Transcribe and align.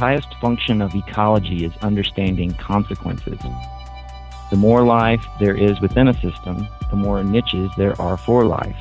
the 0.00 0.06
highest 0.06 0.34
function 0.40 0.80
of 0.80 0.94
ecology 0.94 1.66
is 1.66 1.72
understanding 1.82 2.54
consequences. 2.54 3.38
The 4.48 4.56
more 4.56 4.82
life 4.82 5.22
there 5.38 5.54
is 5.54 5.78
within 5.82 6.08
a 6.08 6.14
system, 6.22 6.66
the 6.88 6.96
more 6.96 7.22
niches 7.22 7.70
there 7.76 8.00
are 8.00 8.16
for 8.16 8.46
life. 8.46 8.78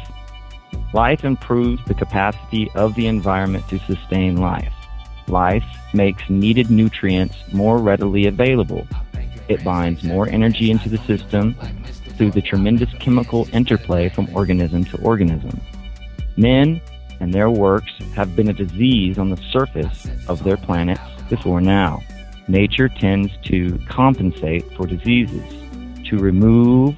Life 0.93 1.25
improves 1.25 1.83
the 1.83 1.93
capacity 1.93 2.71
of 2.73 2.95
the 2.95 3.07
environment 3.07 3.67
to 3.67 3.79
sustain 3.79 4.37
life. 4.37 4.71
Life 5.27 5.65
makes 5.93 6.23
needed 6.29 6.71
nutrients 6.71 7.35
more 7.51 7.79
readily 7.79 8.27
available. 8.27 8.87
It 9.49 9.61
binds 9.61 10.05
more 10.05 10.29
energy 10.29 10.71
into 10.71 10.87
the 10.87 10.99
system 10.99 11.53
through 12.15 12.31
the 12.31 12.41
tremendous 12.41 12.93
chemical 13.01 13.45
interplay 13.51 14.07
from 14.07 14.33
organism 14.33 14.85
to 14.85 15.01
organism. 15.01 15.59
Men 16.37 16.79
and 17.19 17.33
their 17.33 17.49
works 17.49 17.91
have 18.15 18.35
been 18.35 18.49
a 18.49 18.53
disease 18.53 19.17
on 19.17 19.29
the 19.29 19.37
surface 19.51 20.07
of 20.27 20.43
their 20.43 20.57
planets 20.57 21.01
before 21.29 21.61
now. 21.61 22.01
Nature 22.47 22.89
tends 22.89 23.31
to 23.43 23.77
compensate 23.87 24.65
for 24.75 24.87
diseases, 24.87 25.43
to 26.05 26.17
remove 26.17 26.95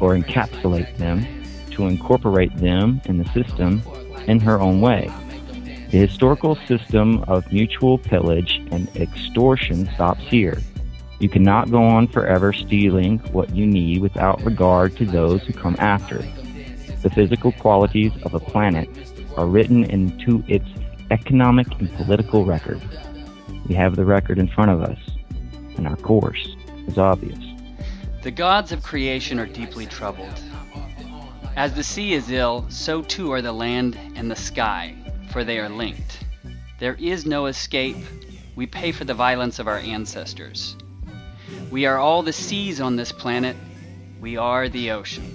or 0.00 0.16
encapsulate 0.16 0.96
them, 0.96 1.26
to 1.70 1.86
incorporate 1.86 2.56
them 2.58 3.00
in 3.06 3.18
the 3.18 3.28
system 3.32 3.82
in 4.26 4.38
her 4.38 4.60
own 4.60 4.80
way. 4.80 5.10
The 5.90 5.98
historical 5.98 6.56
system 6.66 7.22
of 7.24 7.52
mutual 7.52 7.98
pillage 7.98 8.62
and 8.70 8.88
extortion 8.96 9.88
stops 9.94 10.22
here. 10.22 10.60
You 11.18 11.28
cannot 11.28 11.70
go 11.70 11.82
on 11.82 12.08
forever 12.08 12.52
stealing 12.52 13.18
what 13.32 13.54
you 13.54 13.66
need 13.66 14.00
without 14.00 14.42
regard 14.42 14.96
to 14.96 15.04
those 15.04 15.42
who 15.42 15.52
come 15.52 15.76
after. 15.78 16.18
The 17.02 17.10
physical 17.10 17.52
qualities 17.52 18.12
of 18.22 18.34
a 18.34 18.40
planet 18.40 18.88
are 19.36 19.46
written 19.46 19.84
into 19.84 20.42
its 20.48 20.66
economic 21.10 21.66
and 21.78 21.92
political 21.94 22.44
record. 22.44 22.80
We 23.68 23.74
have 23.74 23.96
the 23.96 24.04
record 24.04 24.38
in 24.38 24.48
front 24.48 24.70
of 24.70 24.82
us, 24.82 24.98
and 25.76 25.86
our 25.86 25.96
course 25.96 26.56
is 26.86 26.98
obvious. 26.98 27.38
The 28.22 28.30
gods 28.30 28.72
of 28.72 28.82
creation 28.82 29.38
are 29.38 29.46
deeply 29.46 29.86
troubled. 29.86 30.40
As 31.56 31.74
the 31.74 31.82
sea 31.82 32.14
is 32.14 32.30
ill, 32.30 32.66
so 32.68 33.02
too 33.02 33.32
are 33.32 33.42
the 33.42 33.52
land 33.52 33.98
and 34.14 34.30
the 34.30 34.36
sky 34.36 34.96
for 35.32 35.44
they 35.44 35.58
are 35.58 35.68
linked. 35.68 36.24
There 36.78 36.94
is 37.00 37.24
no 37.24 37.46
escape. 37.46 37.96
We 38.54 38.66
pay 38.66 38.92
for 38.92 39.04
the 39.04 39.14
violence 39.14 39.58
of 39.58 39.66
our 39.66 39.78
ancestors. 39.78 40.76
We 41.70 41.86
are 41.86 41.96
all 41.96 42.22
the 42.22 42.34
seas 42.34 42.82
on 42.82 42.96
this 42.96 43.10
planet. 43.10 43.56
We 44.20 44.36
are 44.36 44.68
the 44.68 44.90
ocean. 44.90 45.34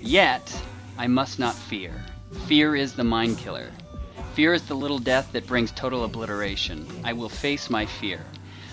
Yet, 0.00 0.62
I 0.96 1.06
must 1.06 1.38
not 1.38 1.54
fear. 1.54 1.92
Fear 2.46 2.76
is 2.76 2.94
the 2.94 3.04
mind 3.04 3.38
killer. 3.38 3.70
Fear 4.34 4.54
is 4.54 4.62
the 4.62 4.74
little 4.74 4.98
death 4.98 5.32
that 5.32 5.46
brings 5.46 5.70
total 5.72 6.04
obliteration. 6.04 6.86
I 7.04 7.12
will 7.12 7.28
face 7.28 7.70
my 7.70 7.86
fear. 7.86 8.24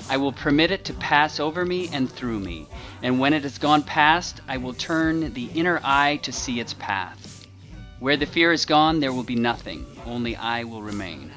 I 0.10 0.18
will 0.18 0.32
permit 0.32 0.72
it 0.72 0.86
to 0.86 0.94
pass 0.94 1.40
over 1.40 1.66
me 1.66 1.90
and 1.92 2.12
through 2.12 2.40
me, 2.40 2.68
and 3.02 3.20
when 3.20 3.34
it 3.34 3.44
has 3.44 3.58
gone 3.58 3.82
past, 3.82 4.42
I 4.48 4.58
will 4.58 4.74
turn 4.74 5.34
the 5.34 5.46
inner 5.56 5.80
eye 5.84 6.20
to 6.22 6.32
see 6.32 6.60
its 6.60 6.76
path. 6.76 7.48
Where 8.00 8.18
the 8.18 8.28
fear 8.28 8.52
is 8.52 8.66
gone, 8.66 9.00
there 9.00 9.14
will 9.14 9.24
be 9.24 9.36
nothing, 9.36 9.86
only 10.06 10.36
I 10.36 10.64
will 10.64 10.84
remain. 10.84 11.32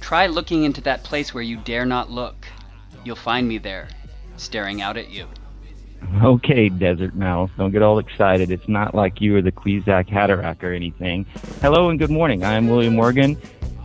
Try 0.00 0.26
looking 0.26 0.62
into 0.62 0.80
that 0.82 1.02
place 1.02 1.34
where 1.34 1.42
you 1.42 1.56
dare 1.56 1.86
not 1.86 2.10
look. 2.10 2.46
You'll 3.04 3.16
find 3.16 3.48
me 3.48 3.58
there, 3.58 3.88
staring 4.36 4.80
out 4.80 4.96
at 4.96 5.10
you. 5.10 5.26
Okay, 6.22 6.68
Desert 6.68 7.14
Mouse, 7.14 7.50
don't 7.58 7.70
get 7.70 7.82
all 7.82 7.98
excited. 7.98 8.50
It's 8.50 8.68
not 8.68 8.94
like 8.94 9.20
you 9.20 9.36
or 9.36 9.42
the 9.42 9.52
Kwisatz 9.52 10.08
Haderach 10.08 10.62
or 10.62 10.72
anything. 10.72 11.26
Hello 11.60 11.90
and 11.90 11.98
good 11.98 12.10
morning. 12.10 12.44
I 12.44 12.54
am 12.54 12.68
William 12.68 12.96
Morgan, 12.96 13.36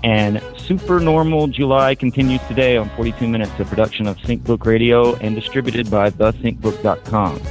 and 0.04 0.42
Super 0.58 1.00
Normal 1.00 1.48
July 1.48 1.96
continues 1.96 2.42
today 2.48 2.78
on 2.78 2.90
42 2.92 3.28
Minutes, 3.28 3.52
a 3.60 3.66
production 3.66 4.08
of 4.08 4.18
SyncBook 4.18 4.66
Radio 4.66 5.16
and 5.18 5.36
distributed 5.36 5.90
by 5.90 6.10
thesyncbook.com. 6.10 7.42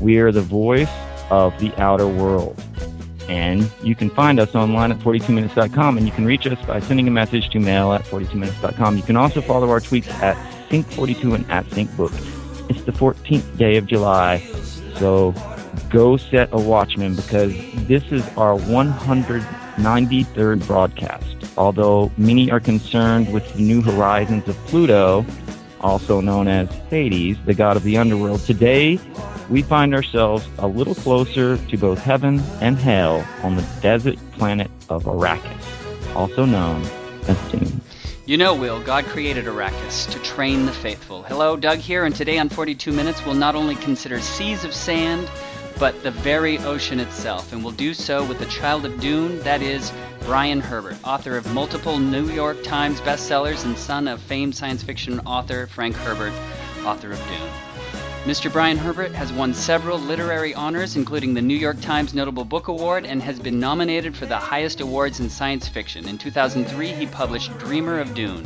We 0.00 0.18
are 0.18 0.32
the 0.32 0.42
voice 0.42 0.90
of 1.30 1.58
the 1.60 1.72
outer 1.80 2.08
world. 2.08 2.62
And 3.28 3.70
you 3.82 3.94
can 3.94 4.10
find 4.10 4.40
us 4.40 4.54
online 4.56 4.90
at 4.90 4.98
42minutes.com 4.98 5.98
and 5.98 6.06
you 6.06 6.12
can 6.12 6.24
reach 6.24 6.46
us 6.46 6.60
by 6.66 6.80
sending 6.80 7.06
a 7.06 7.12
message 7.12 7.48
to 7.50 7.60
mail 7.60 7.92
at 7.92 8.02
42minutes.com. 8.04 8.96
You 8.96 9.02
can 9.02 9.16
also 9.16 9.40
follow 9.40 9.70
our 9.70 9.80
tweets 9.80 10.10
at 10.20 10.36
Sync42 10.68 11.34
and 11.34 11.50
at 11.50 11.64
SyncBook. 11.66 12.39
It's 12.70 12.82
the 12.84 12.92
14th 12.92 13.58
day 13.58 13.76
of 13.78 13.86
July, 13.86 14.38
so 14.94 15.34
go 15.88 16.16
set 16.16 16.50
a 16.52 16.56
watchman 16.56 17.16
because 17.16 17.52
this 17.88 18.04
is 18.12 18.24
our 18.36 18.56
193rd 18.56 20.64
broadcast. 20.68 21.58
Although 21.58 22.12
many 22.16 22.48
are 22.52 22.60
concerned 22.60 23.32
with 23.32 23.52
the 23.54 23.62
new 23.62 23.82
horizons 23.82 24.46
of 24.46 24.54
Pluto, 24.68 25.26
also 25.80 26.20
known 26.20 26.46
as 26.46 26.68
Hades, 26.88 27.38
the 27.44 27.54
god 27.54 27.76
of 27.76 27.82
the 27.82 27.98
underworld, 27.98 28.42
today 28.42 29.00
we 29.48 29.62
find 29.62 29.92
ourselves 29.92 30.46
a 30.58 30.68
little 30.68 30.94
closer 30.94 31.56
to 31.56 31.76
both 31.76 31.98
heaven 31.98 32.38
and 32.60 32.78
hell 32.78 33.26
on 33.42 33.56
the 33.56 33.66
desert 33.82 34.16
planet 34.30 34.70
of 34.88 35.06
Arrakis, 35.06 36.14
also 36.14 36.44
known 36.44 36.84
as 37.26 37.36
Dune. 37.50 37.80
You 38.30 38.36
know, 38.36 38.54
Will, 38.54 38.80
God 38.80 39.06
created 39.06 39.46
Arrakis 39.46 40.08
to 40.08 40.18
train 40.20 40.64
the 40.64 40.70
faithful. 40.70 41.24
Hello, 41.24 41.56
Doug 41.56 41.78
here, 41.78 42.04
and 42.04 42.14
today 42.14 42.38
on 42.38 42.48
42 42.48 42.92
Minutes, 42.92 43.26
we'll 43.26 43.34
not 43.34 43.56
only 43.56 43.74
consider 43.74 44.20
seas 44.20 44.62
of 44.62 44.72
sand, 44.72 45.28
but 45.80 46.00
the 46.04 46.12
very 46.12 46.58
ocean 46.58 47.00
itself, 47.00 47.52
and 47.52 47.64
we'll 47.64 47.72
do 47.72 47.92
so 47.92 48.24
with 48.24 48.38
the 48.38 48.46
child 48.46 48.86
of 48.86 49.00
Dune, 49.00 49.40
that 49.40 49.62
is, 49.62 49.92
Brian 50.20 50.60
Herbert, 50.60 50.96
author 51.02 51.36
of 51.36 51.52
multiple 51.52 51.98
New 51.98 52.30
York 52.30 52.62
Times 52.62 53.00
bestsellers 53.00 53.64
and 53.64 53.76
son 53.76 54.06
of 54.06 54.20
famed 54.20 54.54
science 54.54 54.84
fiction 54.84 55.18
author 55.26 55.66
Frank 55.66 55.96
Herbert, 55.96 56.32
author 56.86 57.10
of 57.10 57.18
Dune. 57.26 57.69
Mr. 58.24 58.52
Brian 58.52 58.76
Herbert 58.76 59.12
has 59.12 59.32
won 59.32 59.54
several 59.54 59.98
literary 59.98 60.52
honors, 60.54 60.94
including 60.94 61.32
the 61.32 61.40
New 61.40 61.56
York 61.56 61.80
Times 61.80 62.12
Notable 62.12 62.44
Book 62.44 62.68
Award, 62.68 63.06
and 63.06 63.22
has 63.22 63.40
been 63.40 63.58
nominated 63.58 64.14
for 64.14 64.26
the 64.26 64.36
highest 64.36 64.82
awards 64.82 65.20
in 65.20 65.30
science 65.30 65.66
fiction. 65.66 66.06
In 66.06 66.18
2003, 66.18 66.88
he 66.88 67.06
published 67.06 67.56
Dreamer 67.56 67.98
of 67.98 68.12
Dune, 68.12 68.44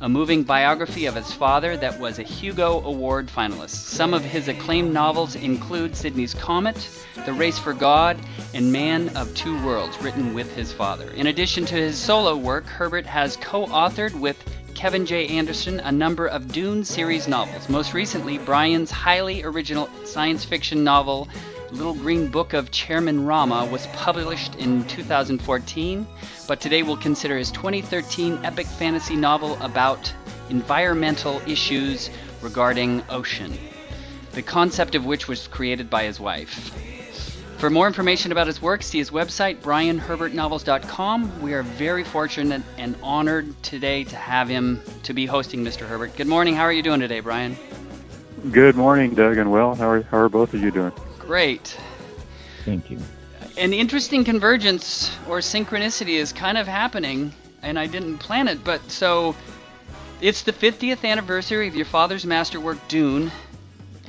a 0.00 0.08
moving 0.08 0.42
biography 0.42 1.04
of 1.04 1.14
his 1.14 1.30
father 1.34 1.76
that 1.76 2.00
was 2.00 2.18
a 2.18 2.22
Hugo 2.22 2.80
Award 2.80 3.26
finalist. 3.26 3.74
Some 3.74 4.14
of 4.14 4.24
his 4.24 4.48
acclaimed 4.48 4.94
novels 4.94 5.36
include 5.36 5.94
Sidney's 5.94 6.32
Comet, 6.32 6.88
The 7.26 7.34
Race 7.34 7.58
for 7.58 7.74
God, 7.74 8.18
and 8.54 8.72
Man 8.72 9.14
of 9.18 9.34
Two 9.34 9.62
Worlds, 9.66 10.00
written 10.00 10.32
with 10.32 10.50
his 10.56 10.72
father. 10.72 11.10
In 11.10 11.26
addition 11.26 11.66
to 11.66 11.74
his 11.74 11.98
solo 11.98 12.38
work, 12.38 12.64
Herbert 12.64 13.04
has 13.04 13.36
co 13.36 13.66
authored 13.66 14.18
with 14.18 14.42
Kevin 14.80 15.04
J. 15.04 15.26
Anderson 15.26 15.78
a 15.80 15.92
number 15.92 16.26
of 16.26 16.52
Dune 16.52 16.86
series 16.86 17.28
novels. 17.28 17.68
Most 17.68 17.92
recently, 17.92 18.38
Brian's 18.38 18.90
highly 18.90 19.42
original 19.42 19.90
science 20.06 20.42
fiction 20.42 20.82
novel, 20.82 21.28
Little 21.70 21.92
Green 21.92 22.28
Book 22.28 22.54
of 22.54 22.70
Chairman 22.70 23.26
Rama, 23.26 23.66
was 23.66 23.86
published 23.88 24.54
in 24.54 24.84
2014, 24.84 26.06
but 26.48 26.62
today 26.62 26.82
we'll 26.82 26.96
consider 26.96 27.36
his 27.36 27.50
2013 27.50 28.42
epic 28.42 28.66
fantasy 28.66 29.16
novel 29.16 29.58
about 29.60 30.10
environmental 30.48 31.42
issues 31.46 32.08
regarding 32.40 33.02
ocean, 33.10 33.58
the 34.32 34.40
concept 34.40 34.94
of 34.94 35.04
which 35.04 35.28
was 35.28 35.46
created 35.48 35.90
by 35.90 36.04
his 36.04 36.18
wife. 36.18 36.72
For 37.60 37.68
more 37.68 37.86
information 37.86 38.32
about 38.32 38.46
his 38.46 38.62
work, 38.62 38.82
see 38.82 38.96
his 38.96 39.10
website, 39.10 39.60
brianherbertnovels.com. 39.60 41.42
We 41.42 41.52
are 41.52 41.62
very 41.62 42.04
fortunate 42.04 42.62
and 42.78 42.96
honored 43.02 43.62
today 43.62 44.04
to 44.04 44.16
have 44.16 44.48
him 44.48 44.80
to 45.02 45.12
be 45.12 45.26
hosting 45.26 45.62
Mr. 45.62 45.86
Herbert. 45.86 46.16
Good 46.16 46.26
morning. 46.26 46.54
How 46.54 46.62
are 46.62 46.72
you 46.72 46.82
doing 46.82 47.00
today, 47.00 47.20
Brian? 47.20 47.58
Good 48.50 48.76
morning, 48.76 49.14
Doug 49.14 49.36
and 49.36 49.52
Will. 49.52 49.74
How 49.74 49.90
are, 49.90 50.02
how 50.04 50.16
are 50.16 50.30
both 50.30 50.54
of 50.54 50.62
you 50.62 50.70
doing? 50.70 50.90
Great. 51.18 51.76
Thank 52.64 52.90
you. 52.90 52.98
An 53.58 53.74
interesting 53.74 54.24
convergence 54.24 55.14
or 55.28 55.40
synchronicity 55.40 56.14
is 56.14 56.32
kind 56.32 56.56
of 56.56 56.66
happening, 56.66 57.30
and 57.60 57.78
I 57.78 57.86
didn't 57.86 58.16
plan 58.16 58.48
it, 58.48 58.64
but 58.64 58.90
so 58.90 59.36
it's 60.22 60.40
the 60.44 60.52
50th 60.54 61.04
anniversary 61.04 61.68
of 61.68 61.74
your 61.74 61.84
father's 61.84 62.24
masterwork, 62.24 62.78
Dune 62.88 63.30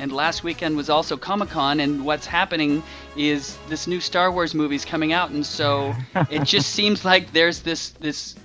and 0.02 0.12
last 0.12 0.44
weekend 0.44 0.76
was 0.76 0.90
also 0.90 1.16
Comic 1.16 1.50
Con, 1.50 1.80
and 1.80 2.04
what's 2.04 2.26
happening 2.26 2.82
is 3.16 3.56
this 3.70 3.86
new 3.86 4.00
Star 4.00 4.32
Wars 4.32 4.56
movie 4.56 4.76
is 4.76 4.84
coming 4.84 5.14
out, 5.14 5.30
and 5.30 5.46
so 5.46 5.94
it 6.32 6.44
just 6.44 6.72
seems 6.72 7.06
like 7.06 7.32
there's 7.34 7.62
this 7.62 7.90
this 7.92 8.36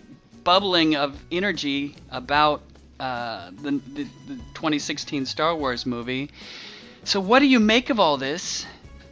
bubbling 0.44 0.96
of 0.96 1.18
energy 1.32 1.96
about 2.10 2.60
uh, 3.00 3.50
the, 3.62 3.72
the, 3.94 4.04
the 4.28 4.36
2016 4.52 5.24
Star 5.24 5.56
Wars 5.56 5.86
movie. 5.86 6.30
So, 7.04 7.20
what 7.20 7.38
do 7.38 7.46
you 7.46 7.58
make 7.58 7.88
of 7.88 7.98
all 7.98 8.18
this? 8.18 8.66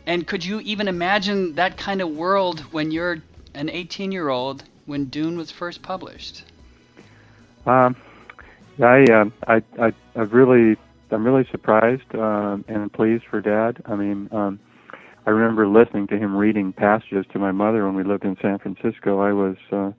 And 0.06 0.26
could 0.26 0.44
you 0.44 0.60
even 0.60 0.86
imagine 0.86 1.54
that 1.54 1.78
kind 1.78 2.02
of 2.02 2.10
world 2.10 2.60
when 2.72 2.90
you're 2.90 3.22
an 3.54 3.70
18 3.70 4.12
year 4.12 4.28
old 4.28 4.64
when 4.84 5.06
Dune 5.06 5.38
was 5.38 5.50
first 5.50 5.80
published? 5.80 6.44
Um, 7.64 7.96
I, 8.82 9.04
uh, 9.04 9.24
I, 9.46 9.62
I, 9.80 9.92
I 10.14 10.20
really 10.20 10.76
I'm 11.14 11.24
really 11.24 11.46
surprised 11.50 12.12
um, 12.14 12.64
and 12.66 12.92
pleased 12.92 13.22
for 13.30 13.40
Dad. 13.40 13.80
I 13.86 13.94
mean, 13.94 14.28
um, 14.32 14.58
I 15.26 15.30
remember 15.30 15.68
listening 15.68 16.08
to 16.08 16.18
him 16.18 16.36
reading 16.36 16.72
passages 16.72 17.24
to 17.32 17.38
my 17.38 17.52
mother 17.52 17.86
when 17.86 17.94
we 17.94 18.02
lived 18.02 18.24
in 18.24 18.36
San 18.42 18.58
Francisco. 18.58 19.20
I 19.20 19.32
was 19.32 19.56
uh, 19.70 19.92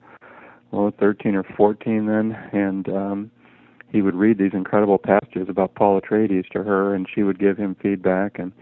well 0.70 0.92
13 1.00 1.34
or 1.34 1.42
14 1.56 2.06
then, 2.06 2.32
and 2.52 2.88
um, 2.90 3.30
he 3.90 4.02
would 4.02 4.14
read 4.14 4.36
these 4.36 4.52
incredible 4.52 4.98
passages 4.98 5.48
about 5.48 5.74
Paul 5.74 5.98
Atreides 5.98 6.48
to 6.50 6.62
her, 6.62 6.94
and 6.94 7.06
she 7.12 7.22
would 7.22 7.38
give 7.38 7.56
him 7.56 7.76
feedback. 7.82 8.38
And 8.38 8.52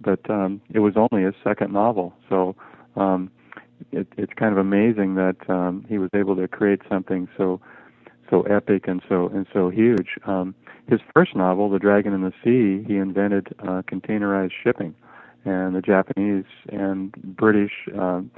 but 0.00 0.30
um, 0.30 0.60
it 0.72 0.78
was 0.78 0.94
only 0.96 1.24
his 1.24 1.34
second 1.42 1.72
novel, 1.72 2.14
so 2.28 2.54
um, 2.94 3.32
it, 3.90 4.06
it's 4.16 4.32
kind 4.34 4.52
of 4.52 4.58
amazing 4.58 5.16
that 5.16 5.36
um, 5.48 5.84
he 5.88 5.98
was 5.98 6.10
able 6.14 6.36
to 6.36 6.46
create 6.46 6.82
something 6.88 7.26
so 7.36 7.60
so 8.30 8.42
epic 8.42 8.88
and 8.88 9.02
so 9.08 9.28
and 9.28 9.46
so 9.52 9.70
huge. 9.70 10.18
Um, 10.26 10.54
his 10.88 11.00
first 11.14 11.34
novel, 11.34 11.68
The 11.68 11.78
Dragon 11.78 12.12
in 12.12 12.22
the 12.22 12.32
Sea, 12.44 12.84
he 12.86 12.96
invented 12.96 13.48
uh, 13.60 13.82
containerized 13.90 14.52
shipping, 14.62 14.94
and 15.44 15.74
the 15.74 15.80
Japanese 15.80 16.44
and 16.68 17.12
British 17.12 17.72
um, 17.98 18.30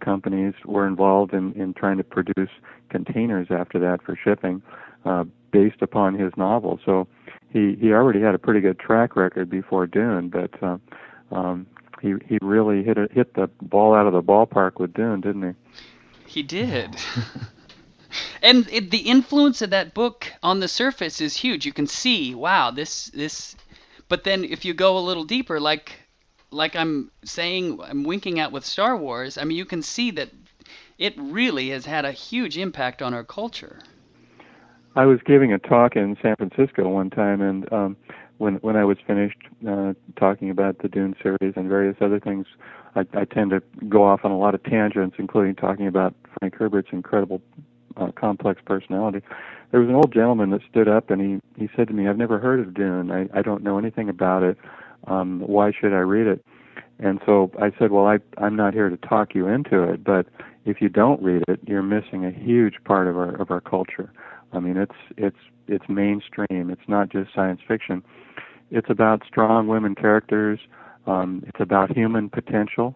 companies 0.00 0.54
were 0.64 0.86
involved 0.86 1.32
in, 1.32 1.52
in 1.54 1.72
trying 1.74 1.96
to 1.98 2.04
produce 2.04 2.50
containers 2.90 3.48
after 3.50 3.78
that 3.78 4.02
for 4.02 4.18
shipping, 4.22 4.62
uh, 5.04 5.24
based 5.50 5.80
upon 5.80 6.14
his 6.14 6.32
novel. 6.36 6.78
So 6.84 7.06
he 7.50 7.76
he 7.80 7.92
already 7.92 8.20
had 8.20 8.34
a 8.34 8.38
pretty 8.38 8.60
good 8.60 8.78
track 8.78 9.16
record 9.16 9.48
before 9.48 9.86
Dune, 9.86 10.28
but 10.28 10.62
uh, 10.62 10.78
um, 11.32 11.66
he 12.02 12.14
he 12.26 12.38
really 12.42 12.82
hit 12.82 12.98
a, 12.98 13.08
hit 13.12 13.34
the 13.34 13.48
ball 13.62 13.94
out 13.94 14.06
of 14.06 14.12
the 14.12 14.22
ballpark 14.22 14.78
with 14.78 14.92
Dune, 14.92 15.20
didn't 15.20 15.42
he? 15.42 15.80
He 16.26 16.42
did. 16.42 16.96
and 18.42 18.68
it, 18.70 18.90
the 18.90 18.98
influence 18.98 19.62
of 19.62 19.70
that 19.70 19.94
book 19.94 20.32
on 20.42 20.60
the 20.60 20.68
surface 20.68 21.20
is 21.20 21.36
huge. 21.36 21.66
You 21.66 21.72
can 21.72 21.86
see, 21.86 22.34
wow, 22.34 22.70
this 22.70 23.06
this. 23.06 23.56
But 24.08 24.24
then 24.24 24.44
if 24.44 24.64
you 24.64 24.74
go 24.74 24.98
a 24.98 25.00
little 25.00 25.24
deeper, 25.24 25.60
like 25.60 25.92
like 26.50 26.76
I'm 26.76 27.10
saying, 27.24 27.80
I'm 27.82 28.04
winking 28.04 28.38
at 28.38 28.52
with 28.52 28.64
Star 28.64 28.96
Wars. 28.96 29.36
I 29.36 29.44
mean, 29.44 29.56
you 29.56 29.64
can 29.64 29.82
see 29.82 30.10
that 30.12 30.30
it 30.98 31.14
really 31.18 31.70
has 31.70 31.84
had 31.84 32.04
a 32.04 32.12
huge 32.12 32.56
impact 32.56 33.02
on 33.02 33.12
our 33.12 33.24
culture. 33.24 33.80
I 34.96 35.06
was 35.06 35.18
giving 35.26 35.52
a 35.52 35.58
talk 35.58 35.96
in 35.96 36.16
San 36.22 36.36
Francisco 36.36 36.88
one 36.88 37.10
time, 37.10 37.40
and 37.40 37.72
um, 37.72 37.96
when 38.38 38.54
when 38.56 38.76
I 38.76 38.84
was 38.84 38.96
finished 39.06 39.38
uh, 39.68 39.94
talking 40.16 40.50
about 40.50 40.78
the 40.78 40.88
Dune 40.88 41.16
series 41.20 41.54
and 41.56 41.68
various 41.68 41.96
other 42.00 42.20
things, 42.20 42.46
I, 42.94 43.00
I 43.12 43.24
tend 43.24 43.50
to 43.50 43.62
go 43.88 44.04
off 44.04 44.20
on 44.24 44.30
a 44.30 44.38
lot 44.38 44.54
of 44.54 44.62
tangents, 44.62 45.16
including 45.18 45.56
talking 45.56 45.88
about 45.88 46.14
Frank 46.38 46.54
Herbert's 46.54 46.90
incredible 46.92 47.42
uh, 47.96 48.10
complex 48.12 48.60
personality. 48.64 49.20
There 49.70 49.80
was 49.80 49.88
an 49.88 49.94
old 49.94 50.12
gentleman 50.12 50.50
that 50.50 50.60
stood 50.70 50.88
up 50.88 51.10
and 51.10 51.20
he 51.20 51.60
he 51.60 51.68
said 51.76 51.88
to 51.88 51.94
me, 51.94 52.08
"I've 52.08 52.18
never 52.18 52.38
heard 52.38 52.60
of 52.60 52.74
Dune. 52.74 53.10
I 53.10 53.28
I 53.38 53.42
don't 53.42 53.62
know 53.62 53.78
anything 53.78 54.08
about 54.08 54.42
it. 54.42 54.56
Um, 55.06 55.40
why 55.40 55.72
should 55.72 55.92
I 55.92 56.00
read 56.00 56.26
it?" 56.26 56.44
And 56.98 57.20
so 57.26 57.50
I 57.60 57.72
said, 57.78 57.90
"Well, 57.90 58.06
I 58.06 58.18
I'm 58.38 58.56
not 58.56 58.74
here 58.74 58.88
to 58.88 58.96
talk 58.96 59.34
you 59.34 59.48
into 59.48 59.82
it, 59.82 60.04
but 60.04 60.26
if 60.64 60.80
you 60.80 60.88
don't 60.88 61.22
read 61.22 61.42
it, 61.48 61.60
you're 61.66 61.82
missing 61.82 62.24
a 62.24 62.30
huge 62.30 62.76
part 62.84 63.08
of 63.08 63.16
our 63.16 63.34
of 63.40 63.50
our 63.50 63.60
culture. 63.60 64.12
I 64.52 64.60
mean, 64.60 64.76
it's 64.76 64.96
it's 65.16 65.36
it's 65.66 65.88
mainstream. 65.88 66.70
It's 66.70 66.88
not 66.88 67.08
just 67.10 67.34
science 67.34 67.60
fiction. 67.66 68.02
It's 68.70 68.88
about 68.90 69.22
strong 69.26 69.66
women 69.66 69.94
characters. 69.94 70.60
Um, 71.06 71.42
it's 71.46 71.60
about 71.60 71.94
human 71.94 72.30
potential. 72.30 72.94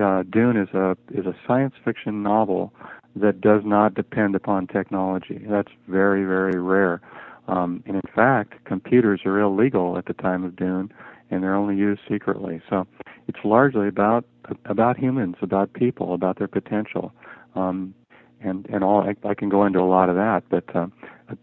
Uh, 0.00 0.22
Dune 0.30 0.56
is 0.56 0.68
a 0.74 0.96
is 1.12 1.26
a 1.26 1.34
science 1.46 1.74
fiction 1.84 2.22
novel 2.22 2.72
that 3.16 3.40
does 3.40 3.62
not 3.64 3.94
depend 3.94 4.34
upon 4.34 4.66
technology. 4.66 5.44
That's 5.48 5.70
very, 5.88 6.24
very 6.24 6.58
rare. 6.60 7.00
Um, 7.48 7.82
and 7.86 7.96
in 7.96 8.02
fact, 8.14 8.64
computers 8.64 9.22
are 9.24 9.40
illegal 9.40 9.98
at 9.98 10.06
the 10.06 10.14
time 10.14 10.44
of 10.44 10.56
Dune, 10.56 10.92
and 11.30 11.42
they're 11.42 11.54
only 11.54 11.76
used 11.76 12.00
secretly. 12.08 12.62
So 12.70 12.86
it's 13.28 13.40
largely 13.44 13.88
about 13.88 14.24
about 14.64 14.96
humans, 14.98 15.36
about 15.40 15.72
people, 15.72 16.14
about 16.14 16.38
their 16.38 16.48
potential, 16.48 17.12
um, 17.54 17.94
and 18.40 18.66
and 18.70 18.84
all. 18.84 19.00
I, 19.00 19.16
I 19.28 19.34
can 19.34 19.48
go 19.48 19.64
into 19.66 19.80
a 19.80 19.88
lot 19.88 20.08
of 20.08 20.14
that, 20.16 20.44
but 20.48 20.64
uh, 20.74 20.86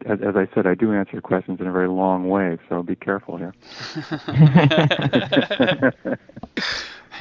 as, 0.06 0.20
as 0.22 0.36
I 0.36 0.48
said, 0.54 0.66
I 0.68 0.76
do 0.76 0.94
answer 0.94 1.20
questions 1.22 1.60
in 1.60 1.68
a 1.68 1.72
very 1.72 1.90
long 1.90 2.30
way, 2.30 2.58
so 2.70 2.82
be 2.82 2.96
careful 2.96 3.38
here. 3.38 3.54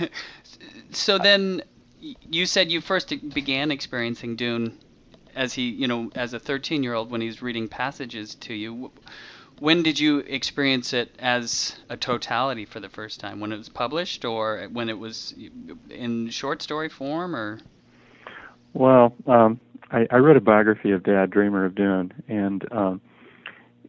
so 0.91 1.19
then 1.19 1.63
you 2.01 2.47
said 2.47 2.71
you 2.71 2.81
first 2.81 3.13
began 3.35 3.71
experiencing 3.71 4.37
Dune 4.37 4.79
as 5.35 5.53
he, 5.53 5.71
you 5.71 5.87
know, 5.87 6.11
as 6.15 6.35
a 6.35 6.39
13 6.39 6.83
year 6.83 6.95
old 6.95 7.11
when 7.11 7.21
he's 7.21 7.43
reading 7.43 7.69
passages 7.69 8.35
to 8.37 8.55
you. 8.55 8.91
When 9.61 9.83
did 9.83 9.99
you 9.99 10.19
experience 10.19 10.93
it 10.93 11.15
as 11.19 11.77
a 11.89 11.97
totality 11.97 12.65
for 12.65 12.79
the 12.79 12.89
first 12.89 13.19
time? 13.19 13.41
When 13.41 13.51
it 13.53 13.57
was 13.57 13.69
published, 13.69 14.25
or 14.25 14.69
when 14.73 14.89
it 14.89 14.99
was 14.99 15.35
in 15.91 16.31
short 16.31 16.63
story 16.63 16.89
form, 16.89 17.35
or? 17.35 17.59
Well, 18.73 19.15
um, 19.27 19.59
I, 19.91 20.07
I 20.13 20.17
wrote 20.19 20.37
a 20.37 20.41
biography 20.41 20.93
of 20.93 21.03
Dad, 21.03 21.31
Dreamer 21.31 21.65
of 21.65 21.75
Dune, 21.75 22.13
and 22.29 22.65
um, 22.73 23.01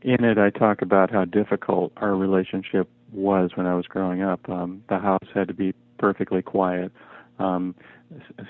in 0.02 0.24
it 0.24 0.40
I 0.40 0.50
talk 0.50 0.82
about 0.82 1.12
how 1.12 1.26
difficult 1.26 1.92
our 1.98 2.16
relationship 2.16 2.90
was 3.12 3.52
when 3.56 3.68
I 3.68 3.76
was 3.76 3.86
growing 3.86 4.24
up. 4.24 4.48
Um, 4.50 4.84
the 4.90 4.98
house 4.98 5.28
had 5.34 5.48
to 5.50 5.54
be 5.54 5.74
perfectly 6.00 6.42
quiet. 6.42 6.92
Um, 7.40 7.76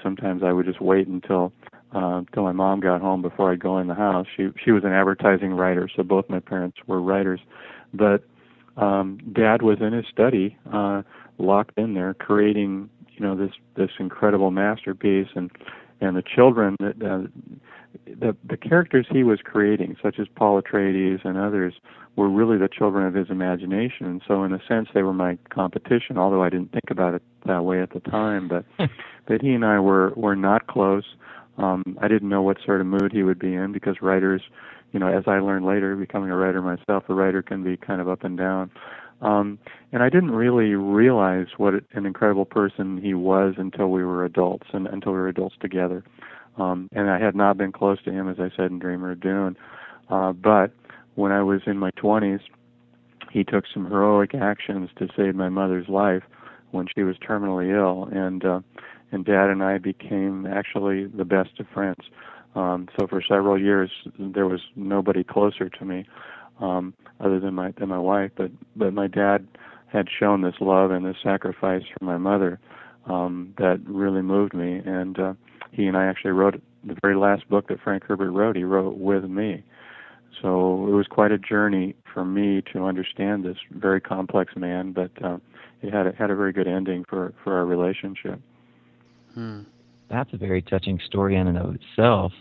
sometimes 0.03 0.43
I 0.43 0.51
would 0.51 0.65
just 0.65 0.81
wait 0.81 1.07
until 1.07 1.53
uh, 1.95 2.17
until 2.17 2.43
my 2.43 2.51
mom 2.51 2.79
got 2.79 3.01
home 3.01 3.21
before 3.21 3.51
I'd 3.51 3.59
go 3.59 3.79
in 3.79 3.87
the 3.87 3.95
house. 3.95 4.27
She 4.35 4.49
she 4.63 4.71
was 4.71 4.83
an 4.83 4.91
advertising 4.91 5.53
writer, 5.53 5.89
so 5.95 6.03
both 6.03 6.29
my 6.29 6.39
parents 6.39 6.77
were 6.87 7.01
writers. 7.01 7.39
But 7.93 8.23
um, 8.77 9.19
Dad 9.33 9.61
was 9.61 9.79
in 9.81 9.93
his 9.93 10.05
study, 10.11 10.57
uh, 10.71 11.01
locked 11.37 11.77
in 11.77 11.93
there, 11.93 12.13
creating 12.13 12.89
you 13.11 13.25
know 13.25 13.35
this 13.35 13.51
this 13.75 13.91
incredible 13.99 14.51
masterpiece, 14.51 15.27
and 15.35 15.51
and 16.01 16.15
the 16.15 16.23
children 16.23 16.75
that 16.79 17.01
uh, 17.01 17.27
the 18.05 18.35
the 18.47 18.57
characters 18.57 19.07
he 19.11 19.23
was 19.23 19.39
creating, 19.43 19.95
such 20.01 20.19
as 20.19 20.27
Paul 20.35 20.61
Atreides 20.61 21.25
and 21.25 21.37
others, 21.37 21.73
were 22.15 22.29
really 22.29 22.57
the 22.57 22.69
children 22.69 23.05
of 23.05 23.13
his 23.13 23.29
imagination. 23.29 24.05
And 24.05 24.21
so, 24.27 24.43
in 24.43 24.53
a 24.53 24.59
sense, 24.67 24.89
they 24.93 25.03
were 25.03 25.13
my 25.13 25.37
competition. 25.49 26.17
Although 26.17 26.43
I 26.43 26.49
didn't 26.49 26.71
think 26.71 26.89
about 26.89 27.15
it 27.15 27.23
that 27.45 27.63
way 27.63 27.81
at 27.81 27.91
the 27.91 27.99
time, 27.99 28.47
but 28.47 28.65
but 29.27 29.41
he 29.41 29.53
and 29.53 29.65
I 29.65 29.79
were 29.79 30.13
were 30.15 30.35
not 30.35 30.67
close. 30.67 31.03
Um, 31.57 31.97
I 32.01 32.07
didn't 32.07 32.29
know 32.29 32.41
what 32.41 32.57
sort 32.65 32.81
of 32.81 32.87
mood 32.87 33.11
he 33.11 33.23
would 33.23 33.39
be 33.39 33.53
in 33.53 33.73
because 33.73 33.97
writers, 34.01 34.41
you 34.93 34.99
know, 34.99 35.07
as 35.07 35.25
I 35.27 35.39
learned 35.39 35.65
later, 35.65 35.95
becoming 35.95 36.31
a 36.31 36.35
writer 36.35 36.61
myself, 36.61 37.03
a 37.09 37.13
writer 37.13 37.41
can 37.41 37.63
be 37.63 37.75
kind 37.75 37.99
of 37.99 38.07
up 38.07 38.23
and 38.23 38.37
down. 38.37 38.71
Um, 39.21 39.59
and 39.91 40.01
I 40.01 40.09
didn't 40.09 40.31
really 40.31 40.75
realize 40.75 41.47
what 41.57 41.73
an 41.91 42.05
incredible 42.05 42.45
person 42.45 43.01
he 43.01 43.13
was 43.13 43.55
until 43.57 43.91
we 43.91 44.05
were 44.05 44.23
adults 44.23 44.67
and 44.71 44.87
until 44.87 45.11
we 45.11 45.17
were 45.17 45.27
adults 45.27 45.55
together. 45.59 46.03
Um, 46.57 46.87
and 46.93 47.09
I 47.09 47.19
had 47.19 47.35
not 47.35 47.57
been 47.57 47.73
close 47.73 48.01
to 48.03 48.11
him, 48.11 48.29
as 48.29 48.37
I 48.39 48.49
said 48.55 48.71
in 48.71 48.79
Dreamer 48.79 49.11
of 49.11 49.19
Dune. 49.19 49.57
Uh, 50.09 50.31
but 50.31 50.71
when 51.15 51.33
I 51.33 51.43
was 51.43 51.61
in 51.67 51.77
my 51.77 51.91
20s, 51.91 52.39
he 53.31 53.43
took 53.43 53.65
some 53.73 53.85
heroic 53.85 54.33
actions 54.33 54.89
to 54.97 55.07
save 55.15 55.35
my 55.35 55.49
mother's 55.49 55.87
life 55.89 56.23
when 56.71 56.87
she 56.95 57.03
was 57.03 57.15
terminally 57.17 57.73
ill, 57.75 58.09
and 58.11 58.45
uh, 58.45 58.59
and 59.11 59.25
Dad 59.25 59.49
and 59.49 59.63
I 59.63 59.77
became 59.77 60.45
actually 60.45 61.05
the 61.05 61.25
best 61.25 61.59
of 61.59 61.67
friends. 61.73 62.01
Um, 62.55 62.87
so 62.97 63.07
for 63.07 63.21
several 63.21 63.59
years, 63.59 63.91
there 64.17 64.47
was 64.47 64.61
nobody 64.75 65.23
closer 65.23 65.69
to 65.69 65.85
me 65.85 66.05
um, 66.59 66.93
other 67.19 67.39
than 67.39 67.53
my 67.53 67.71
than 67.77 67.89
my 67.89 67.99
wife. 67.99 68.31
But 68.35 68.51
but 68.75 68.93
my 68.93 69.07
dad 69.07 69.47
had 69.87 70.07
shown 70.09 70.41
this 70.41 70.55
love 70.59 70.91
and 70.91 71.05
this 71.05 71.17
sacrifice 71.23 71.83
for 71.97 72.05
my 72.05 72.17
mother 72.17 72.59
um, 73.05 73.53
that 73.57 73.79
really 73.85 74.21
moved 74.21 74.53
me, 74.53 74.81
and 74.85 75.19
uh, 75.19 75.33
he 75.71 75.87
and 75.87 75.97
I 75.97 76.05
actually 76.05 76.31
wrote 76.31 76.61
the 76.83 76.97
very 77.01 77.15
last 77.15 77.47
book 77.49 77.67
that 77.67 77.79
Frank 77.81 78.03
Herbert 78.03 78.31
wrote. 78.31 78.55
He 78.55 78.63
wrote 78.63 78.97
with 78.97 79.23
me. 79.25 79.63
So 80.41 80.87
it 80.87 80.91
was 80.91 81.07
quite 81.07 81.31
a 81.31 81.37
journey 81.37 81.95
for 82.13 82.23
me 82.23 82.63
to 82.71 82.85
understand 82.85 83.43
this 83.43 83.57
very 83.71 83.99
complex 83.99 84.55
man, 84.55 84.93
but 84.93 85.11
uh, 85.23 85.37
it 85.81 85.93
had 85.93 86.07
a, 86.07 86.11
had 86.13 86.31
a 86.31 86.35
very 86.35 86.53
good 86.53 86.67
ending 86.67 87.05
for 87.09 87.33
for 87.43 87.57
our 87.57 87.65
relationship. 87.65 88.39
Hmm. 89.33 89.61
That's 90.09 90.33
a 90.33 90.37
very 90.37 90.61
touching 90.61 90.99
story 91.05 91.35
in 91.35 91.47
and 91.47 91.57
of 91.57 91.75
itself. 91.75 92.31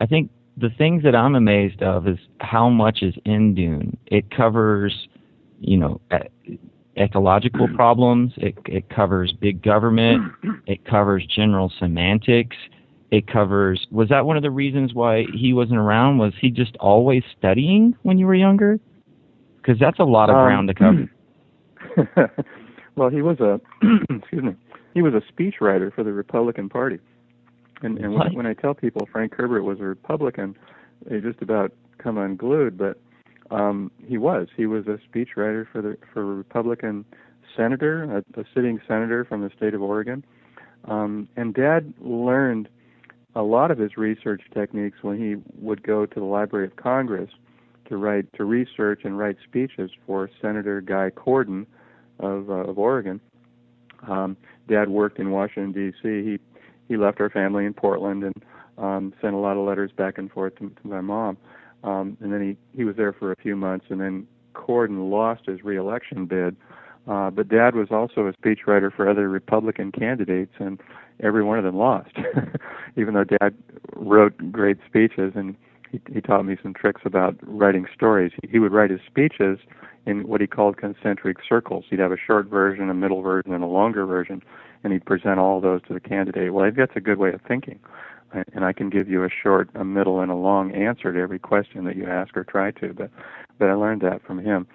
I 0.00 0.06
think 0.06 0.30
the 0.56 0.70
things 0.70 1.02
that 1.04 1.14
I'm 1.14 1.34
amazed 1.34 1.82
of 1.82 2.08
is 2.08 2.18
how 2.40 2.68
much 2.68 3.02
is 3.02 3.14
in 3.24 3.54
Dune. 3.54 3.96
It 4.06 4.30
covers, 4.34 5.08
you 5.60 5.76
know, 5.76 6.00
ecological 6.96 7.68
problems. 7.68 8.32
It, 8.36 8.58
it 8.66 8.90
covers 8.90 9.32
big 9.32 9.62
government. 9.62 10.32
It 10.66 10.84
covers 10.84 11.26
general 11.34 11.72
semantics. 11.78 12.56
It 13.10 13.26
covers. 13.26 13.86
Was 13.90 14.10
that 14.10 14.26
one 14.26 14.36
of 14.36 14.42
the 14.42 14.50
reasons 14.50 14.92
why 14.92 15.24
he 15.32 15.54
wasn't 15.54 15.78
around? 15.78 16.18
Was 16.18 16.34
he 16.38 16.50
just 16.50 16.76
always 16.76 17.22
studying 17.38 17.96
when 18.02 18.18
you 18.18 18.26
were 18.26 18.34
younger? 18.34 18.78
Because 19.56 19.78
that's 19.80 19.98
a 19.98 20.04
lot 20.04 20.28
of 20.28 20.36
um, 20.36 20.44
ground 20.44 20.68
to 20.68 20.74
cover. 20.74 21.10
well, 22.96 23.08
he 23.08 23.22
was 23.22 23.40
a 23.40 23.60
excuse 24.10 24.42
me. 24.42 24.56
He 24.94 25.02
was 25.02 25.14
a 25.14 25.22
speechwriter 25.32 25.92
for 25.94 26.02
the 26.02 26.12
Republican 26.12 26.68
Party, 26.68 26.98
and, 27.82 27.98
and 27.98 28.14
when, 28.14 28.34
when 28.34 28.46
I 28.46 28.54
tell 28.54 28.74
people 28.74 29.08
Frank 29.10 29.34
Herbert 29.34 29.62
was 29.62 29.80
a 29.80 29.84
Republican, 29.84 30.56
they 31.08 31.20
just 31.20 31.40
about 31.42 31.72
come 31.98 32.18
unglued. 32.18 32.78
But 32.78 32.98
um, 33.50 33.90
he 34.04 34.18
was. 34.18 34.48
He 34.56 34.66
was 34.66 34.86
a 34.86 34.98
speechwriter 35.08 35.66
for 35.70 35.82
the 35.82 35.96
for 36.12 36.22
a 36.22 36.24
Republican 36.24 37.04
senator, 37.56 38.04
a, 38.04 38.40
a 38.40 38.44
sitting 38.54 38.80
senator 38.86 39.24
from 39.24 39.42
the 39.42 39.50
state 39.56 39.74
of 39.74 39.82
Oregon. 39.82 40.24
Um, 40.84 41.28
and 41.36 41.54
Dad 41.54 41.92
learned 42.00 42.68
a 43.34 43.42
lot 43.42 43.70
of 43.70 43.78
his 43.78 43.96
research 43.96 44.42
techniques 44.54 44.98
when 45.02 45.18
he 45.18 45.36
would 45.60 45.82
go 45.82 46.06
to 46.06 46.20
the 46.20 46.26
Library 46.26 46.66
of 46.66 46.76
Congress 46.76 47.30
to 47.88 47.96
write 47.96 48.32
to 48.34 48.44
research 48.44 49.02
and 49.04 49.18
write 49.18 49.36
speeches 49.44 49.90
for 50.06 50.30
Senator 50.40 50.80
Guy 50.80 51.10
Cordon 51.10 51.66
of 52.18 52.50
uh, 52.50 52.70
of 52.70 52.78
Oregon. 52.78 53.20
Um, 54.06 54.36
Dad 54.68 54.88
worked 54.88 55.18
in 55.18 55.30
Washington 55.30 55.72
D.C. 55.72 56.02
He 56.02 56.38
he 56.88 56.96
left 56.96 57.20
our 57.20 57.30
family 57.30 57.64
in 57.64 57.74
Portland 57.74 58.24
and 58.24 58.34
um, 58.78 59.12
sent 59.20 59.34
a 59.34 59.38
lot 59.38 59.56
of 59.56 59.66
letters 59.66 59.90
back 59.96 60.18
and 60.18 60.30
forth 60.30 60.54
to, 60.56 60.70
to 60.70 60.88
my 60.88 61.00
mom. 61.00 61.36
Um, 61.84 62.16
and 62.20 62.32
then 62.32 62.42
he 62.42 62.56
he 62.76 62.84
was 62.84 62.96
there 62.96 63.12
for 63.12 63.32
a 63.32 63.36
few 63.36 63.56
months, 63.56 63.86
and 63.88 64.00
then 64.00 64.26
Cordon 64.54 65.10
lost 65.10 65.46
his 65.46 65.62
reelection 65.62 66.26
bid. 66.26 66.56
Uh, 67.06 67.30
but 67.30 67.48
Dad 67.48 67.74
was 67.74 67.88
also 67.90 68.26
a 68.26 68.32
speechwriter 68.34 68.94
for 68.94 69.08
other 69.08 69.28
Republican 69.28 69.90
candidates, 69.92 70.52
and 70.58 70.78
every 71.22 71.42
one 71.42 71.58
of 71.58 71.64
them 71.64 71.76
lost. 71.76 72.10
Even 72.96 73.14
though 73.14 73.24
Dad 73.24 73.54
wrote 73.94 74.52
great 74.52 74.76
speeches, 74.86 75.32
and 75.34 75.56
he, 75.90 76.00
he 76.12 76.20
taught 76.20 76.44
me 76.44 76.56
some 76.62 76.74
tricks 76.74 77.02
about 77.04 77.36
writing 77.42 77.86
stories. 77.94 78.32
He, 78.42 78.48
he 78.52 78.58
would 78.58 78.72
write 78.72 78.90
his 78.90 79.00
speeches 79.06 79.58
in 80.06 80.26
what 80.26 80.40
he 80.40 80.46
called 80.46 80.76
concentric 80.76 81.38
circles. 81.46 81.84
He'd 81.90 81.98
have 81.98 82.12
a 82.12 82.16
short 82.16 82.46
version, 82.46 82.88
a 82.88 82.94
middle 82.94 83.22
version, 83.22 83.52
and 83.52 83.62
a 83.62 83.66
longer 83.66 84.06
version, 84.06 84.42
and 84.82 84.92
he'd 84.92 85.04
present 85.04 85.38
all 85.38 85.60
those 85.60 85.82
to 85.88 85.94
the 85.94 86.00
candidate. 86.00 86.52
Well, 86.52 86.64
I 86.64 86.68
think 86.68 86.78
that's 86.78 86.96
a 86.96 87.00
good 87.00 87.18
way 87.18 87.32
of 87.32 87.40
thinking. 87.46 87.78
And 88.52 88.64
I 88.64 88.72
can 88.72 88.90
give 88.90 89.08
you 89.08 89.24
a 89.24 89.30
short, 89.30 89.70
a 89.74 89.84
middle, 89.84 90.20
and 90.20 90.30
a 90.30 90.34
long 90.34 90.72
answer 90.72 91.12
to 91.12 91.18
every 91.18 91.38
question 91.38 91.84
that 91.84 91.96
you 91.96 92.06
ask 92.06 92.36
or 92.36 92.44
try 92.44 92.70
to. 92.72 92.92
But, 92.92 93.10
but 93.58 93.68
I 93.68 93.72
learned 93.72 94.02
that 94.02 94.22
from 94.22 94.38
him. 94.38 94.66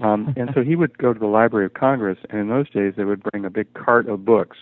Um, 0.00 0.32
and 0.36 0.50
so 0.54 0.62
he 0.62 0.76
would 0.76 0.96
go 0.96 1.12
to 1.12 1.18
the 1.18 1.26
Library 1.26 1.66
of 1.66 1.74
Congress, 1.74 2.18
and 2.30 2.40
in 2.40 2.48
those 2.48 2.70
days 2.70 2.94
they 2.96 3.04
would 3.04 3.22
bring 3.22 3.44
a 3.44 3.50
big 3.50 3.72
cart 3.74 4.08
of 4.08 4.24
books, 4.24 4.56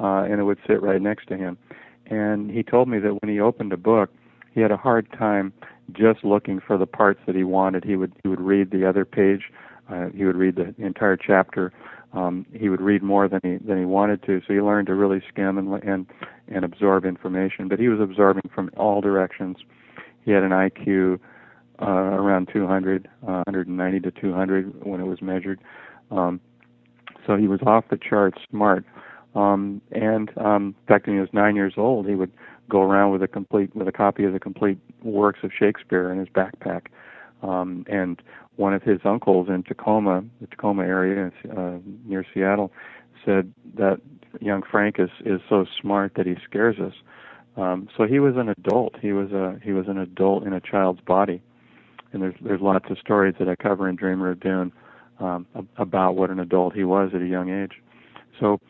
uh, 0.00 0.22
and 0.22 0.40
it 0.40 0.44
would 0.44 0.58
sit 0.66 0.80
right 0.80 1.02
next 1.02 1.26
to 1.28 1.36
him. 1.36 1.58
And 2.06 2.50
he 2.50 2.62
told 2.62 2.88
me 2.88 2.98
that 3.00 3.20
when 3.20 3.30
he 3.30 3.38
opened 3.38 3.72
a 3.72 3.76
book, 3.76 4.10
he 4.58 4.62
had 4.62 4.72
a 4.72 4.76
hard 4.76 5.06
time 5.12 5.52
just 5.92 6.24
looking 6.24 6.60
for 6.60 6.76
the 6.76 6.86
parts 6.86 7.20
that 7.26 7.36
he 7.36 7.44
wanted. 7.44 7.84
He 7.84 7.94
would 7.94 8.12
he 8.22 8.28
would 8.28 8.40
read 8.40 8.72
the 8.72 8.88
other 8.88 9.04
page, 9.04 9.52
uh, 9.88 10.08
he 10.12 10.24
would 10.24 10.34
read 10.34 10.56
the 10.56 10.74
entire 10.84 11.16
chapter. 11.16 11.72
Um, 12.12 12.44
he 12.52 12.68
would 12.68 12.80
read 12.80 13.02
more 13.02 13.28
than 13.28 13.40
he 13.44 13.58
than 13.58 13.78
he 13.78 13.84
wanted 13.84 14.24
to, 14.24 14.40
so 14.40 14.52
he 14.52 14.60
learned 14.60 14.88
to 14.88 14.94
really 14.94 15.22
skim 15.28 15.58
and 15.58 15.72
and 15.84 16.06
and 16.48 16.64
absorb 16.64 17.04
information. 17.04 17.68
But 17.68 17.78
he 17.78 17.88
was 17.88 18.00
absorbing 18.00 18.50
from 18.52 18.70
all 18.76 19.00
directions. 19.00 19.58
He 20.24 20.32
had 20.32 20.42
an 20.42 20.50
IQ 20.50 21.20
uh, 21.80 21.86
around 21.86 22.48
200, 22.52 23.08
uh, 23.22 23.44
190 23.46 24.00
to 24.00 24.10
200 24.10 24.84
when 24.84 25.00
it 25.00 25.06
was 25.06 25.22
measured. 25.22 25.60
Um, 26.10 26.40
so 27.26 27.36
he 27.36 27.46
was 27.46 27.60
off 27.64 27.84
the 27.90 27.96
charts 27.96 28.38
smart. 28.50 28.84
Um, 29.36 29.80
and 29.92 30.36
um, 30.38 30.74
in 30.80 30.86
fact, 30.88 31.06
when 31.06 31.16
he 31.16 31.20
was 31.20 31.28
nine 31.32 31.54
years 31.54 31.74
old, 31.76 32.08
he 32.08 32.16
would 32.16 32.32
go 32.68 32.82
around 32.82 33.12
with 33.12 33.22
a 33.22 33.28
complete 33.28 33.74
with 33.74 33.88
a 33.88 33.92
copy 33.92 34.24
of 34.24 34.32
the 34.32 34.40
complete 34.40 34.78
works 35.02 35.40
of 35.42 35.50
Shakespeare 35.58 36.10
in 36.10 36.18
his 36.18 36.28
backpack. 36.28 36.86
Um, 37.42 37.84
and 37.88 38.20
one 38.56 38.74
of 38.74 38.82
his 38.82 38.98
uncles 39.04 39.48
in 39.48 39.62
Tacoma, 39.62 40.24
the 40.40 40.48
Tacoma 40.48 40.82
area 40.82 41.30
uh, 41.56 41.78
near 42.04 42.24
Seattle, 42.34 42.72
said 43.24 43.52
that 43.76 44.00
young 44.40 44.62
Frank 44.68 44.96
is 44.98 45.10
is 45.24 45.40
so 45.48 45.66
smart 45.80 46.12
that 46.16 46.26
he 46.26 46.36
scares 46.44 46.78
us. 46.78 46.94
Um, 47.56 47.88
so 47.96 48.04
he 48.04 48.20
was 48.20 48.36
an 48.36 48.48
adult. 48.48 48.94
He 49.00 49.12
was 49.12 49.32
a 49.32 49.58
he 49.62 49.72
was 49.72 49.88
an 49.88 49.98
adult 49.98 50.44
in 50.44 50.52
a 50.52 50.60
child's 50.60 51.00
body, 51.00 51.42
and 52.12 52.22
there's 52.22 52.34
there's 52.40 52.60
lots 52.60 52.86
of 52.90 52.98
stories 52.98 53.34
that 53.38 53.48
I 53.48 53.56
cover 53.56 53.88
in 53.88 53.96
Dreamer 53.96 54.30
of 54.30 54.40
Dune 54.40 54.72
um, 55.20 55.46
about 55.76 56.16
what 56.16 56.30
an 56.30 56.40
adult 56.40 56.74
he 56.74 56.84
was 56.84 57.10
at 57.14 57.22
a 57.22 57.26
young 57.26 57.50
age. 57.50 57.80
So 58.40 58.60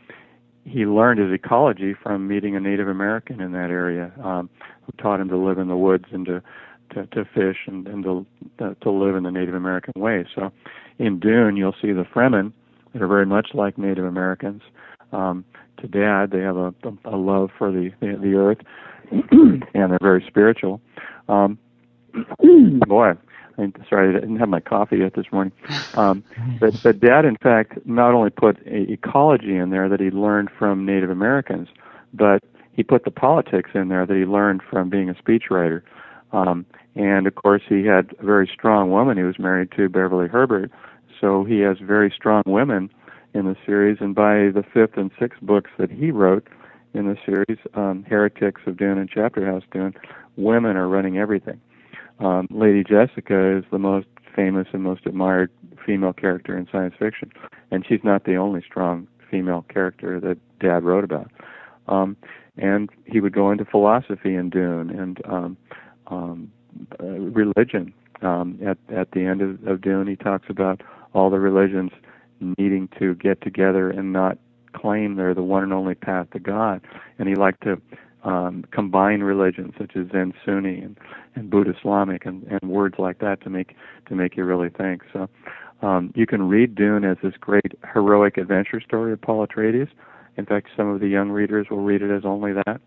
he 0.68 0.86
learned 0.86 1.20
his 1.20 1.32
ecology 1.32 1.94
from 2.02 2.28
meeting 2.28 2.56
a 2.56 2.60
Native 2.60 2.88
American 2.88 3.40
in 3.40 3.52
that 3.52 3.70
area 3.70 4.12
um, 4.22 4.48
who 4.84 4.92
taught 5.02 5.20
him 5.20 5.28
to 5.28 5.36
live 5.36 5.58
in 5.58 5.68
the 5.68 5.76
woods 5.76 6.04
and 6.12 6.26
to 6.26 6.42
to, 6.94 7.06
to 7.06 7.24
fish 7.34 7.56
and, 7.66 7.86
and 7.86 8.04
to 8.04 8.74
to 8.80 8.90
live 8.90 9.14
in 9.16 9.22
the 9.22 9.30
Native 9.30 9.54
American 9.54 9.92
way. 9.96 10.24
So, 10.34 10.50
in 10.98 11.20
Dune, 11.20 11.56
you'll 11.56 11.74
see 11.80 11.92
the 11.92 12.04
Fremen 12.04 12.52
that 12.92 13.02
are 13.02 13.08
very 13.08 13.26
much 13.26 13.48
like 13.54 13.78
Native 13.78 14.04
Americans. 14.04 14.62
Um, 15.12 15.44
to 15.78 15.86
Dad, 15.86 16.30
they 16.32 16.40
have 16.40 16.56
a, 16.56 16.74
a 17.04 17.16
love 17.16 17.50
for 17.56 17.70
the 17.70 17.90
the, 18.00 18.18
the 18.20 18.34
earth, 18.34 18.58
and 19.10 19.62
they're 19.90 19.98
very 20.00 20.24
spiritual. 20.26 20.80
Um, 21.28 21.58
boy, 22.86 23.12
I'm 23.58 23.74
sorry, 23.90 24.16
I 24.16 24.20
didn't 24.20 24.38
have 24.38 24.48
my 24.48 24.60
coffee 24.60 24.98
yet 24.98 25.14
this 25.14 25.26
morning. 25.32 25.52
Um, 25.94 26.22
but, 26.60 26.80
but 26.84 27.00
Dad, 27.00 27.24
in 27.24 27.36
fact, 27.36 27.84
not 27.84 28.14
only 28.14 28.30
put 28.30 28.58
ecology 28.66 29.56
in 29.56 29.70
there 29.70 29.88
that 29.88 29.98
he 29.98 30.10
learned 30.10 30.48
from 30.56 30.86
Native 30.86 31.10
Americans, 31.10 31.66
but 32.14 32.44
he 32.72 32.84
put 32.84 33.04
the 33.04 33.10
politics 33.10 33.70
in 33.74 33.88
there 33.88 34.06
that 34.06 34.14
he 34.14 34.24
learned 34.24 34.62
from 34.62 34.88
being 34.88 35.10
a 35.10 35.14
speechwriter. 35.14 35.82
Um, 36.32 36.66
and 36.94 37.26
of 37.26 37.34
course, 37.34 37.62
he 37.68 37.84
had 37.84 38.14
a 38.20 38.24
very 38.24 38.48
strong 38.52 38.92
woman 38.92 39.16
he 39.16 39.24
was 39.24 39.38
married 39.40 39.72
to, 39.72 39.88
Beverly 39.88 40.28
Herbert. 40.28 40.70
So 41.20 41.42
he 41.42 41.58
has 41.60 41.78
very 41.80 42.12
strong 42.14 42.44
women 42.46 42.90
in 43.34 43.46
the 43.46 43.56
series. 43.66 43.98
And 44.00 44.14
by 44.14 44.50
the 44.50 44.64
fifth 44.72 44.96
and 44.96 45.10
sixth 45.18 45.40
books 45.40 45.70
that 45.78 45.90
he 45.90 46.12
wrote 46.12 46.46
in 46.94 47.06
the 47.08 47.16
series, 47.26 47.58
um, 47.74 48.04
Heretics 48.08 48.60
of 48.66 48.76
Dune 48.76 48.98
and 48.98 49.10
Chapter 49.12 49.44
House 49.44 49.64
Dune, 49.72 49.94
women 50.36 50.76
are 50.76 50.88
running 50.88 51.18
everything. 51.18 51.60
Um, 52.20 52.48
Lady 52.50 52.82
Jessica 52.84 53.58
is 53.58 53.64
the 53.70 53.78
most 53.78 54.06
famous 54.34 54.68
and 54.72 54.82
most 54.82 55.06
admired 55.06 55.50
female 55.84 56.12
character 56.12 56.56
in 56.56 56.68
science 56.70 56.94
fiction, 56.98 57.30
and 57.70 57.84
she's 57.86 58.04
not 58.04 58.24
the 58.24 58.36
only 58.36 58.62
strong 58.62 59.06
female 59.30 59.64
character 59.68 60.20
that 60.20 60.38
Dad 60.60 60.84
wrote 60.84 61.04
about. 61.04 61.30
Um, 61.86 62.16
and 62.56 62.90
he 63.06 63.20
would 63.20 63.32
go 63.32 63.50
into 63.50 63.64
philosophy 63.64 64.34
in 64.34 64.50
Dune 64.50 64.90
and 64.90 65.20
um, 65.26 65.56
um, 66.08 66.52
uh, 67.00 67.06
religion. 67.06 67.92
Um, 68.20 68.58
at 68.66 68.78
at 68.94 69.12
the 69.12 69.20
end 69.20 69.42
of, 69.42 69.64
of 69.66 69.80
Dune, 69.80 70.08
he 70.08 70.16
talks 70.16 70.46
about 70.48 70.82
all 71.14 71.30
the 71.30 71.38
religions 71.38 71.92
needing 72.58 72.88
to 72.98 73.14
get 73.14 73.40
together 73.40 73.90
and 73.90 74.12
not 74.12 74.38
claim 74.72 75.16
they're 75.16 75.34
the 75.34 75.42
one 75.42 75.62
and 75.62 75.72
only 75.72 75.94
path 75.94 76.28
to 76.32 76.38
God. 76.38 76.80
And 77.18 77.28
he 77.28 77.34
liked 77.34 77.62
to 77.62 77.80
um, 78.24 78.64
combine 78.70 79.20
religions 79.22 79.74
such 79.78 79.96
as 79.96 80.08
Zen 80.10 80.34
Sunni 80.44 80.80
and, 80.80 80.98
and 81.38 81.50
Buddislamic 81.50 82.26
and, 82.26 82.42
and 82.44 82.70
words 82.70 82.96
like 82.98 83.18
that 83.20 83.40
to 83.42 83.50
make 83.50 83.74
to 84.08 84.14
make 84.14 84.36
you 84.36 84.44
really 84.44 84.70
think. 84.70 85.02
So 85.12 85.28
um, 85.82 86.12
you 86.14 86.26
can 86.26 86.48
read 86.48 86.74
Dune 86.74 87.04
as 87.04 87.16
this 87.22 87.34
great 87.40 87.72
heroic 87.92 88.36
adventure 88.36 88.80
story 88.80 89.12
of 89.12 89.20
Paul 89.20 89.46
Atreides. 89.46 89.88
In 90.36 90.46
fact, 90.46 90.68
some 90.76 90.88
of 90.88 91.00
the 91.00 91.08
young 91.08 91.30
readers 91.30 91.66
will 91.70 91.82
read 91.82 92.02
it 92.02 92.10
as 92.10 92.24
only 92.24 92.52
that, 92.52 92.80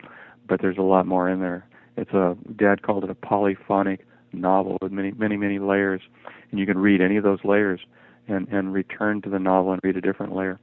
but 0.48 0.62
there's 0.62 0.78
a 0.78 0.84
lot 0.84 1.06
more 1.06 1.30
in 1.30 1.40
there. 1.40 1.66
It's 1.98 2.12
a 2.12 2.38
Dad 2.56 2.82
called 2.82 3.04
it 3.04 3.10
a 3.10 3.16
polyphonic 3.16 4.06
novel 4.34 4.78
with 4.82 4.92
many 4.92 5.12
many 5.12 5.38
many 5.38 5.60
layers, 5.60 6.02
and 6.52 6.60
you 6.60 6.66
can 6.66 6.78
read 6.78 7.02
any 7.02 7.18
of 7.18 7.24
those 7.24 7.44
layers 7.44 7.82
and 8.28 8.48
and 8.50 8.74
return 8.74 9.22
to 9.24 9.30
the 9.30 9.40
novel 9.40 9.74
and 9.74 9.82
read 9.84 9.98
a 9.98 10.02
different 10.02 10.36
layer. 10.36 10.60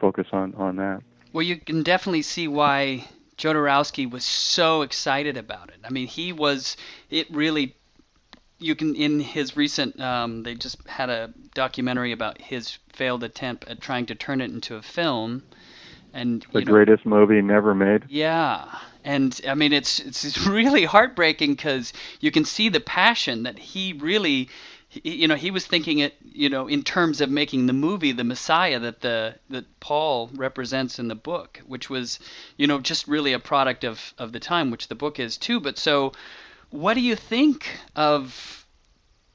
Focus 0.00 0.26
on 0.32 0.54
on 0.54 0.76
that. 0.76 1.02
Well, 1.32 1.42
you 1.42 1.58
can 1.58 1.82
definitely 1.82 2.22
see 2.22 2.48
why 2.48 3.06
Jodorowsky 3.40 4.08
was 4.08 4.22
so 4.22 4.82
excited 4.82 5.38
about 5.38 5.70
it. 5.70 5.80
I 5.82 5.90
mean, 5.90 6.06
he 6.06 6.32
was. 6.32 6.76
It 7.08 7.26
really. 7.30 7.74
You 8.58 8.74
can 8.74 8.94
in 8.94 9.20
his 9.20 9.56
recent. 9.56 9.98
Um, 9.98 10.42
they 10.42 10.54
just 10.54 10.86
had 10.86 11.08
a 11.08 11.32
documentary 11.54 12.12
about 12.12 12.38
his 12.38 12.78
failed 12.92 13.24
attempt 13.24 13.66
at 13.66 13.80
trying 13.80 14.04
to 14.06 14.14
turn 14.14 14.42
it 14.42 14.50
into 14.50 14.76
a 14.76 14.82
film, 14.82 15.42
and 16.12 16.44
the 16.52 16.62
greatest 16.62 17.06
know, 17.06 17.16
movie 17.16 17.40
never 17.40 17.74
made. 17.74 18.04
Yeah, 18.10 18.66
and 19.04 19.40
I 19.48 19.54
mean 19.54 19.72
it's 19.72 20.00
it's 20.00 20.46
really 20.46 20.84
heartbreaking 20.84 21.54
because 21.54 21.94
you 22.20 22.30
can 22.30 22.44
see 22.44 22.68
the 22.68 22.80
passion 22.80 23.44
that 23.44 23.58
he 23.58 23.94
really 23.94 24.50
you 24.92 25.28
know 25.28 25.36
he 25.36 25.50
was 25.50 25.66
thinking 25.66 25.98
it 25.98 26.14
you 26.22 26.48
know 26.48 26.66
in 26.66 26.82
terms 26.82 27.20
of 27.20 27.30
making 27.30 27.66
the 27.66 27.72
movie 27.72 28.12
the 28.12 28.24
messiah 28.24 28.78
that 28.78 29.00
the 29.00 29.34
that 29.48 29.64
paul 29.80 30.30
represents 30.34 30.98
in 30.98 31.08
the 31.08 31.14
book 31.14 31.60
which 31.66 31.88
was 31.88 32.18
you 32.56 32.66
know 32.66 32.80
just 32.80 33.06
really 33.06 33.32
a 33.32 33.38
product 33.38 33.84
of 33.84 34.14
of 34.18 34.32
the 34.32 34.40
time 34.40 34.70
which 34.70 34.88
the 34.88 34.94
book 34.94 35.20
is 35.20 35.36
too 35.36 35.60
but 35.60 35.78
so 35.78 36.12
what 36.70 36.94
do 36.94 37.00
you 37.00 37.14
think 37.14 37.78
of 37.94 38.66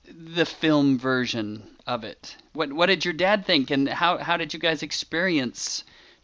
the 0.05 0.45
film 0.45 0.97
version 0.97 1.63
of 1.87 2.03
it 2.03 2.35
what 2.53 2.71
what 2.73 2.87
did 2.87 3.05
your 3.05 3.13
dad 3.13 3.45
think 3.45 3.71
and 3.71 3.87
how 3.87 4.17
how 4.17 4.35
did 4.35 4.53
you 4.53 4.59
guys 4.59 4.83
experience 4.83 5.83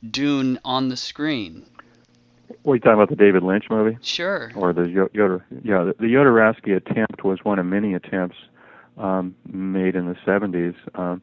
dune 0.09 0.59
on 0.65 0.89
the 0.89 0.97
screen 0.97 1.65
are 2.67 2.75
you 2.75 2.81
talking 2.81 2.93
about? 2.93 3.09
The 3.09 3.15
David 3.15 3.43
Lynch 3.43 3.65
movie? 3.71 3.97
Sure. 4.01 4.51
Or 4.55 4.71
the 4.71 4.81
Yoda? 4.81 5.41
Yeah, 5.63 5.83
the, 5.83 5.95
the 5.99 6.07
Jodorowsky 6.07 6.75
attempt 6.75 7.23
was 7.23 7.39
one 7.43 7.57
of 7.57 7.65
many 7.65 7.93
attempts 7.95 8.35
um, 8.97 9.35
made 9.51 9.95
in 9.95 10.07
the 10.07 10.15
70s. 10.25 10.75
Um, 10.97 11.21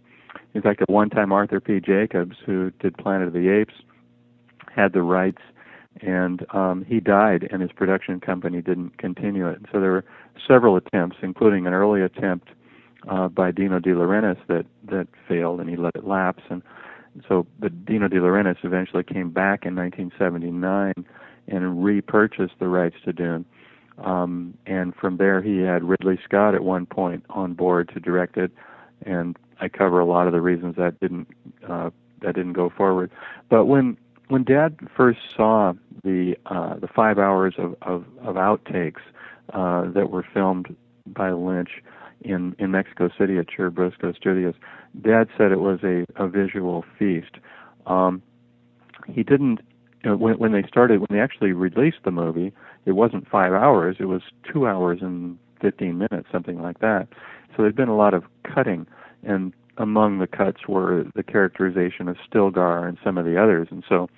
in 0.54 0.62
fact, 0.62 0.82
at 0.82 0.88
one 0.88 1.10
time, 1.10 1.32
Arthur 1.32 1.60
P. 1.60 1.80
Jacobs, 1.80 2.36
who 2.44 2.70
did 2.80 2.96
Planet 2.96 3.28
of 3.28 3.34
the 3.34 3.48
Apes, 3.48 3.74
had 4.74 4.92
the 4.92 5.02
rights, 5.02 5.42
and 6.00 6.46
um, 6.54 6.84
he 6.86 7.00
died, 7.00 7.48
and 7.50 7.60
his 7.60 7.72
production 7.72 8.20
company 8.20 8.62
didn't 8.62 8.98
continue 8.98 9.48
it. 9.48 9.60
So 9.72 9.80
there 9.80 9.90
were 9.90 10.04
several 10.46 10.76
attempts, 10.76 11.16
including 11.22 11.66
an 11.66 11.72
early 11.72 12.02
attempt 12.02 12.48
uh, 13.08 13.28
by 13.28 13.50
Dino 13.50 13.78
De 13.78 13.90
Laurentiis 13.90 14.38
that 14.48 14.66
that 14.84 15.08
failed, 15.28 15.60
and 15.60 15.68
he 15.68 15.76
let 15.76 15.94
it 15.94 16.04
lapse. 16.04 16.42
And 16.50 16.62
so, 17.28 17.46
but 17.58 17.84
Dino 17.84 18.08
De 18.08 18.16
Laurentiis 18.16 18.64
eventually 18.64 19.02
came 19.02 19.30
back 19.30 19.64
in 19.64 19.74
1979 19.74 20.92
and 21.48 21.84
repurchased 21.84 22.54
the 22.58 22.68
rights 22.68 22.96
to 23.04 23.12
Dune. 23.12 23.44
Um, 24.04 24.56
and 24.66 24.94
from 24.94 25.16
there, 25.16 25.42
he 25.42 25.58
had 25.58 25.82
Ridley 25.82 26.18
Scott 26.24 26.54
at 26.54 26.62
one 26.62 26.86
point 26.86 27.24
on 27.30 27.54
board 27.54 27.90
to 27.94 28.00
direct 28.00 28.36
it, 28.36 28.52
and 29.04 29.36
I 29.60 29.68
cover 29.68 29.98
a 29.98 30.06
lot 30.06 30.26
of 30.26 30.32
the 30.32 30.40
reasons 30.40 30.76
that 30.76 31.00
didn't 31.00 31.28
uh, 31.68 31.90
that 32.22 32.34
didn't 32.34 32.52
go 32.52 32.70
forward. 32.70 33.10
But 33.48 33.66
when 33.66 33.96
when 34.28 34.44
Dad 34.44 34.78
first 34.96 35.18
saw 35.36 35.72
the 36.04 36.36
uh, 36.46 36.76
the 36.76 36.88
five 36.88 37.18
hours 37.18 37.54
of 37.58 37.74
of, 37.82 38.04
of 38.22 38.36
outtakes 38.36 39.00
uh, 39.52 39.90
that 39.92 40.10
were 40.10 40.24
filmed 40.32 40.76
by 41.06 41.32
Lynch 41.32 41.82
in 42.20 42.54
in 42.58 42.70
Mexico 42.70 43.08
City 43.18 43.38
at 43.38 43.46
Churubusco 43.48 44.14
Studios, 44.14 44.54
Dad 45.00 45.28
said 45.36 45.50
it 45.50 45.60
was 45.60 45.80
a, 45.82 46.04
a 46.16 46.28
visual 46.28 46.84
feast. 46.98 47.38
Um, 47.86 48.22
he 49.08 49.22
didn't 49.22 49.60
when 50.04 50.38
when 50.38 50.52
they 50.52 50.62
started 50.68 51.00
when 51.00 51.08
they 51.10 51.20
actually 51.20 51.52
released 51.52 51.98
the 52.04 52.10
movie, 52.10 52.52
it 52.86 52.92
wasn't 52.92 53.28
five 53.28 53.52
hours; 53.52 53.96
it 53.98 54.06
was 54.06 54.22
two 54.50 54.66
hours 54.66 55.00
and 55.02 55.38
fifteen 55.60 55.98
minutes, 55.98 56.28
something 56.30 56.62
like 56.62 56.80
that. 56.80 57.08
So 57.56 57.62
there'd 57.62 57.76
been 57.76 57.88
a 57.88 57.96
lot 57.96 58.14
of 58.14 58.24
cutting, 58.44 58.86
and 59.22 59.52
among 59.76 60.18
the 60.18 60.26
cuts 60.26 60.68
were 60.68 61.04
the 61.14 61.22
characterization 61.22 62.08
of 62.08 62.16
Stilgar 62.30 62.86
and 62.88 62.98
some 63.02 63.18
of 63.18 63.24
the 63.24 63.40
others. 63.40 63.68
And 63.70 63.84
so 63.88 64.08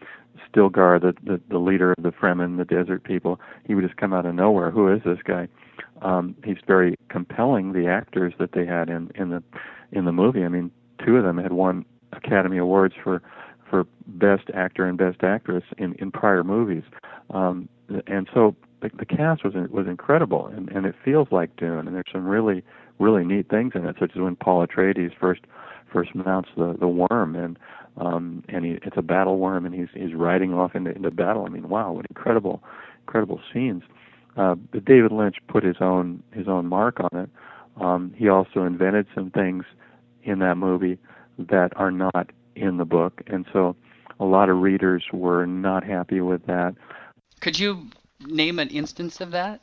Stilgar, 0.49 1.01
the, 1.01 1.15
the, 1.25 1.41
the 1.49 1.59
leader 1.59 1.93
of 1.97 2.03
the 2.03 2.13
Fremen, 2.13 2.57
the 2.57 2.65
desert 2.65 3.05
people, 3.05 3.41
he 3.67 3.75
would 3.75 3.85
just 3.85 3.97
come 3.97 4.13
out 4.13 4.27
of 4.27 4.35
nowhere. 4.35 4.71
Who 4.71 4.93
is 4.93 5.03
this 5.05 5.19
guy? 5.25 5.49
Um, 6.03 6.35
he's 6.45 6.57
very 6.67 6.97
compelling. 7.09 7.73
The 7.73 7.87
actors 7.87 8.35
that 8.39 8.53
they 8.53 8.67
had 8.67 8.89
in 8.89 9.11
in 9.15 9.31
the 9.31 9.43
in 9.93 10.05
the 10.05 10.13
movie. 10.13 10.45
I 10.45 10.49
mean, 10.49 10.71
two 11.05 11.17
of 11.17 11.25
them 11.25 11.39
had 11.39 11.53
won 11.53 11.85
Academy 12.13 12.59
Awards 12.59 12.95
for 13.03 13.23
for 13.71 13.87
best 14.07 14.51
actor 14.53 14.85
and 14.85 14.99
best 14.99 15.23
actress 15.23 15.65
in 15.79 15.95
in 15.95 16.11
prior 16.11 16.45
movies. 16.45 16.83
Um, 17.31 17.69
and 18.07 18.29
so 18.35 18.57
the, 18.83 18.91
the 18.99 19.07
cast 19.07 19.45
was 19.45 19.55
was 19.71 19.87
incredible, 19.87 20.47
and 20.47 20.69
and 20.71 20.85
it 20.87 20.95
feels 21.05 21.29
like 21.31 21.57
Dune. 21.57 21.87
And 21.87 21.95
there's 21.95 22.05
some 22.13 22.27
really 22.27 22.63
really 22.99 23.25
neat 23.25 23.49
things 23.49 23.73
in 23.75 23.87
it, 23.87 23.97
such 23.99 24.13
as 24.15 24.21
when 24.21 24.37
Paul 24.37 24.67
Atreides 24.67 25.13
first 25.19 25.43
first 25.93 26.15
mounts 26.15 26.51
the 26.57 26.77
the 26.79 26.89
worm, 26.89 27.37
and 27.37 27.59
um, 27.97 28.45
and 28.49 28.65
he, 28.65 28.73
it's 28.83 28.97
a 28.97 29.03
battle 29.03 29.39
worm, 29.39 29.65
and 29.67 29.75
he's 29.75 29.89
he's 29.95 30.15
riding 30.15 30.53
off 30.53 30.75
into 30.75 30.91
into 30.91 31.11
battle. 31.11 31.45
I 31.47 31.49
mean, 31.49 31.69
wow, 31.69 31.93
what 31.93 32.07
incredible 32.11 32.63
incredible 33.07 33.41
scenes. 33.53 33.83
Uh, 34.37 34.55
but 34.55 34.85
David 34.85 35.11
Lynch 35.13 35.37
put 35.49 35.65
his 35.65 35.77
own 35.81 36.23
his 36.33 36.49
own 36.49 36.67
mark 36.67 37.01
on 37.01 37.19
it. 37.19 37.31
Um, 37.81 38.13
he 38.17 38.29
also 38.29 38.63
invented 38.65 39.07
some 39.15 39.31
things 39.31 39.65
in 40.23 40.39
that 40.41 40.57
movie 40.57 40.99
that 41.39 41.73
are 41.77 41.91
not 41.91 42.31
in 42.61 42.77
the 42.77 42.85
book, 42.85 43.23
and 43.27 43.47
so 43.53 43.77
a 44.19 44.25
lot 44.25 44.49
of 44.49 44.59
readers 44.59 45.05
were 45.13 45.47
not 45.47 45.85
happy 45.85 46.21
with 46.21 46.47
that. 46.47 46.75
Could 47.41 47.59
you 47.59 47.87
name 48.27 48.59
an 48.59 48.69
instance 48.69 49.21
of 49.21 49.31
that? 49.31 49.61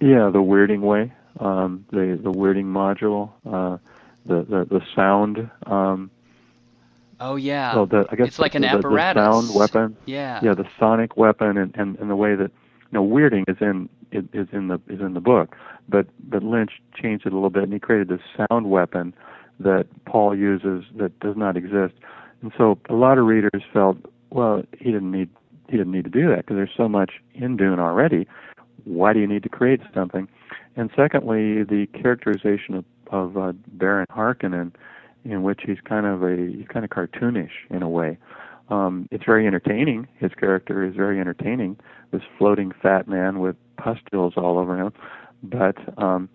Yeah, 0.00 0.30
the 0.30 0.38
weirding 0.38 0.80
way 0.80 1.12
um, 1.40 1.84
the 1.90 2.18
the 2.22 2.32
weirding 2.32 2.64
module, 2.64 3.30
uh, 3.46 3.78
the, 4.26 4.44
the 4.44 4.64
the 4.64 4.80
sound. 4.94 5.50
Um, 5.66 6.10
oh 7.20 7.36
yeah. 7.36 7.74
So 7.74 7.86
the 7.86 8.06
I 8.10 8.16
guess 8.16 8.28
it's 8.28 8.38
like 8.38 8.52
the, 8.52 8.58
an 8.58 8.64
apparatus. 8.64 9.22
The 9.22 9.32
sound 9.32 9.54
weapon. 9.54 9.96
Yeah. 10.06 10.40
Yeah, 10.42 10.54
the 10.54 10.66
sonic 10.78 11.16
weapon, 11.16 11.56
and, 11.56 11.74
and, 11.76 11.96
and 11.98 12.10
the 12.10 12.16
way 12.16 12.34
that 12.34 12.50
you 12.50 12.92
know 12.92 13.06
weirding 13.06 13.44
is 13.48 13.56
in 13.60 13.88
is 14.12 14.48
in 14.52 14.68
the 14.68 14.80
is 14.88 15.00
in 15.00 15.14
the 15.14 15.20
book, 15.20 15.56
but 15.88 16.06
but 16.28 16.42
Lynch 16.42 16.72
changed 16.94 17.26
it 17.26 17.32
a 17.32 17.36
little 17.36 17.50
bit, 17.50 17.64
and 17.64 17.72
he 17.72 17.78
created 17.78 18.08
this 18.08 18.20
sound 18.36 18.70
weapon 18.70 19.14
that 19.60 19.86
Paul 20.04 20.36
uses 20.36 20.84
that 20.96 21.18
does 21.20 21.36
not 21.36 21.56
exist, 21.56 21.94
and 22.42 22.52
so 22.56 22.78
a 22.88 22.94
lot 22.94 23.18
of 23.18 23.26
readers 23.26 23.62
felt, 23.72 23.96
well, 24.30 24.62
he 24.78 24.92
didn't 24.92 25.10
need 25.10 25.28
he 25.68 25.76
didn't 25.76 25.92
need 25.92 26.04
to 26.04 26.10
do 26.10 26.28
that 26.28 26.38
because 26.38 26.56
there's 26.56 26.70
so 26.76 26.88
much 26.88 27.12
in 27.34 27.56
Dune 27.56 27.78
already. 27.78 28.26
Why 28.84 29.12
do 29.12 29.20
you 29.20 29.26
need 29.26 29.42
to 29.42 29.50
create 29.50 29.80
something? 29.92 30.28
and 30.78 30.90
secondly, 30.94 31.64
the 31.64 31.86
characterization 31.92 32.74
of, 32.76 32.84
of 33.10 33.36
uh, 33.36 33.52
Baron 33.66 34.06
Harkonnen, 34.10 34.72
in 35.24 35.42
which 35.42 35.62
he's 35.66 35.80
kind 35.84 36.06
of 36.06 36.22
a 36.22 36.36
he's 36.36 36.68
kind 36.68 36.84
of 36.84 36.90
cartoonish 36.90 37.50
in 37.68 37.82
a 37.82 37.88
way. 37.88 38.16
Um, 38.70 39.08
it's 39.10 39.24
very 39.24 39.46
entertaining. 39.46 40.06
His 40.18 40.30
character 40.38 40.84
is 40.84 40.94
very 40.94 41.18
entertaining. 41.20 41.78
This 42.12 42.22
floating 42.38 42.70
fat 42.80 43.08
man 43.08 43.40
with 43.40 43.56
pustules 43.76 44.34
all 44.36 44.56
over 44.56 44.78
him, 44.78 44.92
but 45.42 45.76
um, 46.00 46.28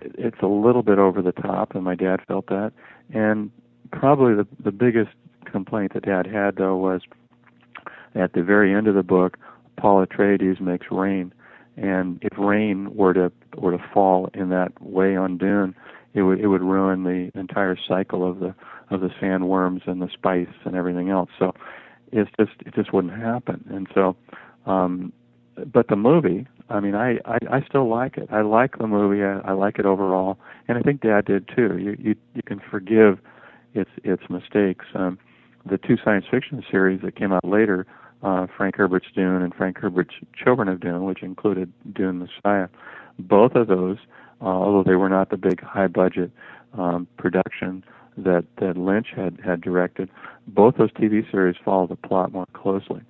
it's 0.00 0.40
a 0.42 0.48
little 0.48 0.82
bit 0.82 0.98
over 0.98 1.22
the 1.22 1.32
top, 1.32 1.76
and 1.76 1.84
my 1.84 1.94
dad 1.94 2.20
felt 2.26 2.46
that. 2.46 2.72
And 3.14 3.52
probably 3.92 4.34
the 4.34 4.46
the 4.62 4.72
biggest 4.72 5.12
complaint 5.50 5.94
that 5.94 6.04
dad 6.04 6.26
had 6.26 6.56
though 6.56 6.76
was 6.76 7.02
at 8.14 8.32
the 8.32 8.42
very 8.42 8.74
end 8.74 8.86
of 8.86 8.94
the 8.94 9.02
book, 9.02 9.38
Paul 9.76 10.04
Atreides 10.04 10.60
makes 10.60 10.86
rain 10.90 11.32
and 11.76 12.18
if 12.22 12.36
rain 12.38 12.94
were 12.94 13.14
to 13.14 13.32
were 13.56 13.72
to 13.72 13.84
fall 13.92 14.30
in 14.34 14.48
that 14.50 14.80
way 14.80 15.16
on 15.16 15.38
Dune, 15.38 15.74
it 16.14 16.22
would 16.22 16.40
it 16.40 16.46
would 16.46 16.62
ruin 16.62 17.04
the 17.04 17.30
entire 17.38 17.76
cycle 17.88 18.28
of 18.28 18.40
the 18.40 18.54
of 18.90 19.00
the 19.00 19.08
sandworms 19.20 19.86
and 19.88 20.00
the 20.00 20.08
spice 20.12 20.54
and 20.64 20.76
everything 20.76 21.10
else. 21.10 21.30
So 21.38 21.52
it's 22.12 22.30
just 22.38 22.52
it 22.64 22.74
just 22.74 22.92
wouldn't 22.92 23.20
happen. 23.20 23.64
And 23.70 23.88
so, 23.92 24.16
um, 24.66 25.12
but 25.72 25.88
the 25.88 25.96
movie, 25.96 26.46
I 26.68 26.78
mean, 26.80 26.94
I, 26.94 27.18
I 27.24 27.38
I 27.50 27.64
still 27.68 27.88
like 27.88 28.18
it. 28.18 28.28
I 28.30 28.42
like 28.42 28.78
the 28.78 28.86
movie. 28.86 29.24
I, 29.24 29.40
I 29.40 29.52
like 29.52 29.78
it 29.78 29.86
overall, 29.86 30.38
and 30.68 30.78
I 30.78 30.82
think 30.82 31.00
Dad 31.00 31.24
did 31.24 31.48
too. 31.54 31.76
You 31.78 31.96
you 31.98 32.14
you 32.34 32.42
can 32.42 32.60
forgive 32.70 33.18
its 33.74 33.90
its 34.04 34.22
mistakes. 34.30 34.86
Um, 34.94 35.18
the 35.66 35.78
two 35.78 35.96
science 36.04 36.26
fiction 36.30 36.62
series 36.70 37.00
that 37.02 37.16
came 37.16 37.32
out 37.32 37.44
later 37.44 37.86
uh, 38.22 38.46
Frank 38.56 38.76
Herbert's 38.76 39.06
Dune 39.14 39.42
and 39.42 39.54
Frank 39.54 39.78
Herbert's 39.78 40.14
Children 40.34 40.68
of 40.68 40.80
Dune, 40.80 41.04
which 41.04 41.22
included 41.22 41.72
Dune 41.92 42.18
Messiah. 42.18 42.68
Both 43.18 43.54
of 43.54 43.68
those, 43.68 43.98
uh, 44.40 44.46
although 44.46 44.82
they 44.82 44.96
were 44.96 45.10
not 45.10 45.30
the 45.30 45.36
big 45.36 45.62
high 45.62 45.88
budget 45.88 46.30
um, 46.72 47.06
production 47.18 47.84
that, 48.16 48.44
that 48.60 48.76
Lynch 48.76 49.08
had, 49.14 49.38
had 49.44 49.60
directed, 49.60 50.08
both 50.46 50.76
those 50.76 50.90
TV 50.92 51.30
series 51.30 51.56
follow 51.64 51.86
the 51.86 51.96
plot 51.96 52.32
more 52.32 52.46
closely. 52.54 53.02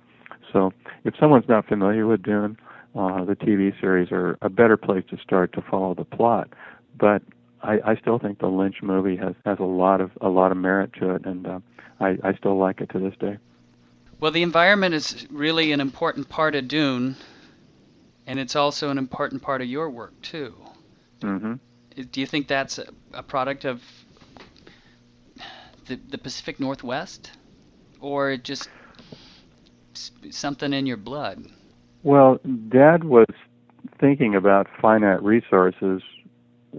So 0.51 0.73
if 1.05 1.15
someone's 1.19 1.49
not 1.49 1.65
familiar 1.65 2.05
with 2.05 2.21
Dune, 2.21 2.57
uh, 2.95 3.23
the 3.25 3.35
TV 3.35 3.79
series 3.79 4.11
are 4.11 4.37
a 4.41 4.49
better 4.49 4.77
place 4.77 5.03
to 5.09 5.17
start 5.17 5.53
to 5.53 5.61
follow 5.61 5.93
the 5.93 6.05
plot. 6.05 6.49
But 6.97 7.21
I, 7.65 7.91
I 7.91 7.95
still 7.95 8.19
think 8.19 8.39
the 8.39 8.47
Lynch 8.47 8.83
movie 8.83 9.15
has, 9.17 9.33
has 9.45 9.57
a 9.59 9.63
lot 9.63 9.99
of 9.99 10.11
a 10.21 10.29
lot 10.29 10.51
of 10.51 10.57
merit 10.57 10.93
to 10.99 11.15
it, 11.15 11.25
and 11.25 11.47
uh, 11.47 11.59
I, 11.99 12.17
I 12.23 12.33
still 12.35 12.57
like 12.57 12.79
it 12.79 12.89
to 12.91 12.99
this 12.99 13.15
day. 13.19 13.37
Well, 14.19 14.31
the 14.31 14.43
environment 14.43 14.93
is 14.93 15.27
really 15.31 15.71
an 15.71 15.81
important 15.81 16.29
part 16.29 16.55
of 16.55 16.67
Dune, 16.67 17.15
and 18.27 18.39
it's 18.39 18.55
also 18.55 18.89
an 18.89 18.97
important 18.97 19.41
part 19.41 19.61
of 19.61 19.67
your 19.67 19.89
work 19.89 20.13
too. 20.21 20.55
Mm-hmm. 21.21 21.53
Do 22.11 22.21
you 22.21 22.27
think 22.27 22.47
that's 22.47 22.77
a, 22.77 22.85
a 23.13 23.23
product 23.23 23.65
of 23.65 23.81
the, 25.87 25.95
the 26.09 26.17
Pacific 26.17 26.59
Northwest, 26.59 27.31
or 27.99 28.37
just 28.37 28.69
something 30.29 30.71
in 30.71 30.85
your 30.85 30.97
blood? 30.97 31.45
Well, 32.03 32.39
Dad 32.69 33.03
was 33.03 33.27
thinking 33.99 34.35
about 34.35 34.67
finite 34.79 35.23
resources 35.23 36.01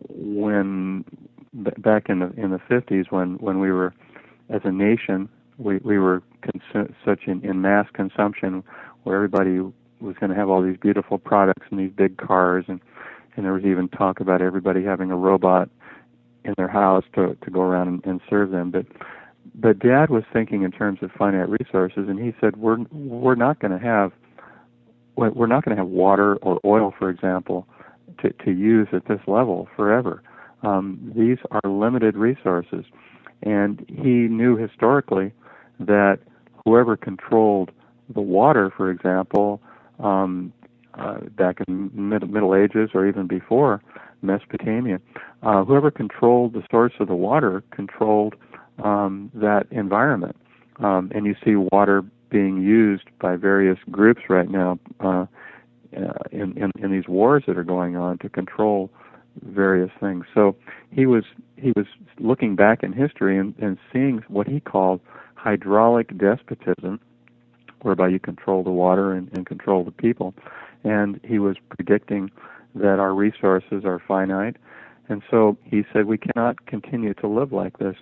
when 0.09 1.05
back 1.53 2.09
in 2.09 2.19
the 2.21 2.33
in 2.37 2.51
the 2.51 2.61
50s 2.71 3.11
when 3.11 3.35
when 3.39 3.61
we 3.61 3.71
were 3.71 3.95
as 4.51 4.61
a 4.65 4.73
nation 4.73 5.29
we 5.59 5.79
we 5.79 5.99
were 5.99 6.23
consu- 6.43 6.93
such 7.05 7.21
in, 7.27 7.45
in 7.45 7.61
mass 7.61 7.87
consumption 7.95 8.63
where 9.05 9.17
everybody 9.17 9.61
was 10.01 10.15
going 10.21 10.31
to 10.31 10.37
have 10.37 10.51
all 10.51 10.63
these 10.63 10.77
beautiful 10.77 11.19
products 11.19 11.67
and 11.71 11.81
these 11.81 11.93
big 11.97 12.17
cars 12.19 12.65
and 12.69 12.81
and 13.37 13.45
there 13.45 13.53
was 13.53 13.65
even 13.65 13.89
talk 13.89 14.21
about 14.21 14.41
everybody 14.43 14.83
having 14.83 15.11
a 15.11 15.17
robot 15.17 15.69
in 16.45 16.55
their 16.57 16.69
house 16.69 17.05
to 17.15 17.37
to 17.43 17.51
go 17.51 17.61
around 17.61 17.89
and, 17.89 18.05
and 18.05 18.21
serve 18.29 18.51
them. 18.51 18.71
But 18.71 18.87
but 19.55 19.79
dad 19.79 20.11
was 20.11 20.25
thinking 20.33 20.63
in 20.63 20.73
terms 20.73 20.99
of 21.03 21.11
finite 21.13 21.49
resources 21.49 22.09
and 22.09 22.19
he 22.19 22.35
said 22.41 22.57
we're 22.57 22.79
we're 22.93 23.35
not 23.35 23.59
going 23.61 23.73
to 23.73 23.85
have 23.85 24.13
we're 25.17 25.47
not 25.47 25.65
going 25.65 25.75
to 25.75 25.83
have 25.83 25.89
water 25.91 26.37
or 26.37 26.61
oil 26.65 26.93
for 26.99 27.09
example 27.09 27.67
to 28.19 28.33
to 28.45 28.51
use 28.51 28.89
at 28.93 29.07
this 29.07 29.21
level 29.27 29.69
forever 29.77 30.23
um, 30.63 31.13
these 31.17 31.39
are 31.51 31.71
limited 31.71 32.17
resources 32.17 32.85
and 33.43 33.85
he 33.89 34.29
knew 34.29 34.57
historically 34.57 35.33
that 35.79 36.19
whoever 36.65 36.97
controlled 36.97 37.71
the 38.15 38.21
water, 38.21 38.73
for 38.77 38.91
example, 38.91 39.61
um, 39.99 40.53
uh, 40.95 41.19
back 41.37 41.59
in 41.69 41.91
mid- 41.93 42.31
Middle 42.31 42.55
Ages 42.55 42.91
or 42.95 43.07
even 43.07 43.27
before 43.27 43.83
Mesopotamia, 44.23 45.01
uh, 45.43 45.65
whoever 45.65 45.91
controlled 45.91 46.55
the 46.55 46.63
source 46.71 46.95
of 47.01 47.09
the 47.09 47.15
water 47.15 47.63
controlled 47.71 48.35
um, 48.83 49.31
that 49.35 49.67
environment. 49.71 50.37
Um, 50.79 51.11
and 51.15 51.27
you 51.27 51.35
see 51.45 51.57
water 51.57 52.03
being 52.31 52.61
used 52.61 53.05
by 53.21 53.37
various 53.37 53.79
groups 53.91 54.23
right 54.29 54.51
now 54.51 54.79
uh, 55.01 55.27
uh, 55.97 56.13
in, 56.31 56.57
in, 56.57 56.71
in 56.79 56.91
these 56.91 57.09
wars 57.09 57.45
that 57.47 57.57
are 57.57 57.65
going 57.65 57.97
on 57.97 58.19
to 58.19 58.29
control 58.29 58.91
various 59.43 59.91
things. 60.01 60.25
So 60.35 60.57
he 60.91 61.07
was 61.07 61.25
he 61.57 61.73
was 61.77 61.87
looking 62.19 62.57
back 62.57 62.83
in 62.83 62.93
history 62.93 63.39
and, 63.39 63.55
and 63.59 63.79
seeing 63.93 64.23
what 64.29 64.47
he 64.47 64.61
called 64.61 65.01
hydraulic 65.35 66.17
despotism, 66.19 67.01
whereby 67.83 68.09
you 68.09 68.19
control 68.19 68.63
the 68.63 68.71
water 68.71 69.13
and, 69.13 69.31
and 69.33 69.47
control 69.47 69.85
the 69.85 69.91
people. 69.91 70.35
And 70.85 71.21
he 71.25 71.39
was 71.39 71.57
predicting 71.71 72.31
that 72.75 72.99
our 72.99 73.15
resources 73.15 73.85
are 73.85 74.01
finite. 74.07 74.57
And 75.09 75.23
so 75.31 75.57
he 75.65 75.85
said 75.93 76.07
we 76.07 76.19
cannot 76.19 76.67
continue 76.67 77.15
to 77.15 77.29
live 77.29 77.53
like 77.53 77.79
this. 77.79 77.97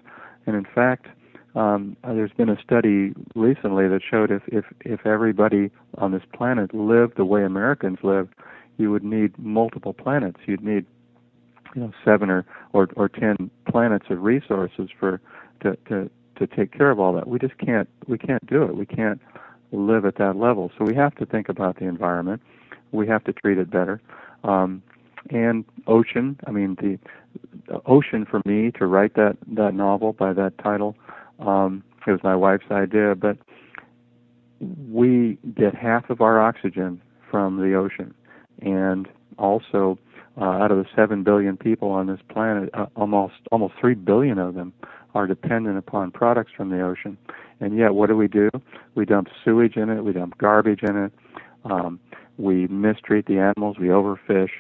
And 0.47 0.57
in 0.57 0.67
fact, 0.75 1.07
um, 1.55 1.97
there's 2.03 2.33
been 2.33 2.49
a 2.49 2.61
study 2.63 3.13
recently 3.35 3.89
that 3.89 4.01
showed 4.09 4.31
if, 4.31 4.43
if, 4.49 4.65
if 4.81 5.07
everybody 5.07 5.71
on 5.99 6.13
this 6.13 6.23
planet 6.33 6.75
lived 6.75 7.17
the 7.17 7.25
way 7.25 7.45
Americans 7.45 7.99
live, 8.03 8.29
you 8.77 8.91
would 8.91 9.05
need 9.05 9.39
multiple 9.39 9.93
planets. 9.93 10.39
You'd 10.47 10.65
need 10.65 10.85
you 11.75 11.83
know 11.83 11.93
seven 12.05 12.31
or, 12.31 12.45
or, 12.73 12.89
or 12.97 13.09
ten 13.09 13.51
planets 13.69 14.07
of 14.11 14.23
resources 14.23 14.89
for 14.99 15.21
to, 15.61 15.77
to 15.89 16.11
to 16.37 16.47
take 16.49 16.73
care 16.73 16.91
of 16.91 16.99
all 16.99 17.13
that. 17.15 17.29
We 17.29 17.39
just 17.39 17.57
can't 17.59 17.89
we 18.09 18.19
can't 18.19 18.45
do 18.47 18.65
it. 18.65 18.77
We 18.77 18.87
can't 18.87 19.21
live 19.71 20.05
at 20.05 20.17
that 20.17 20.37
level. 20.37 20.71
So 20.77 20.85
we 20.85 20.95
have 20.95 21.15
to 21.17 21.27
think 21.27 21.49
about 21.49 21.79
the 21.79 21.85
environment. 21.85 22.43
We 22.93 23.07
have 23.09 23.25
to 23.25 23.33
treat 23.33 23.59
it 23.59 23.71
better. 23.71 24.01
Um, 24.43 24.83
and 25.31 25.65
ocean. 25.87 26.39
I 26.47 26.51
mean, 26.51 26.77
the, 26.81 26.99
the 27.67 27.81
ocean 27.87 28.27
for 28.27 28.43
me 28.45 28.71
to 28.73 28.87
write 28.87 29.15
that 29.15 29.37
that 29.53 29.75
novel 29.75 30.13
by 30.13 30.33
that 30.33 30.59
title. 30.59 30.97
Um, 31.39 31.83
it 32.07 32.11
was 32.11 32.21
my 32.23 32.37
wife's 32.37 32.71
idea, 32.71 33.15
but 33.15 33.39
we 34.91 35.39
get 35.57 35.75
half 35.75 36.11
of 36.11 36.21
our 36.21 36.41
oxygen 36.41 37.01
from 37.31 37.57
the 37.57 37.75
ocean, 37.75 38.15
and 38.61 39.09
also 39.39 39.99
uh, 40.41 40.45
out 40.45 40.71
of 40.71 40.79
the 40.79 40.87
seven 40.95 41.23
billion 41.23 41.57
people 41.57 41.91
on 41.91 42.07
this 42.07 42.21
planet, 42.29 42.71
uh, 42.75 42.87
almost 42.97 43.35
almost 43.53 43.75
three 43.81 43.95
billion 43.95 44.39
of 44.39 44.55
them 44.55 44.73
are 45.15 45.27
dependent 45.27 45.79
upon 45.79 46.11
products 46.11 46.53
from 46.57 46.71
the 46.71 46.81
ocean. 46.81 47.17
And 47.61 47.79
yet, 47.79 47.95
what 47.95 48.09
do 48.09 48.17
we 48.17 48.29
do? 48.29 48.51
We 48.95 49.05
dump 49.05 49.29
sewage 49.45 49.77
in 49.77 49.89
it. 49.89 50.03
We 50.03 50.13
dump 50.13 50.37
garbage 50.39 50.83
in 50.83 50.97
it. 50.97 51.13
Um, 51.65 52.01
we 52.37 52.67
mistreat 52.67 53.27
the 53.27 53.39
animals. 53.39 53.79
We 53.79 53.89
overfish. 53.89 54.51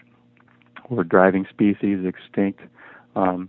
We're 0.88 1.04
driving 1.04 1.46
species 1.50 2.04
extinct. 2.06 2.60
Um, 3.16 3.48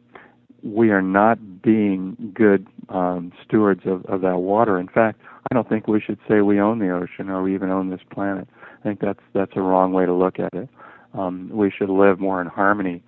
we 0.66 0.90
are 0.90 1.02
not 1.02 1.62
being 1.62 2.18
good 2.34 2.68
um, 2.90 3.32
stewards 3.46 3.82
of, 3.86 4.04
of 4.06 4.22
that 4.22 4.38
water. 4.38 4.80
In 4.80 4.88
fact, 4.88 5.22
I 5.52 5.54
don't 5.54 5.70
think 5.70 5.88
we 5.88 6.02
should 6.02 6.18
say 6.28 6.42
we 6.42 6.60
own 6.60 6.80
the 6.80 6.90
ocean 6.90 7.30
or 7.30 7.44
we 7.44 7.54
even 7.54 7.70
own 7.70 7.92
this 7.92 8.02
planet. 8.12 8.48
I 8.80 8.84
think 8.84 9.00
that's 9.00 9.20
that's 9.34 9.52
a 9.56 9.62
wrong 9.62 9.94
way 9.94 10.06
to 10.06 10.14
look 10.14 10.40
at 10.40 10.54
it. 10.54 10.68
Um, 11.14 11.50
we 11.54 11.72
should 11.72 11.90
live 11.90 12.20
more 12.20 12.42
in 12.42 12.48
harmony 12.48 13.04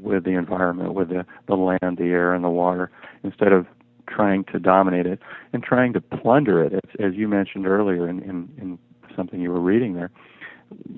with 0.00 0.24
the 0.24 0.32
environment, 0.32 0.94
with 0.94 1.08
the, 1.08 1.26
the 1.48 1.56
land, 1.56 1.96
the 1.98 2.04
air, 2.04 2.34
and 2.34 2.44
the 2.44 2.50
water, 2.50 2.90
instead 3.24 3.52
of 3.52 3.66
trying 4.08 4.44
to 4.44 4.60
dominate 4.60 5.06
it 5.06 5.18
and 5.52 5.62
trying 5.62 5.92
to 5.94 6.00
plunder 6.00 6.62
it. 6.62 6.74
As, 6.74 6.90
as 7.00 7.14
you 7.14 7.26
mentioned 7.26 7.66
earlier 7.66 8.08
in, 8.08 8.20
in, 8.20 8.48
in 8.60 8.78
something 9.16 9.40
you 9.40 9.50
were 9.50 9.60
reading 9.60 9.94
there, 9.94 10.10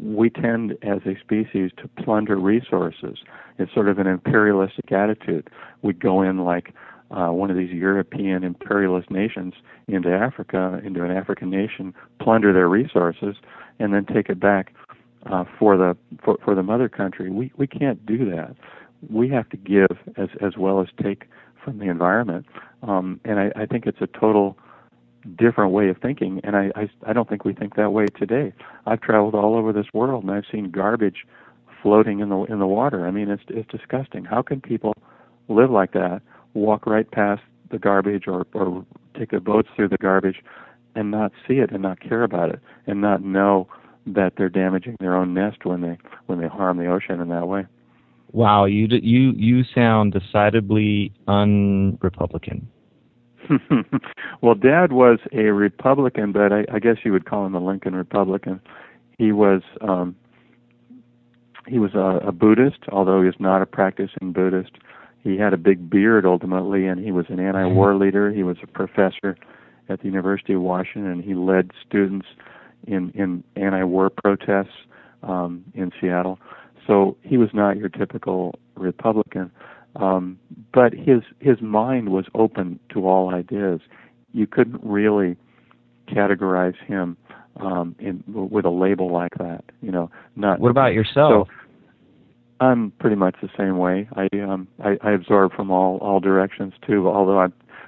we 0.03 0.31
tend 0.31 0.73
as 0.83 1.01
a 1.07 1.19
species 1.21 1.71
to 1.79 1.89
plunder 2.03 2.37
resources. 2.37 3.19
It's 3.59 3.73
sort 3.73 3.89
of 3.89 3.99
an 3.99 4.07
imperialistic 4.07 4.91
attitude. 4.93 5.49
We 5.83 5.93
go 5.93 6.23
in 6.23 6.39
like 6.39 6.75
uh, 7.11 7.29
one 7.29 7.51
of 7.51 7.57
these 7.57 7.71
European 7.71 8.45
imperialist 8.45 9.11
nations 9.11 9.55
into 9.87 10.11
Africa, 10.11 10.81
into 10.85 11.05
an 11.05 11.11
African 11.11 11.51
nation, 11.51 11.95
plunder 12.21 12.53
their 12.53 12.69
resources, 12.69 13.37
and 13.79 13.93
then 13.93 14.05
take 14.07 14.29
it 14.29 14.41
back 14.41 14.75
uh, 15.31 15.45
for 15.59 15.77
the 15.77 15.97
for, 16.25 16.39
for 16.45 16.55
the 16.55 16.63
mother 16.63 16.89
country. 16.89 17.31
We 17.31 17.53
we 17.57 17.67
can't 17.67 18.05
do 18.05 18.29
that. 18.31 18.57
We 19.11 19.29
have 19.31 19.49
to 19.51 19.57
give 19.57 19.99
as 20.17 20.29
as 20.41 20.57
well 20.57 20.81
as 20.81 20.89
take 21.03 21.25
from 21.63 21.79
the 21.79 21.89
environment, 21.89 22.47
um, 22.83 23.21
and 23.25 23.39
I, 23.39 23.53
I 23.57 23.67
think 23.67 23.87
it's 23.87 24.01
a 24.01 24.07
total 24.07 24.59
different 25.37 25.73
way 25.73 25.89
of 25.89 25.99
thinking. 25.99 26.41
And 26.45 26.57
I, 26.57 26.71
I 26.75 26.89
I 27.07 27.13
don't 27.13 27.29
think 27.29 27.45
we 27.45 27.53
think 27.53 27.77
that 27.77 27.91
way 27.91 28.07
today. 28.07 28.53
I've 28.87 29.01
traveled 29.01 29.35
all 29.35 29.57
over 29.57 29.73
this 29.73 29.87
world 29.93 30.25
and 30.25 30.33
I've 30.33 30.45
seen 30.51 30.71
garbage 30.71 31.25
floating 31.83 32.21
in 32.21 32.29
the 32.29 32.43
in 32.45 32.59
the 32.59 32.67
water. 32.67 33.07
I 33.07 33.11
mean, 33.11 33.31
it's 33.31 33.43
it's 33.49 33.71
disgusting. 33.71 34.25
How 34.25 34.43
can 34.43 34.61
people 34.61 34.95
live 35.49 35.71
like 35.71 35.93
that? 35.93 36.23
Walk 36.55 36.87
right 36.87 37.11
past 37.11 37.43
the 37.71 37.79
garbage 37.79 38.25
or 38.27 38.47
or 38.55 38.85
take 39.19 39.31
their 39.31 39.41
boats 39.41 39.69
through 39.77 39.89
the 39.89 39.99
garbage 39.99 40.43
and 40.95 41.11
not 41.11 41.33
see 41.47 41.55
it 41.55 41.71
and 41.73 41.83
not 41.83 42.01
care 42.01 42.23
about 42.23 42.51
it 42.51 42.61
and 42.87 43.01
not 43.01 43.23
know 43.23 43.69
that 44.07 44.35
they're 44.37 44.49
damaging 44.49 44.97
their 45.01 45.15
own 45.15 45.35
nest 45.35 45.65
when 45.65 45.81
they 45.81 45.99
when 46.27 46.41
they 46.41 46.49
harm 46.49 46.77
the 46.79 46.87
ocean 46.87 47.21
in 47.21 47.29
that 47.29 47.49
way. 47.49 47.67
Wow, 48.33 48.65
you 48.65 48.89
you 48.91 49.33
you 49.37 49.63
sound 49.75 50.13
decidedly 50.13 51.13
un-Republican. 51.29 52.69
well, 54.43 54.55
Dad 54.55 54.93
was 54.93 55.19
a 55.33 55.45
Republican, 55.53 56.33
but 56.33 56.53
I, 56.53 56.65
I 56.73 56.79
guess 56.79 56.97
you 57.05 57.13
would 57.13 57.27
call 57.27 57.47
him 57.47 57.55
a 57.55 57.65
Lincoln 57.65 57.95
Republican. 57.95 58.61
He 59.19 59.33
was 59.33 59.63
um, 59.81 60.17
he 61.67 61.79
was 61.79 61.95
a, 61.95 62.29
a 62.29 62.33
Buddhist, 62.33 62.81
although 62.91 63.21
he 63.21 63.27
was 63.27 63.37
not 63.39 63.63
a 63.63 63.67
practicing 63.67 64.33
Buddhist. 64.33 64.73
He 65.23 65.39
had 65.39 65.55
a 65.55 65.57
big 65.57 65.89
beard 65.89 66.27
ultimately, 66.27 66.87
and 66.87 67.03
he 67.03 67.11
was 67.11 67.27
an 67.29 67.41
anti-war 67.41 67.93
mm-hmm. 67.93 68.03
leader. 68.03 68.31
He 68.31 68.43
was 68.43 68.59
a 68.63 68.67
professor 68.67 69.37
at 69.89 70.01
the 70.01 70.07
University 70.07 70.55
of 70.55 70.61
Washington, 70.61 71.11
and 71.11 71.25
he 71.25 71.35
led 71.35 71.71
students 71.87 72.27
in 72.87 73.11
in 73.11 73.43
anti-war 73.57 74.11
protests 74.11 74.75
um, 75.23 75.65
in 75.75 75.91
Seattle. 76.01 76.39
So 76.87 77.17
he 77.23 77.39
was 77.39 77.49
not 77.55 77.77
your 77.77 77.89
typical 77.89 78.59
Republican, 78.77 79.51
um, 79.97 80.39
but 80.73 80.93
his 80.93 81.23
his 81.41 81.61
mind 81.61 82.11
was 82.11 82.27
open 82.35 82.79
to 82.91 83.09
all 83.09 83.35
ideas. 83.35 83.81
You 84.33 84.47
couldn't 84.47 84.81
really 84.83 85.37
categorize 86.09 86.77
him 86.87 87.17
um, 87.61 87.95
in, 87.99 88.23
with 88.27 88.65
a 88.65 88.71
label 88.71 89.13
like 89.13 89.35
that. 89.39 89.65
You 89.81 89.93
know, 89.93 90.11
not. 90.37 90.61
What 90.61 90.71
about 90.71 90.93
yourself? 90.93 91.49
So, 91.49 91.55
I'm 92.61 92.93
pretty 93.01 93.17
much 93.17 93.37
the 93.43 93.51
same 93.57 93.79
way. 93.79 94.09
I 94.17 94.29
um 94.39 94.69
I, 94.83 94.97
I 95.03 95.13
absorb 95.13 95.53
from 95.55 95.71
all 95.71 95.99
all 95.99 96.21
directions 96.21 96.73
too. 96.87 97.09
Although 97.09 97.41
I, 97.41 97.47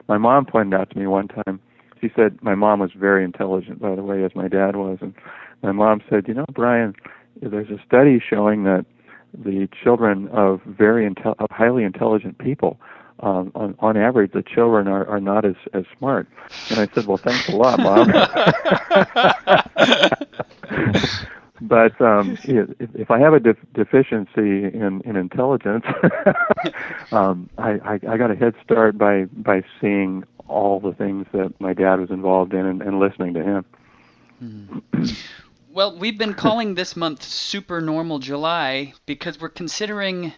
my 0.08 0.18
mom 0.18 0.46
pointed 0.46 0.78
out 0.78 0.90
to 0.90 0.98
me 0.98 1.06
one 1.06 1.28
time 1.28 1.60
she 2.00 2.10
said 2.14 2.38
my 2.42 2.54
mom 2.54 2.80
was 2.80 2.90
very 2.96 3.24
intelligent, 3.24 3.80
by 3.80 3.94
the 3.94 4.02
way, 4.02 4.24
as 4.24 4.32
my 4.34 4.48
dad 4.48 4.76
was, 4.76 4.98
and 5.00 5.14
my 5.62 5.72
mom 5.72 6.02
said, 6.08 6.28
you 6.28 6.34
know, 6.34 6.44
Brian, 6.52 6.94
there's 7.40 7.70
a 7.70 7.82
study 7.86 8.22
showing 8.28 8.64
that 8.64 8.84
the 9.44 9.68
children 9.82 10.28
of 10.28 10.60
very 10.64 11.08
intel- 11.08 11.36
of 11.38 11.50
highly 11.50 11.84
intelligent 11.84 12.38
people, 12.38 12.78
um, 13.20 13.50
on, 13.54 13.74
on 13.78 13.96
average, 13.96 14.32
the 14.32 14.42
children 14.42 14.88
are, 14.88 15.06
are 15.06 15.20
not 15.20 15.44
as, 15.44 15.54
as 15.72 15.84
smart. 15.96 16.28
And 16.70 16.80
I 16.80 16.88
said, 16.94 17.06
well, 17.06 17.16
thanks 17.16 17.48
a 17.48 17.56
lot, 17.56 17.78
mom. 17.78 18.08
but 21.62 21.98
um, 22.00 22.36
if, 22.44 22.68
if 22.94 23.10
I 23.10 23.18
have 23.18 23.32
a 23.32 23.40
def- 23.40 23.56
deficiency 23.72 24.64
in, 24.64 25.00
in 25.04 25.16
intelligence, 25.16 25.84
um, 27.12 27.48
I, 27.56 27.72
I, 27.84 28.00
I 28.08 28.16
got 28.18 28.30
a 28.30 28.36
head 28.36 28.54
start 28.62 28.98
by 28.98 29.24
by 29.24 29.62
seeing 29.80 30.24
all 30.48 30.80
the 30.80 30.92
things 30.92 31.26
that 31.32 31.58
my 31.60 31.72
dad 31.72 32.00
was 32.00 32.10
involved 32.10 32.52
in 32.52 32.66
and, 32.66 32.82
and 32.82 33.00
listening 33.00 33.32
to 33.34 33.42
him. 33.42 33.64
Mm. 34.42 35.16
Well, 35.76 35.94
we've 35.94 36.16
been 36.16 36.32
calling 36.46 36.74
this 36.74 36.96
month 36.96 37.22
Super 37.22 37.82
Normal 37.82 38.18
July 38.18 38.94
because 39.04 39.38
we're 39.38 39.50
considering 39.50 40.32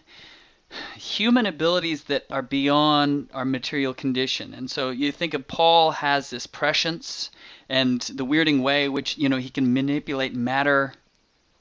human 0.97 1.45
abilities 1.45 2.03
that 2.03 2.25
are 2.29 2.41
beyond 2.41 3.29
our 3.33 3.45
material 3.45 3.93
condition. 3.93 4.53
And 4.53 4.69
so 4.69 4.89
you 4.89 5.13
think 5.13 5.33
of 5.33 5.47
Paul 5.47 5.91
has 5.91 6.29
this 6.29 6.45
prescience 6.45 7.31
and 7.69 8.01
the 8.01 8.25
weirding 8.25 8.61
way 8.63 8.89
which 8.89 9.17
you 9.17 9.29
know 9.29 9.37
he 9.37 9.49
can 9.49 9.73
manipulate 9.73 10.35
matter 10.35 10.93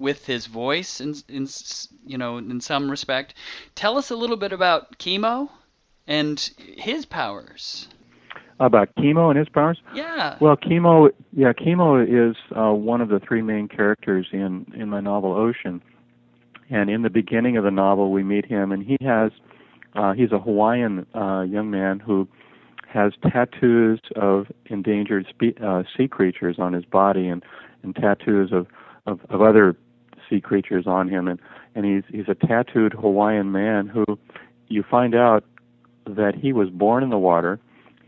with 0.00 0.26
his 0.26 0.46
voice 0.46 1.00
in, 1.00 1.14
in 1.28 1.46
you 2.04 2.18
know 2.18 2.38
in 2.38 2.60
some 2.60 2.90
respect. 2.90 3.34
Tell 3.76 3.96
us 3.96 4.10
a 4.10 4.16
little 4.16 4.36
bit 4.36 4.52
about 4.52 4.98
Kimo 4.98 5.52
and 6.08 6.40
his 6.56 7.06
powers 7.06 7.86
about 8.60 8.94
Kimo 8.96 9.30
and 9.30 9.38
his 9.38 9.48
powers? 9.48 9.80
Yeah. 9.94 10.36
Well, 10.40 10.56
Kimo, 10.56 11.10
yeah, 11.32 11.52
Kimo 11.52 12.02
is 12.02 12.36
uh, 12.56 12.72
one 12.72 13.00
of 13.00 13.08
the 13.08 13.20
three 13.20 13.42
main 13.42 13.68
characters 13.68 14.26
in 14.32 14.66
in 14.74 14.88
my 14.88 15.00
novel 15.00 15.32
Ocean. 15.32 15.82
And 16.70 16.90
in 16.90 17.02
the 17.02 17.10
beginning 17.10 17.56
of 17.56 17.64
the 17.64 17.70
novel, 17.70 18.12
we 18.12 18.22
meet 18.22 18.44
him, 18.44 18.72
and 18.72 18.84
he 18.84 18.98
has 19.00 19.32
uh, 19.94 20.12
he's 20.12 20.32
a 20.32 20.38
Hawaiian 20.38 21.06
uh, 21.14 21.42
young 21.42 21.70
man 21.70 21.98
who 21.98 22.28
has 22.88 23.12
tattoos 23.30 24.00
of 24.16 24.46
endangered 24.66 25.26
spe- 25.28 25.60
uh, 25.62 25.82
sea 25.96 26.08
creatures 26.08 26.56
on 26.58 26.72
his 26.72 26.84
body, 26.84 27.28
and 27.28 27.42
and 27.82 27.94
tattoos 27.94 28.52
of, 28.52 28.66
of 29.06 29.20
of 29.30 29.40
other 29.40 29.76
sea 30.28 30.40
creatures 30.40 30.86
on 30.86 31.08
him, 31.08 31.28
and 31.28 31.40
and 31.74 31.86
he's 31.86 32.02
he's 32.10 32.28
a 32.28 32.34
tattooed 32.34 32.92
Hawaiian 32.92 33.50
man 33.50 33.86
who 33.86 34.04
you 34.68 34.82
find 34.82 35.14
out 35.14 35.44
that 36.06 36.34
he 36.34 36.52
was 36.52 36.68
born 36.70 37.02
in 37.02 37.10
the 37.10 37.18
water 37.18 37.58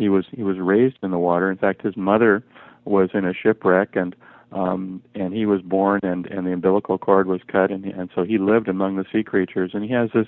he 0.00 0.08
was 0.08 0.24
he 0.32 0.42
was 0.42 0.58
raised 0.58 0.96
in 1.02 1.10
the 1.10 1.18
water. 1.18 1.50
In 1.50 1.58
fact, 1.58 1.82
his 1.82 1.94
mother 1.94 2.42
was 2.86 3.10
in 3.12 3.26
a 3.26 3.34
shipwreck, 3.34 3.94
and 3.94 4.16
um, 4.50 5.02
and 5.14 5.34
he 5.34 5.44
was 5.44 5.60
born, 5.60 6.00
and 6.02 6.26
and 6.26 6.46
the 6.46 6.52
umbilical 6.52 6.96
cord 6.96 7.26
was 7.26 7.42
cut, 7.46 7.70
and 7.70 7.84
and 7.84 8.08
so 8.14 8.24
he 8.24 8.38
lived 8.38 8.66
among 8.66 8.96
the 8.96 9.04
sea 9.12 9.22
creatures, 9.22 9.72
and 9.74 9.84
he 9.84 9.92
has 9.92 10.08
this 10.14 10.26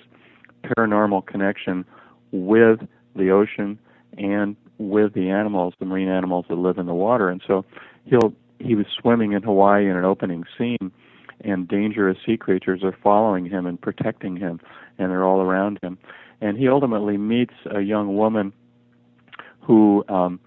paranormal 0.62 1.24
connection 1.24 1.86
with 2.32 2.80
the 3.16 3.30
ocean 3.30 3.78
and 4.18 4.56
with 4.76 5.14
the 5.14 5.30
animals, 5.30 5.72
the 5.78 5.86
marine 5.86 6.08
animals 6.08 6.44
that 6.50 6.56
live 6.56 6.76
in 6.76 6.84
the 6.84 6.94
water, 6.94 7.30
and 7.30 7.42
so 7.46 7.64
he'll 8.04 8.34
he 8.58 8.74
was 8.74 8.86
swimming 9.00 9.32
in 9.32 9.42
Hawaii 9.42 9.88
in 9.88 9.96
an 9.96 10.04
opening 10.04 10.44
scene, 10.58 10.92
and 11.40 11.66
dangerous 11.66 12.18
sea 12.26 12.36
creatures 12.36 12.84
are 12.84 12.96
following 13.02 13.46
him 13.46 13.64
and 13.64 13.80
protecting 13.80 14.36
him, 14.36 14.60
and 14.98 15.10
they're 15.10 15.24
all 15.24 15.40
around 15.40 15.78
him. 15.82 15.96
And 16.42 16.58
he 16.58 16.68
ultimately 16.68 17.16
meets 17.16 17.54
a 17.74 17.80
young 17.80 18.16
woman 18.16 18.52
who 19.62 20.04
um, 20.08 20.40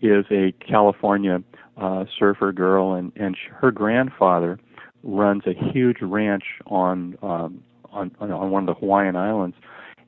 is 0.00 0.24
a 0.30 0.52
California 0.66 1.42
uh, 1.76 2.04
surfer 2.18 2.52
girl, 2.52 2.94
and 2.94 3.12
and 3.16 3.36
her 3.50 3.70
grandfather 3.70 4.58
runs 5.02 5.42
a 5.46 5.72
huge 5.72 5.98
ranch 6.00 6.44
on 6.66 7.16
um, 7.22 7.62
on 7.92 8.10
on 8.20 8.50
one 8.50 8.68
of 8.68 8.74
the 8.74 8.78
Hawaiian 8.80 9.16
Islands, 9.16 9.56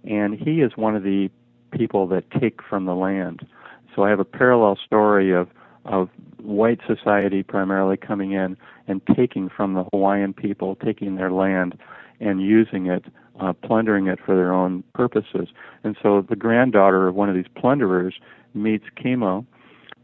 and 0.05 0.38
he 0.38 0.61
is 0.61 0.72
one 0.77 0.96
of 0.96 1.03
the 1.03 1.31
people 1.70 2.07
that 2.09 2.25
take 2.31 2.61
from 2.62 2.85
the 2.85 2.94
land. 2.94 3.46
So 3.94 4.05
I 4.05 4.11
have 4.11 4.20
a 4.20 4.25
parallel 4.25 4.79
story 4.85 5.33
of 5.35 5.48
of 5.85 6.09
white 6.40 6.81
society 6.87 7.42
primarily 7.42 7.96
coming 7.96 8.33
in 8.33 8.57
and 8.87 9.01
taking 9.16 9.48
from 9.48 9.75
the 9.75 9.85
Hawaiian 9.92 10.33
people, 10.33 10.77
taking 10.77 11.16
their 11.16 11.31
land 11.31 11.79
and 12.20 12.40
using 12.40 12.87
it, 12.87 13.05
uh, 13.40 13.53
plundering 13.53 14.07
it 14.07 14.18
for 14.25 14.35
their 14.35 14.53
own 14.53 14.85
purposes. 14.94 15.48
And 15.83 15.96
so 16.03 16.25
the 16.29 16.37
granddaughter 16.37 17.09
of 17.09 17.14
one 17.14 17.29
of 17.29 17.35
these 17.35 17.51
plunderers 17.57 18.14
meets 18.54 18.84
Kimo, 19.00 19.46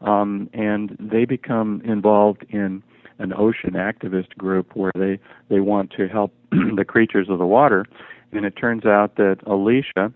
um, 0.00 0.48
and 0.52 0.96
they 0.98 1.24
become 1.24 1.82
involved 1.84 2.44
in 2.50 2.82
an 3.18 3.32
ocean 3.32 3.72
activist 3.72 4.37
group 4.37 4.76
where 4.76 4.92
they 4.94 5.18
they 5.48 5.61
want 5.61 5.90
to 5.92 6.08
help 6.08 6.32
the 6.50 6.84
creatures 6.87 7.28
of 7.28 7.38
the 7.38 7.46
water. 7.46 7.84
And 8.32 8.44
it 8.44 8.52
turns 8.52 8.84
out 8.84 9.16
that 9.16 9.38
Alicia, 9.46 10.12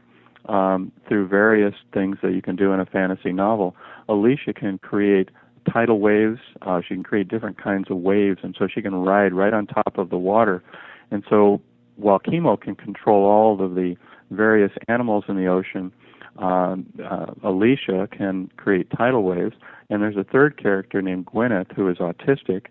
um, 0.47 0.93
through 1.09 1.29
various 1.29 1.75
things 1.95 2.19
that 2.23 2.33
you 2.33 2.43
can 2.43 2.57
do 2.57 2.73
in 2.73 2.81
a 2.81 2.87
fantasy 2.87 3.33
novel, 3.33 3.75
Alicia 4.09 4.53
can 4.53 4.79
create 4.79 5.31
tidal 5.71 6.01
waves. 6.01 6.41
Uh, 6.63 6.81
she 6.81 6.95
can 6.95 7.03
create 7.03 7.29
different 7.29 7.63
kinds 7.63 7.91
of 7.91 7.99
waves, 7.99 8.41
and 8.43 8.55
so 8.59 8.67
she 8.73 8.83
can 8.83 8.95
ride 8.95 9.33
right 9.33 9.55
on 9.55 9.67
top 9.67 9.97
of 9.97 10.11
the 10.11 10.19
water. 10.19 10.63
And 11.11 11.25
so, 11.29 11.61
while 11.97 12.19
Kimo 12.19 12.57
can 12.57 12.75
control 12.75 13.25
all 13.25 13.63
of 13.63 13.75
the 13.75 13.97
various 14.31 14.73
animals 14.89 15.25
in 15.29 15.37
the 15.37 15.47
ocean, 15.47 15.93
uh, 16.39 16.77
uh, 17.03 17.27
Alicia 17.43 18.09
can 18.11 18.51
create 18.57 18.89
tidal 18.97 19.23
waves. 19.23 19.55
And 19.91 20.03
there's 20.03 20.17
a 20.17 20.25
third 20.25 20.61
character 20.61 21.03
named 21.03 21.27
Gwyneth 21.27 21.73
who 21.75 21.89
is 21.89 21.99
autistic, 21.99 22.67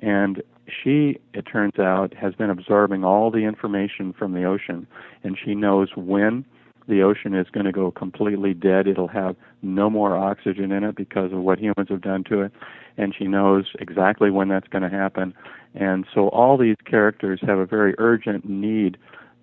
and 0.00 0.42
she, 0.66 1.18
it 1.34 1.42
turns 1.42 1.78
out, 1.78 2.14
has 2.14 2.34
been 2.34 2.50
absorbing 2.50 3.04
all 3.04 3.30
the 3.30 3.44
information 3.44 4.12
from 4.12 4.32
the 4.32 4.44
ocean, 4.44 4.86
and 5.22 5.38
she 5.42 5.54
knows 5.54 5.90
when 5.94 6.44
the 6.88 7.02
ocean 7.02 7.34
is 7.34 7.46
going 7.50 7.66
to 7.66 7.72
go 7.72 7.90
completely 7.90 8.54
dead. 8.54 8.86
It'll 8.86 9.08
have 9.08 9.36
no 9.62 9.88
more 9.88 10.16
oxygen 10.16 10.72
in 10.72 10.84
it 10.84 10.96
because 10.96 11.32
of 11.32 11.38
what 11.40 11.58
humans 11.58 11.88
have 11.88 12.02
done 12.02 12.24
to 12.24 12.42
it. 12.42 12.52
And 12.96 13.14
she 13.16 13.26
knows 13.26 13.66
exactly 13.78 14.30
when 14.30 14.48
that's 14.48 14.68
going 14.68 14.82
to 14.82 14.90
happen. 14.90 15.34
And 15.74 16.06
so 16.14 16.28
all 16.28 16.58
these 16.58 16.76
characters 16.84 17.40
have 17.42 17.58
a 17.58 17.66
very 17.66 17.94
urgent 17.98 18.48
need, 18.48 18.98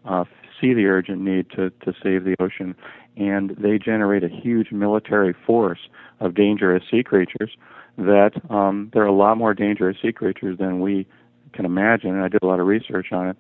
uh, 0.06 0.26
see 0.60 0.74
the 0.74 0.86
urgent 0.86 1.22
need 1.22 1.50
to, 1.52 1.72
to 1.84 1.94
save 2.02 2.24
the 2.24 2.36
ocean. 2.40 2.76
And 3.18 3.52
they 3.52 3.78
generate 3.78 4.24
a 4.24 4.30
huge 4.30 4.72
military 4.72 5.36
force 5.46 5.80
of 6.20 6.34
dangerous 6.34 6.84
sea 6.90 7.04
creatures 7.04 7.52
that 7.98 8.32
um, 8.50 8.90
there 8.94 9.04
are 9.04 9.08
a 9.08 9.14
lot 9.14 9.38
more 9.38 9.54
dangerous 9.54 9.98
sea 10.02 10.12
creatures 10.14 10.58
than 10.58 10.80
we 10.80 11.06
can 11.54 11.66
imagine. 11.66 12.12
And 12.12 12.24
I 12.24 12.30
did 12.30 12.42
a 12.42 12.48
lot 12.48 12.60
of 12.60 12.68
research 12.68 13.12
on 13.12 13.30
it. 13.30 13.38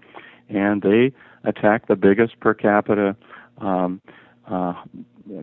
And 0.49 0.81
they 0.81 1.13
attack 1.43 1.87
the 1.87 1.95
biggest 1.95 2.39
per 2.39 2.53
capita 2.53 3.15
um, 3.59 4.01
uh, 4.47 4.73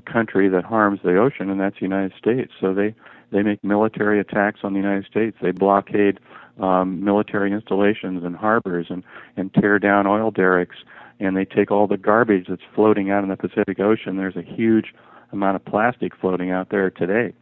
country 0.06 0.48
that 0.48 0.64
harms 0.64 1.00
the 1.02 1.16
ocean, 1.16 1.50
and 1.50 1.60
that's 1.60 1.76
the 1.76 1.82
United 1.82 2.12
States. 2.18 2.52
So 2.60 2.74
they 2.74 2.94
they 3.30 3.42
make 3.42 3.62
military 3.62 4.20
attacks 4.20 4.60
on 4.62 4.72
the 4.72 4.78
United 4.78 5.06
States. 5.06 5.36
They 5.40 5.50
blockade 5.50 6.18
um, 6.58 7.04
military 7.04 7.52
installations 7.52 8.24
and 8.24 8.36
harbors 8.36 8.86
and 8.90 9.02
and 9.36 9.52
tear 9.54 9.78
down 9.78 10.06
oil 10.06 10.30
derricks. 10.30 10.76
And 11.20 11.36
they 11.36 11.44
take 11.44 11.70
all 11.70 11.86
the 11.86 11.96
garbage 11.96 12.46
that's 12.48 12.62
floating 12.74 13.10
out 13.10 13.24
in 13.24 13.30
the 13.30 13.36
Pacific 13.36 13.80
Ocean. 13.80 14.16
There's 14.16 14.36
a 14.36 14.42
huge 14.42 14.94
amount 15.32 15.56
of 15.56 15.64
plastic 15.64 16.12
floating 16.16 16.50
out 16.50 16.70
there 16.70 16.90
today, 16.90 17.34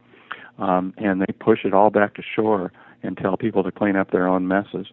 um, 0.57 0.93
and 0.97 1.21
they 1.21 1.33
push 1.39 1.59
it 1.63 1.73
all 1.73 1.89
back 1.89 2.15
to 2.15 2.23
shore 2.35 2.71
and 3.03 3.15
tell 3.17 3.37
people 3.37 3.63
to 3.63 3.71
clean 3.71 3.95
up 3.95 4.11
their 4.11 4.27
own 4.27 4.47
messes. 4.47 4.87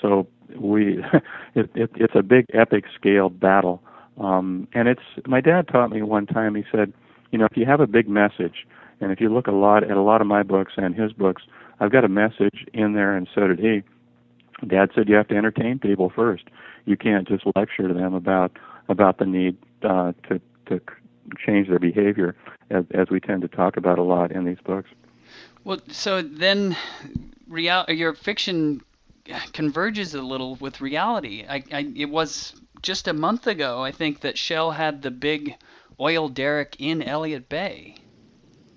So 0.00 0.26
we, 0.56 0.98
it, 1.54 1.70
it, 1.74 1.90
it's 1.94 2.14
a 2.16 2.22
big 2.22 2.46
epic 2.54 2.84
scale 2.98 3.28
battle 3.28 3.82
um, 4.18 4.68
and 4.74 4.88
it's 4.88 5.02
my 5.26 5.40
dad 5.40 5.68
taught 5.68 5.90
me 5.90 6.02
one 6.02 6.26
time. 6.26 6.54
He 6.54 6.64
said, 6.70 6.92
you 7.30 7.38
know, 7.38 7.46
if 7.50 7.56
you 7.56 7.64
have 7.66 7.80
a 7.80 7.86
big 7.86 8.08
message, 8.08 8.66
and 9.00 9.10
if 9.10 9.20
you 9.20 9.32
look 9.32 9.46
a 9.46 9.52
lot 9.52 9.82
at 9.84 9.96
a 9.96 10.02
lot 10.02 10.20
of 10.20 10.26
my 10.26 10.42
books 10.42 10.72
and 10.76 10.94
his 10.94 11.12
books, 11.12 11.42
I've 11.80 11.90
got 11.90 12.04
a 12.04 12.08
message 12.08 12.66
in 12.72 12.92
there, 12.92 13.16
and 13.16 13.28
so 13.34 13.48
did 13.48 13.58
he. 13.58 13.82
Dad 14.66 14.90
said 14.94 15.08
you 15.08 15.14
have 15.16 15.28
to 15.28 15.36
entertain 15.36 15.78
people 15.78 16.10
first. 16.14 16.44
You 16.84 16.96
can't 16.96 17.26
just 17.26 17.44
lecture 17.56 17.88
to 17.88 17.94
them 17.94 18.14
about 18.14 18.52
about 18.88 19.18
the 19.18 19.26
need 19.26 19.56
uh, 19.82 20.12
to 20.28 20.40
to 20.66 20.80
change 21.38 21.68
their 21.68 21.78
behavior, 21.78 22.34
as, 22.70 22.84
as 22.92 23.08
we 23.10 23.20
tend 23.20 23.42
to 23.42 23.48
talk 23.48 23.76
about 23.76 23.98
a 23.98 24.02
lot 24.02 24.32
in 24.32 24.44
these 24.44 24.58
books. 24.64 24.90
Well, 25.64 25.78
so 25.88 26.22
then, 26.22 26.76
real 27.48 27.84
your 27.88 28.14
fiction 28.14 28.82
converges 29.52 30.14
a 30.14 30.22
little 30.22 30.56
with 30.56 30.80
reality. 30.80 31.44
I, 31.48 31.62
I 31.72 31.92
it 31.94 32.10
was 32.10 32.54
just 32.82 33.06
a 33.08 33.12
month 33.12 33.46
ago, 33.46 33.82
I 33.82 33.92
think 33.92 34.20
that 34.20 34.36
Shell 34.36 34.72
had 34.72 35.02
the 35.02 35.10
big 35.10 35.54
oil 36.00 36.28
derrick 36.28 36.76
in 36.78 37.02
Elliott 37.02 37.48
Bay. 37.48 37.96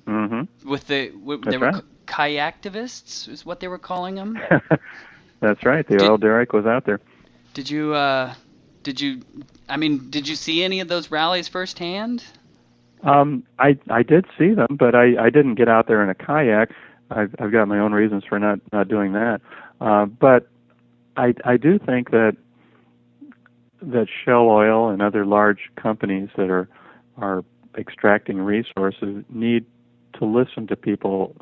Mm-hmm. 0.05 0.69
With 0.69 0.87
the 0.87 1.09
w- 1.09 1.41
they 1.41 1.57
were 1.57 1.71
right. 1.71 1.83
kayaktivists 2.05 3.27
is 3.27 3.45
what 3.45 3.59
they 3.59 3.67
were 3.67 3.79
calling 3.79 4.15
them. 4.15 4.37
That's 5.45 5.63
right. 5.63 5.87
The 5.87 5.97
did, 5.97 6.09
oil 6.09 6.17
derrick 6.17 6.53
was 6.53 6.65
out 6.65 6.85
there. 6.85 6.99
Did 7.53 7.69
you? 7.69 7.93
Uh, 7.93 8.33
did 8.81 8.99
you? 8.99 9.21
I 9.69 9.77
mean, 9.77 10.09
did 10.09 10.27
you 10.27 10.35
see 10.35 10.63
any 10.63 10.79
of 10.79 10.87
those 10.87 11.11
rallies 11.11 11.47
firsthand? 11.47 12.23
Um, 13.03 13.43
I 13.59 13.77
I 13.87 14.01
did 14.01 14.25
see 14.39 14.55
them, 14.55 14.69
but 14.71 14.95
I 14.95 15.23
I 15.23 15.29
didn't 15.29 15.53
get 15.53 15.69
out 15.69 15.87
there 15.87 16.01
in 16.01 16.09
a 16.09 16.15
kayak. 16.15 16.71
I've 17.11 17.35
I've 17.37 17.51
got 17.51 17.67
my 17.67 17.77
own 17.77 17.93
reasons 17.93 18.23
for 18.27 18.39
not 18.39 18.59
not 18.73 18.87
doing 18.87 19.13
that. 19.13 19.39
Uh, 19.79 20.05
but 20.05 20.47
I 21.15 21.35
I 21.43 21.57
do 21.57 21.77
think 21.77 22.09
that 22.09 22.35
that 23.83 24.07
Shell 24.23 24.49
Oil 24.49 24.89
and 24.89 25.03
other 25.03 25.27
large 25.27 25.69
companies 25.75 26.29
that 26.37 26.49
are 26.49 26.67
are 27.17 27.45
extracting 27.77 28.39
resources 28.39 29.23
need 29.29 29.67
to 30.13 30.25
listen 30.25 30.65
to 30.67 30.75
people 30.75 31.35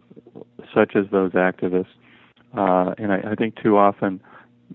such 0.73 0.97
as 0.97 1.05
those 1.09 1.31
activists. 1.31 1.95
Uh, 2.55 2.93
and 2.97 3.11
I, 3.11 3.31
I 3.31 3.35
think 3.35 3.55
too 3.61 3.77
often 3.77 4.21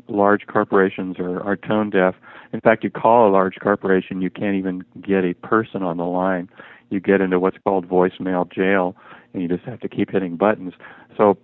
large 0.09 0.47
corporations 0.47 1.19
are, 1.19 1.41
are 1.43 1.57
tone 1.57 1.91
deaf. 1.91 2.15
In 2.53 2.61
fact, 2.61 2.85
you 2.85 2.91
call 2.91 3.29
a 3.29 3.33
large 3.33 3.57
corporation, 3.61 4.23
you 4.23 4.31
can't 4.31 4.57
even 4.57 4.85
get 5.01 5.25
a 5.25 5.35
person 5.35 5.83
on 5.83 5.97
the 5.97 6.05
line. 6.05 6.49
You 6.91 7.01
get 7.01 7.21
into 7.21 7.39
what's 7.39 7.59
called 7.65 7.89
voicemail 7.89 8.51
jail, 8.51 8.97
and 9.33 9.43
you 9.43 9.49
just 9.49 9.65
have 9.65 9.81
to 9.81 9.89
keep 9.89 10.11
hitting 10.11 10.37
buttons. 10.37 10.73
So 11.17 11.37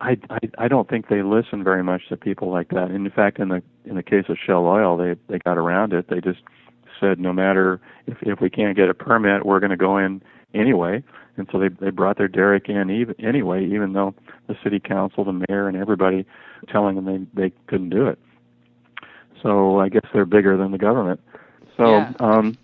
I, 0.00 0.16
I 0.30 0.38
I 0.58 0.68
don't 0.68 0.88
think 0.88 1.08
they 1.08 1.22
listen 1.22 1.62
very 1.62 1.82
much 1.82 2.08
to 2.08 2.16
people 2.16 2.50
like 2.50 2.68
that. 2.70 2.90
And 2.90 3.06
in 3.06 3.12
fact, 3.12 3.38
in 3.38 3.48
the 3.48 3.62
in 3.84 3.96
the 3.96 4.02
case 4.02 4.24
of 4.28 4.38
Shell 4.44 4.66
Oil, 4.66 4.96
they 4.96 5.16
they 5.28 5.38
got 5.38 5.58
around 5.58 5.92
it. 5.92 6.08
They 6.08 6.20
just 6.20 6.40
said 6.98 7.18
no 7.18 7.32
matter 7.32 7.80
if 8.06 8.16
if 8.22 8.40
we 8.40 8.48
can't 8.48 8.76
get 8.76 8.88
a 8.88 8.94
permit, 8.94 9.44
we're 9.44 9.60
going 9.60 9.70
to 9.70 9.76
go 9.76 9.98
in 9.98 10.22
anyway. 10.54 11.02
And 11.36 11.48
so 11.50 11.58
they 11.58 11.68
they 11.68 11.90
brought 11.90 12.16
their 12.16 12.28
derrick 12.28 12.68
in 12.68 12.90
even 12.90 13.14
anyway, 13.20 13.66
even 13.66 13.92
though 13.92 14.14
the 14.46 14.56
city 14.62 14.78
council, 14.78 15.24
the 15.24 15.44
mayor, 15.48 15.68
and 15.68 15.76
everybody 15.76 16.24
telling 16.68 16.96
them 16.96 17.04
they 17.34 17.48
they 17.48 17.54
couldn't 17.66 17.90
do 17.90 18.06
it. 18.06 18.18
So 19.42 19.80
I 19.80 19.88
guess 19.88 20.06
they're 20.12 20.24
bigger 20.24 20.56
than 20.56 20.72
the 20.72 20.78
government. 20.78 21.20
So 21.76 21.86
yeah. 21.86 22.12
um, 22.20 22.56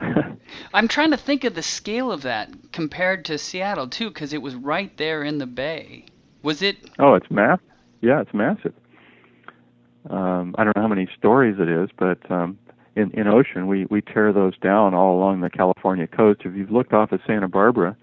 I'm 0.74 0.88
trying 0.88 1.10
to 1.10 1.16
think 1.16 1.44
of 1.44 1.54
the 1.54 1.62
scale 1.62 2.12
of 2.12 2.22
that 2.22 2.50
compared 2.72 3.24
to 3.26 3.38
Seattle 3.38 3.88
too, 3.88 4.08
because 4.08 4.32
it 4.32 4.42
was 4.42 4.54
right 4.54 4.94
there 4.96 5.24
in 5.24 5.38
the 5.38 5.46
bay. 5.46 6.04
Was 6.42 6.62
it? 6.62 6.76
Oh, 6.98 7.14
it's 7.14 7.30
massive. 7.30 7.64
Yeah, 8.00 8.20
it's 8.20 8.34
massive. 8.34 8.74
Um, 10.10 10.54
I 10.58 10.64
don't 10.64 10.76
know 10.76 10.82
how 10.82 10.88
many 10.88 11.08
stories 11.16 11.56
it 11.58 11.68
is, 11.68 11.88
but 11.98 12.18
um, 12.30 12.58
in 12.96 13.10
in 13.10 13.26
ocean 13.26 13.66
we 13.66 13.86
we 13.86 14.00
tear 14.00 14.32
those 14.32 14.56
down 14.58 14.94
all 14.94 15.16
along 15.16 15.40
the 15.40 15.50
California 15.50 16.06
coast. 16.06 16.42
If 16.44 16.54
you've 16.54 16.70
looked 16.70 16.92
off 16.92 17.12
of 17.12 17.20
Santa 17.26 17.48
Barbara, 17.48 17.96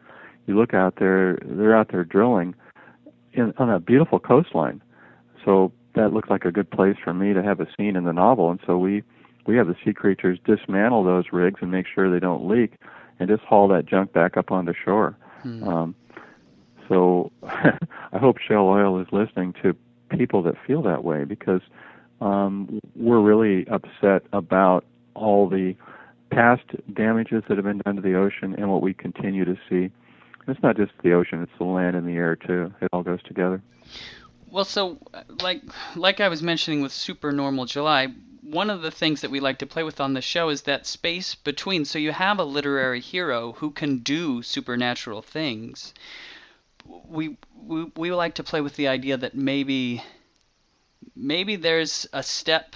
you 0.48 0.58
look 0.58 0.74
out 0.74 0.96
there. 0.98 1.38
They're 1.44 1.76
out 1.76 1.92
there 1.92 2.04
drilling 2.04 2.56
in, 3.34 3.54
on 3.58 3.70
a 3.70 3.80
beautiful 3.80 4.20
coastline. 4.20 4.82
So 5.44 5.72
that 5.96 6.14
looks 6.14 6.30
like 6.30 6.46
a 6.46 6.52
good 6.52 6.70
place 6.70 6.96
for 7.04 7.14
me 7.14 7.34
to 7.34 7.44
have 7.44 7.60
a 7.60 7.68
scene 7.78 7.96
in 7.96 8.04
the 8.04 8.14
novel. 8.14 8.52
And 8.52 8.60
so 8.66 8.78
we 8.78 9.04
we 9.46 9.56
have 9.58 9.68
the 9.68 9.76
sea 9.84 9.94
creatures 9.94 10.40
dismantle 10.46 11.04
those 11.04 11.26
rigs 11.32 11.60
and 11.62 11.72
make 11.72 11.88
sure 11.88 12.12
they 12.12 12.20
don't 12.20 12.48
leak, 12.48 12.74
and 13.20 13.30
just 13.30 13.44
haul 13.44 13.68
that 13.70 13.86
junk 13.86 14.14
back 14.14 14.38
up 14.38 14.52
onto 14.52 14.74
shore. 14.74 15.18
Hmm. 15.42 15.68
Um, 15.68 15.96
so 16.88 17.32
I 17.44 18.18
hope 18.20 18.38
Shell 18.38 18.68
Oil 18.68 19.00
is 19.00 19.08
listening 19.12 19.54
to 19.64 19.76
people 20.10 20.44
that 20.44 20.56
feel 20.68 20.82
that 20.84 21.04
way 21.04 21.24
because 21.24 21.62
um, 22.22 22.80
we're 22.96 23.20
really 23.20 23.68
upset 23.68 24.24
about 24.32 24.86
all 25.16 25.50
the 25.50 25.76
past 26.30 26.64
damages 26.94 27.44
that 27.50 27.58
have 27.58 27.66
been 27.66 27.80
done 27.80 27.98
to 27.98 28.02
the 28.02 28.16
ocean 28.16 28.56
and 28.58 28.72
what 28.72 28.82
we 28.82 28.94
continue 28.94 29.44
to 29.44 29.58
see. 29.70 29.92
It's 30.48 30.64
not 30.64 30.78
just 30.78 30.92
the 31.04 31.14
ocean; 31.14 31.42
it's 31.42 31.52
the 31.58 31.66
land 31.66 31.96
and 31.96 32.08
the 32.08 32.14
air 32.14 32.36
too. 32.36 32.74
It 32.82 32.90
all 32.94 33.04
goes 33.04 33.22
together. 33.24 33.62
Well, 34.50 34.66
so 34.66 34.98
like 35.42 35.62
like 35.96 36.20
I 36.20 36.30
was 36.30 36.42
mentioning 36.42 36.82
with 36.82 36.92
Supernormal 36.92 37.66
July, 37.66 38.14
one 38.42 38.70
of 38.70 38.82
the 38.82 38.92
things 38.92 39.22
that 39.22 39.32
we 39.32 39.40
like 39.40 39.60
to 39.60 39.68
play 39.68 39.84
with 39.84 40.00
on 40.00 40.14
the 40.14 40.22
show 40.22 40.50
is 40.50 40.64
that 40.64 40.86
space 40.86 41.36
between. 41.36 41.86
So 41.86 42.00
you 42.00 42.12
have 42.12 42.40
a 42.40 42.44
literary 42.44 43.00
hero 43.00 43.54
who 43.54 43.72
can 43.72 44.00
do 44.00 44.42
supernatural 44.42 45.22
things. 45.22 45.94
We 46.86 47.38
we 47.56 47.92
we 47.96 48.12
like 48.12 48.36
to 48.36 48.44
play 48.44 48.62
with 48.62 48.76
the 48.76 48.88
idea 48.88 49.18
that 49.18 49.36
maybe 49.36 50.04
maybe 51.16 51.56
there's 51.56 52.08
a 52.14 52.24
step 52.24 52.76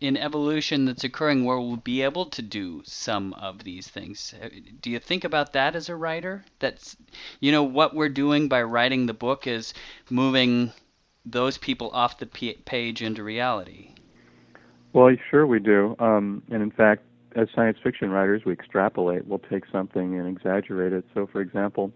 in 0.00 0.16
evolution 0.16 0.86
that's 0.86 1.04
occurring 1.04 1.44
where 1.44 1.60
we'll 1.60 1.76
be 1.76 2.02
able 2.02 2.24
to 2.24 2.40
do 2.40 2.82
some 2.84 3.34
of 3.34 3.64
these 3.64 3.86
things. 3.88 4.34
Do 4.80 4.90
you 4.90 4.98
think 4.98 5.24
about 5.24 5.52
that 5.52 5.76
as 5.76 5.88
a 5.88 5.94
writer? 5.94 6.44
That's 6.58 6.96
you 7.40 7.52
know 7.52 7.62
what 7.62 7.94
we're 7.94 8.08
doing 8.08 8.48
by 8.48 8.62
writing 8.62 9.06
the 9.06 9.14
book 9.14 9.46
is 9.46 9.74
moving 10.08 10.72
those 11.26 11.58
people 11.58 11.90
off 11.90 12.18
the 12.18 12.26
page 12.26 13.02
into 13.02 13.22
reality. 13.22 13.90
Well, 14.92 15.14
sure 15.30 15.46
we 15.46 15.60
do. 15.60 15.94
Um, 15.98 16.42
and 16.50 16.62
in 16.62 16.70
fact, 16.70 17.02
as 17.36 17.48
science 17.54 17.78
fiction 17.82 18.10
writers, 18.10 18.42
we 18.44 18.52
extrapolate. 18.52 19.26
We'll 19.26 19.38
take 19.38 19.64
something 19.70 20.18
and 20.18 20.26
exaggerate 20.26 20.92
it. 20.92 21.04
So, 21.14 21.28
for 21.30 21.40
example, 21.40 21.92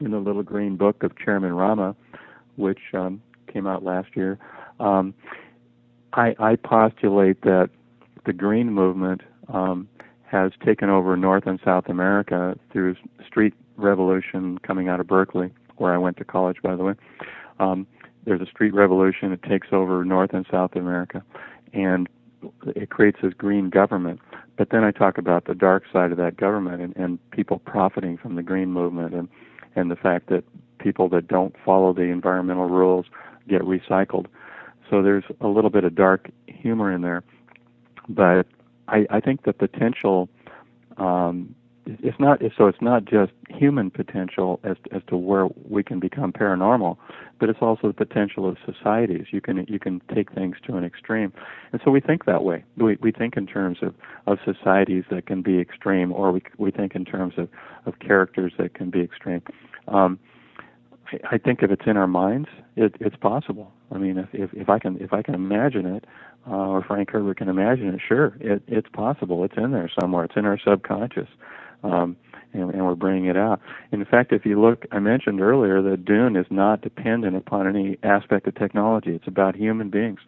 in 0.00 0.10
the 0.10 0.18
Little 0.18 0.42
Green 0.42 0.76
Book 0.76 1.02
of 1.02 1.16
Chairman 1.16 1.52
Rahma, 1.52 1.94
which 2.56 2.80
um, 2.94 3.22
came 3.52 3.66
out 3.66 3.84
last 3.84 4.16
year, 4.16 4.38
um, 4.80 5.14
I, 6.12 6.34
I 6.38 6.56
postulate 6.56 7.42
that 7.42 7.70
the 8.26 8.32
Green 8.32 8.72
Movement 8.72 9.22
um, 9.52 9.88
has 10.24 10.52
taken 10.64 10.90
over 10.90 11.16
North 11.16 11.46
and 11.46 11.58
South 11.64 11.88
America 11.88 12.58
through 12.72 12.96
street 13.26 13.54
revolution 13.76 14.58
coming 14.58 14.88
out 14.88 15.00
of 15.00 15.06
Berkeley, 15.06 15.50
where 15.76 15.94
I 15.94 15.98
went 15.98 16.16
to 16.18 16.24
college, 16.24 16.58
by 16.62 16.76
the 16.76 16.84
way. 16.84 16.94
Um, 17.60 17.86
there's 18.24 18.40
a 18.40 18.46
street 18.46 18.74
revolution. 18.74 19.32
It 19.32 19.42
takes 19.42 19.68
over 19.72 20.04
North 20.04 20.34
and 20.34 20.46
South 20.50 20.76
America, 20.76 21.22
and 21.72 22.08
it 22.66 22.90
creates 22.90 23.18
this 23.22 23.32
green 23.32 23.70
government. 23.70 24.20
But 24.56 24.70
then 24.70 24.84
I 24.84 24.90
talk 24.90 25.18
about 25.18 25.46
the 25.46 25.54
dark 25.54 25.84
side 25.92 26.10
of 26.10 26.18
that 26.18 26.36
government 26.36 26.82
and, 26.82 26.96
and 26.96 27.30
people 27.30 27.58
profiting 27.60 28.18
from 28.18 28.34
the 28.34 28.42
green 28.42 28.72
movement 28.72 29.14
and 29.14 29.28
and 29.76 29.90
the 29.90 29.96
fact 29.96 30.28
that 30.28 30.42
people 30.78 31.08
that 31.10 31.28
don't 31.28 31.54
follow 31.64 31.92
the 31.92 32.02
environmental 32.02 32.68
rules 32.68 33.06
get 33.48 33.62
recycled. 33.62 34.26
So 34.90 35.02
there's 35.02 35.24
a 35.40 35.48
little 35.48 35.70
bit 35.70 35.84
of 35.84 35.94
dark 35.94 36.30
humor 36.46 36.92
in 36.92 37.02
there, 37.02 37.22
but 38.08 38.46
I, 38.88 39.06
I 39.10 39.20
think 39.20 39.44
the 39.44 39.52
potential 39.52 40.28
um, 40.96 41.54
it's 42.02 42.18
not 42.20 42.40
so 42.56 42.66
it's 42.66 42.82
not 42.82 43.04
just 43.06 43.32
human 43.48 43.90
potential 43.90 44.60
as 44.62 44.76
as 44.92 45.00
to 45.08 45.16
where 45.16 45.48
we 45.68 45.82
can 45.82 45.98
become 45.98 46.32
paranormal, 46.32 46.98
but 47.40 47.48
it's 47.48 47.60
also 47.62 47.88
the 47.88 47.94
potential 47.94 48.46
of 48.48 48.56
societies. 48.64 49.26
You 49.30 49.40
can 49.40 49.64
you 49.68 49.78
can 49.78 50.02
take 50.14 50.32
things 50.32 50.56
to 50.66 50.76
an 50.76 50.84
extreme, 50.84 51.32
and 51.72 51.80
so 51.84 51.90
we 51.90 52.00
think 52.00 52.26
that 52.26 52.44
way. 52.44 52.64
We 52.76 52.98
we 53.00 53.10
think 53.10 53.36
in 53.36 53.46
terms 53.46 53.78
of 53.80 53.94
of 54.26 54.38
societies 54.44 55.04
that 55.10 55.26
can 55.26 55.40
be 55.40 55.58
extreme, 55.58 56.12
or 56.12 56.30
we 56.32 56.42
we 56.58 56.70
think 56.70 56.94
in 56.94 57.04
terms 57.04 57.34
of 57.38 57.48
of 57.86 57.98
characters 58.00 58.52
that 58.58 58.74
can 58.74 58.90
be 58.90 59.00
extreme. 59.00 59.42
Um, 59.88 60.18
I, 61.30 61.38
think 61.38 61.62
if 61.62 61.70
it's 61.70 61.86
in 61.86 61.96
our 61.96 62.06
minds, 62.06 62.48
it, 62.76 62.94
it's 63.00 63.16
possible. 63.16 63.72
I 63.92 63.98
mean, 63.98 64.18
if, 64.18 64.28
if 64.32 64.52
if 64.52 64.68
I 64.68 64.78
can 64.78 64.98
if 65.00 65.12
I 65.12 65.22
can 65.22 65.34
imagine 65.34 65.86
it, 65.86 66.04
uh, 66.46 66.54
or 66.54 66.82
Frank 66.82 67.10
Herbert 67.10 67.38
can 67.38 67.48
imagine 67.48 67.94
it, 67.94 68.00
sure, 68.06 68.36
it, 68.40 68.62
it's 68.66 68.88
possible. 68.92 69.44
It's 69.44 69.56
in 69.56 69.72
there 69.72 69.90
somewhere. 69.98 70.24
It's 70.24 70.36
in 70.36 70.44
our 70.44 70.58
subconscious 70.58 71.28
um, 71.82 72.16
and, 72.52 72.70
and 72.70 72.84
we're 72.84 72.94
bringing 72.94 73.26
it 73.26 73.36
out. 73.36 73.60
In 73.92 74.04
fact, 74.04 74.32
if 74.32 74.44
you 74.44 74.60
look, 74.60 74.86
I 74.92 74.98
mentioned 74.98 75.40
earlier 75.40 75.82
that 75.82 76.04
Dune 76.04 76.36
is 76.36 76.46
not 76.50 76.80
dependent 76.80 77.36
upon 77.36 77.66
any 77.66 77.98
aspect 78.02 78.46
of 78.46 78.54
technology. 78.54 79.10
It's 79.10 79.28
about 79.28 79.56
human 79.56 79.90
beings. 79.90 80.20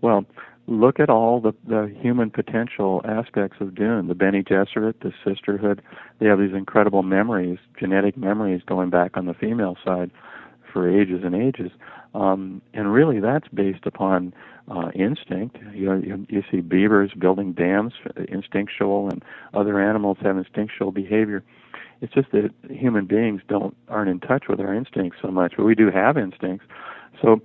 Well, 0.00 0.24
look 0.68 1.00
at 1.00 1.08
all 1.08 1.40
the, 1.40 1.52
the 1.66 1.92
human 2.00 2.30
potential 2.30 3.00
aspects 3.04 3.56
of 3.60 3.74
Dune. 3.74 4.06
The 4.06 4.14
Bene 4.14 4.42
Gesserit, 4.42 5.00
the 5.00 5.12
sisterhood. 5.24 5.82
They 6.20 6.26
have 6.26 6.38
these 6.38 6.54
incredible 6.54 7.02
memories, 7.02 7.58
genetic 7.78 8.16
memories 8.16 8.62
going 8.66 8.90
back 8.90 9.16
on 9.16 9.26
the 9.26 9.34
female 9.34 9.76
side 9.84 10.10
for 10.72 10.88
ages 10.88 11.22
and 11.24 11.34
ages. 11.34 11.72
Um, 12.14 12.60
and 12.74 12.92
really, 12.92 13.18
that's 13.20 13.48
based 13.48 13.86
upon 13.86 14.34
uh, 14.70 14.90
instinct. 14.94 15.56
You, 15.72 15.86
know, 15.86 16.02
you, 16.04 16.26
you 16.28 16.42
see 16.50 16.60
beavers 16.60 17.12
building 17.18 17.52
dams, 17.52 17.94
instinctual, 18.28 19.08
and 19.08 19.24
other 19.54 19.80
animals 19.80 20.18
have 20.22 20.36
instinctual 20.36 20.92
behavior. 20.92 21.42
It's 22.00 22.12
just 22.12 22.30
that 22.32 22.50
human 22.70 23.06
beings 23.06 23.40
don't 23.48 23.76
aren't 23.88 24.10
in 24.10 24.20
touch 24.20 24.44
with 24.48 24.60
our 24.60 24.72
instincts 24.74 25.18
so 25.20 25.28
much, 25.28 25.54
but 25.56 25.64
we 25.64 25.74
do 25.74 25.90
have 25.90 26.16
instincts. 26.16 26.66
So, 27.20 27.40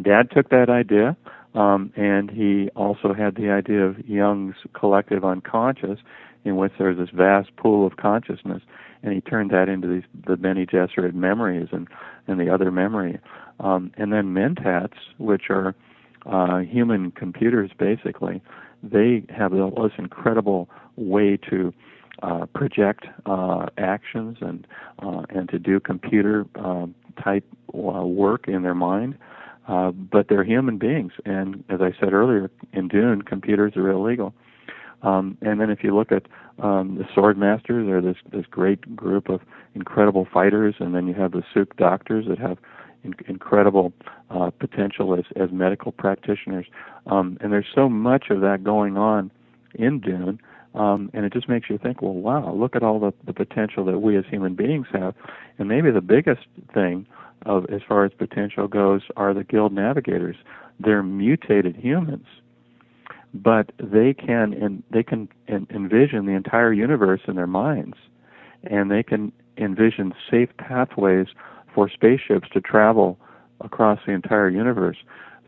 Dad 0.00 0.30
took 0.30 0.48
that 0.48 0.70
idea, 0.70 1.16
um, 1.54 1.92
and 1.96 2.30
he 2.30 2.68
also 2.74 3.14
had 3.14 3.36
the 3.36 3.50
idea 3.50 3.84
of 3.84 4.08
Jung's 4.08 4.56
collective 4.72 5.24
unconscious, 5.24 5.98
in 6.44 6.56
which 6.56 6.72
there's 6.78 6.98
this 6.98 7.10
vast 7.10 7.54
pool 7.56 7.86
of 7.86 7.96
consciousness, 7.96 8.62
and 9.02 9.12
he 9.12 9.20
turned 9.20 9.50
that 9.50 9.68
into 9.68 9.88
these 9.88 10.02
the 10.26 10.36
Bene 10.36 10.66
Gesserit 10.66 11.14
memories 11.14 11.68
and 11.72 11.88
and 12.26 12.40
the 12.40 12.52
other 12.52 12.70
memory, 12.70 13.18
um, 13.60 13.92
and 13.96 14.12
then 14.12 14.34
mentats, 14.34 14.96
which 15.18 15.44
are 15.50 15.74
uh, 16.26 16.58
human 16.58 17.10
computers 17.10 17.70
basically, 17.78 18.42
they 18.82 19.22
have 19.34 19.52
this 19.52 19.92
incredible 19.98 20.68
way 20.96 21.36
to 21.36 21.72
uh, 22.22 22.46
project 22.54 23.06
uh, 23.26 23.66
actions 23.78 24.38
and 24.40 24.66
uh, 25.00 25.22
and 25.30 25.48
to 25.48 25.58
do 25.58 25.80
computer 25.80 26.46
uh, 26.56 26.86
type 27.22 27.44
uh, 27.74 28.04
work 28.04 28.48
in 28.48 28.62
their 28.62 28.74
mind. 28.74 29.16
Uh, 29.66 29.90
but 29.90 30.28
they're 30.28 30.44
human 30.44 30.76
beings, 30.76 31.12
and 31.24 31.64
as 31.70 31.80
I 31.80 31.92
said 31.98 32.12
earlier, 32.12 32.50
in 32.72 32.88
Dune, 32.88 33.22
computers 33.22 33.72
are 33.76 33.88
illegal. 33.90 34.34
Um, 35.02 35.38
and 35.42 35.60
then 35.60 35.70
if 35.70 35.82
you 35.82 35.94
look 35.94 36.12
at 36.12 36.26
um, 36.62 36.96
the 36.96 37.04
sword 37.14 37.38
masters, 37.38 37.86
they're 37.86 38.00
this 38.00 38.16
this 38.32 38.46
great 38.50 38.96
group 38.96 39.28
of 39.28 39.40
incredible 39.74 40.26
fighters, 40.32 40.74
and 40.80 40.94
then 40.94 41.06
you 41.06 41.14
have 41.14 41.32
the 41.32 41.42
Suk 41.52 41.76
doctors 41.76 42.26
that 42.28 42.38
have 42.38 42.58
in- 43.04 43.14
incredible 43.26 43.92
uh, 44.30 44.50
potential 44.50 45.14
as, 45.14 45.24
as 45.36 45.50
medical 45.52 45.92
practitioners. 45.92 46.66
Um, 47.06 47.38
and 47.40 47.52
there's 47.52 47.66
so 47.74 47.88
much 47.88 48.26
of 48.30 48.40
that 48.40 48.64
going 48.64 48.96
on 48.96 49.30
in 49.74 50.00
Dune. 50.00 50.40
Um, 50.74 51.10
and 51.14 51.24
it 51.24 51.32
just 51.32 51.48
makes 51.48 51.70
you 51.70 51.78
think, 51.78 52.02
well, 52.02 52.14
wow, 52.14 52.52
look 52.52 52.74
at 52.74 52.82
all 52.82 52.98
the, 52.98 53.12
the 53.26 53.32
potential 53.32 53.84
that 53.84 54.00
we 54.00 54.16
as 54.16 54.24
human 54.28 54.56
beings 54.56 54.86
have. 54.92 55.14
And 55.58 55.68
maybe 55.68 55.92
the 55.92 56.00
biggest 56.00 56.46
thing 56.72 57.06
of 57.44 57.66
as 57.70 57.80
far 57.86 58.04
as 58.04 58.12
potential 58.12 58.68
goes 58.68 59.02
are 59.16 59.34
the 59.34 59.44
guild 59.44 59.72
navigators. 59.72 60.36
They're 60.80 61.02
mutated 61.02 61.76
humans, 61.76 62.26
but 63.32 63.72
they 63.78 64.14
can 64.14 64.52
and 64.52 64.82
they 64.90 65.02
can 65.02 65.28
en- 65.48 65.66
envision 65.70 66.26
the 66.26 66.32
entire 66.32 66.72
universe 66.72 67.20
in 67.26 67.36
their 67.36 67.46
minds, 67.46 67.96
and 68.64 68.90
they 68.90 69.02
can 69.02 69.32
envision 69.56 70.12
safe 70.30 70.50
pathways 70.58 71.28
for 71.74 71.88
spaceships 71.88 72.48
to 72.52 72.60
travel 72.60 73.18
across 73.60 73.98
the 74.06 74.12
entire 74.12 74.48
universe. 74.48 74.96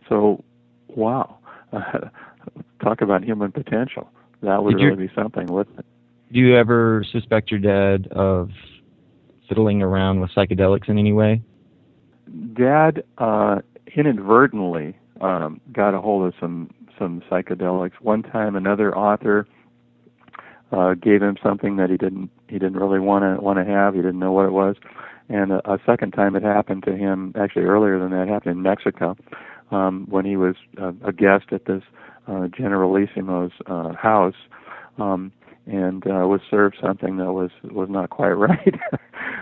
So, 0.08 0.44
wow, 0.88 1.38
uh, 1.72 2.08
talk 2.82 3.00
about 3.00 3.24
human 3.24 3.52
potential. 3.52 4.08
That 4.42 4.62
would 4.62 4.78
Did 4.78 4.84
really 4.84 5.02
you, 5.04 5.08
be 5.08 5.14
something, 5.14 5.46
wouldn't 5.46 5.78
it? 5.78 5.86
Do 6.32 6.40
you 6.40 6.56
ever 6.56 7.04
suspect 7.10 7.50
your 7.50 7.60
dad 7.60 8.08
of 8.08 8.50
fiddling 9.48 9.82
around 9.82 10.20
with 10.20 10.30
psychedelics 10.30 10.88
in 10.88 10.98
any 10.98 11.12
way? 11.12 11.42
Dad 12.54 13.04
uh, 13.18 13.60
inadvertently 13.94 14.96
um, 15.20 15.60
got 15.72 15.94
a 15.94 16.00
hold 16.00 16.26
of 16.26 16.34
some 16.40 16.70
some 16.98 17.22
psychedelics. 17.30 17.92
One 18.00 18.22
time, 18.22 18.56
another 18.56 18.96
author 18.96 19.46
uh, 20.72 20.94
gave 20.94 21.22
him 21.22 21.36
something 21.42 21.76
that 21.76 21.90
he 21.90 21.96
didn't 21.96 22.30
he 22.48 22.58
didn't 22.58 22.76
really 22.76 23.00
want 23.00 23.22
to 23.22 23.42
want 23.42 23.58
to 23.58 23.64
have. 23.64 23.94
He 23.94 24.00
didn't 24.00 24.18
know 24.18 24.32
what 24.32 24.46
it 24.46 24.52
was, 24.52 24.76
and 25.28 25.52
a, 25.52 25.72
a 25.72 25.78
second 25.86 26.12
time 26.12 26.36
it 26.36 26.42
happened 26.42 26.84
to 26.84 26.96
him, 26.96 27.32
actually 27.38 27.64
earlier 27.64 27.98
than 27.98 28.10
that, 28.10 28.28
happened 28.28 28.56
in 28.56 28.62
Mexico 28.62 29.16
um, 29.70 30.06
when 30.08 30.24
he 30.24 30.36
was 30.36 30.56
uh, 30.80 30.92
a 31.04 31.12
guest 31.12 31.46
at 31.52 31.66
this 31.66 31.82
uh, 32.26 32.48
Generalissimo's 32.48 33.52
uh, 33.66 33.92
house. 33.94 34.34
Um, 34.98 35.32
and 35.66 36.06
uh, 36.06 36.26
was 36.26 36.40
served 36.48 36.76
something 36.80 37.16
that 37.16 37.32
was 37.32 37.50
was 37.64 37.88
not 37.90 38.10
quite 38.10 38.30
right, 38.30 38.74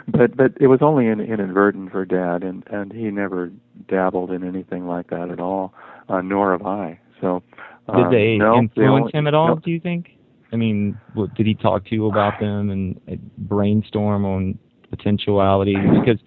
but 0.09 0.37
but 0.37 0.53
it 0.61 0.67
was 0.67 0.81
only 0.83 1.07
in, 1.07 1.21
inadvertent 1.21 1.91
for 1.91 2.05
Dad, 2.05 2.43
and 2.43 2.65
and 2.71 2.93
he 2.93 3.11
never 3.11 3.51
dabbled 3.89 4.31
in 4.31 4.47
anything 4.47 4.87
like 4.87 5.11
that 5.11 5.31
at 5.31 5.41
all, 5.41 5.75
uh, 6.09 6.21
nor 6.21 6.53
have 6.53 6.67
I. 6.67 6.99
So 7.21 7.43
uh, 7.89 7.97
did 7.97 8.13
they 8.13 8.33
um, 8.35 8.39
no, 8.39 8.59
influence 8.59 9.11
they 9.13 9.19
him 9.19 9.27
at 9.27 9.35
all? 9.35 9.49
No. 9.49 9.57
Do 9.57 9.71
you 9.71 9.81
think? 9.81 10.11
I 10.53 10.57
mean, 10.57 10.99
what, 11.15 11.35
did 11.35 11.47
he 11.47 11.55
talk 11.55 11.85
to 11.87 11.95
you 11.95 12.07
about 12.07 12.39
them 12.39 12.71
and 12.71 13.01
uh, 13.11 13.17
brainstorm 13.39 14.25
on 14.25 14.59
potentiality 14.91 15.75
because 16.01 16.21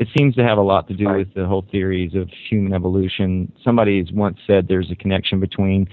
it 0.00 0.08
seems 0.16 0.34
to 0.34 0.42
have 0.42 0.58
a 0.58 0.62
lot 0.62 0.88
to 0.88 0.94
do 0.94 1.08
with 1.08 1.32
the 1.34 1.46
whole 1.46 1.64
theories 1.70 2.14
of 2.14 2.28
human 2.48 2.72
evolution. 2.72 3.52
Somebody's 3.62 4.10
once 4.12 4.38
said 4.46 4.66
there's 4.66 4.90
a 4.90 4.96
connection 4.96 5.40
between, 5.40 5.86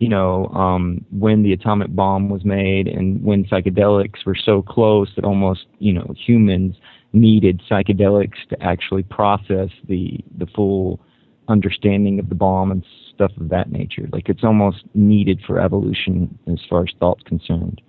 you 0.00 0.08
know, 0.08 0.46
um, 0.46 1.04
when 1.10 1.42
the 1.42 1.52
atomic 1.52 1.94
bomb 1.94 2.30
was 2.30 2.42
made 2.42 2.88
and 2.88 3.22
when 3.22 3.44
psychedelics 3.44 4.24
were 4.24 4.34
so 4.34 4.62
close 4.62 5.10
that 5.14 5.24
almost, 5.24 5.66
you 5.78 5.92
know, 5.92 6.12
humans 6.16 6.74
needed 7.12 7.60
psychedelics 7.70 8.46
to 8.48 8.60
actually 8.62 9.02
process 9.02 9.68
the 9.88 10.18
the 10.38 10.46
full 10.46 11.00
understanding 11.48 12.18
of 12.18 12.30
the 12.30 12.34
bomb 12.34 12.70
and 12.70 12.84
stuff 13.14 13.32
of 13.38 13.50
that 13.50 13.70
nature. 13.70 14.08
Like 14.10 14.30
it's 14.30 14.42
almost 14.42 14.84
needed 14.94 15.40
for 15.46 15.60
evolution 15.60 16.38
as 16.50 16.60
far 16.68 16.82
as 16.82 16.94
thought's 16.98 17.22
concerned. 17.24 17.82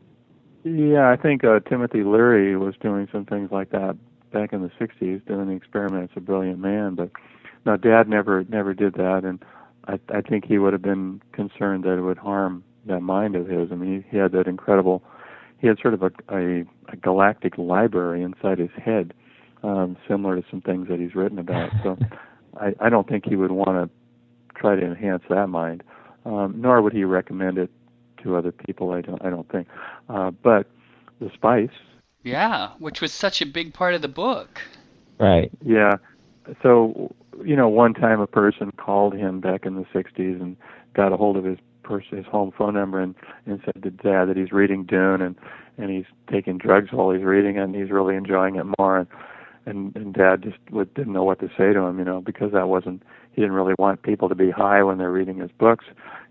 Yeah, 0.63 1.09
I 1.09 1.15
think 1.15 1.45
uh, 1.45 1.61
Timothy 1.61 2.03
Leary 2.03 2.57
was 2.57 2.75
doing 2.81 3.07
some 3.11 3.25
things 3.25 3.51
like 3.51 3.69
that 3.71 3.95
back 4.33 4.51
in 4.51 4.61
the 4.61 4.71
'60s, 4.79 5.25
doing 5.25 5.47
the 5.47 5.53
experiments. 5.53 6.13
A 6.17 6.19
brilliant 6.19 6.59
man, 6.59 6.95
but 6.95 7.09
no, 7.65 7.77
Dad 7.77 8.09
never 8.09 8.43
never 8.49 8.73
did 8.73 8.95
that, 8.95 9.23
and 9.23 9.41
I 9.87 9.99
I 10.13 10.21
think 10.21 10.45
he 10.45 10.57
would 10.57 10.73
have 10.73 10.81
been 10.81 11.21
concerned 11.33 11.83
that 11.83 11.97
it 11.97 12.01
would 12.01 12.17
harm 12.17 12.63
that 12.85 13.01
mind 13.01 13.35
of 13.35 13.47
his. 13.47 13.71
I 13.71 13.75
mean, 13.75 14.03
he, 14.03 14.11
he 14.11 14.17
had 14.17 14.31
that 14.33 14.47
incredible. 14.47 15.03
He 15.59 15.67
had 15.67 15.77
sort 15.79 15.93
of 15.93 16.01
a, 16.01 16.11
a, 16.29 16.65
a 16.89 16.95
galactic 16.95 17.57
library 17.57 18.23
inside 18.23 18.57
his 18.57 18.71
head, 18.83 19.13
um, 19.63 19.95
similar 20.07 20.35
to 20.35 20.43
some 20.49 20.61
things 20.61 20.87
that 20.89 20.99
he's 20.99 21.13
written 21.13 21.39
about. 21.39 21.71
So, 21.83 21.97
I 22.59 22.73
I 22.79 22.89
don't 22.89 23.07
think 23.07 23.25
he 23.25 23.35
would 23.35 23.51
want 23.51 23.69
to 23.69 24.59
try 24.59 24.75
to 24.75 24.85
enhance 24.85 25.23
that 25.29 25.47
mind, 25.47 25.83
um, 26.25 26.55
nor 26.57 26.81
would 26.81 26.93
he 26.93 27.03
recommend 27.03 27.57
it 27.57 27.69
to 28.23 28.35
other 28.35 28.51
people. 28.51 28.91
I 28.91 29.01
don't 29.01 29.23
I 29.23 29.29
don't 29.29 29.49
think. 29.51 29.67
Uh, 30.09 30.31
but 30.31 30.67
the 31.19 31.29
spice. 31.33 31.69
Yeah, 32.23 32.71
which 32.79 33.01
was 33.01 33.11
such 33.11 33.41
a 33.41 33.45
big 33.45 33.73
part 33.73 33.93
of 33.95 34.01
the 34.01 34.07
book. 34.07 34.61
Right. 35.19 35.51
Yeah. 35.63 35.93
So 36.61 37.13
you 37.43 37.55
know, 37.55 37.67
one 37.67 37.93
time 37.93 38.19
a 38.19 38.27
person 38.27 38.71
called 38.77 39.13
him 39.13 39.39
back 39.39 39.65
in 39.65 39.75
the 39.75 39.85
'60s 39.93 40.41
and 40.41 40.57
got 40.93 41.13
a 41.13 41.17
hold 41.17 41.37
of 41.37 41.43
his 41.43 41.57
person, 41.83 42.17
his 42.17 42.25
home 42.25 42.51
phone 42.57 42.73
number, 42.73 42.99
and 42.99 43.15
and 43.45 43.61
said 43.65 43.83
to 43.83 43.91
Dad 43.91 44.25
that 44.25 44.37
he's 44.37 44.51
reading 44.51 44.83
Dune 44.85 45.21
and 45.21 45.35
and 45.77 45.89
he's 45.89 46.05
taking 46.31 46.57
drugs 46.57 46.89
while 46.91 47.11
he's 47.11 47.23
reading 47.23 47.55
it 47.55 47.63
and 47.63 47.75
he's 47.75 47.91
really 47.91 48.15
enjoying 48.15 48.55
it 48.55 48.65
more. 48.79 48.97
And 48.99 49.07
and, 49.65 49.95
and 49.95 50.13
Dad 50.13 50.41
just 50.41 50.57
would, 50.71 50.91
didn't 50.95 51.13
know 51.13 51.23
what 51.23 51.39
to 51.39 51.47
say 51.49 51.71
to 51.71 51.79
him, 51.79 51.99
you 51.99 52.05
know, 52.05 52.19
because 52.21 52.51
that 52.51 52.67
wasn't 52.67 53.03
he 53.31 53.41
didn't 53.41 53.55
really 53.55 53.75
want 53.77 54.01
people 54.03 54.27
to 54.29 54.35
be 54.35 54.51
high 54.51 54.83
when 54.83 54.97
they're 54.97 55.11
reading 55.11 55.37
his 55.37 55.51
books. 55.51 55.85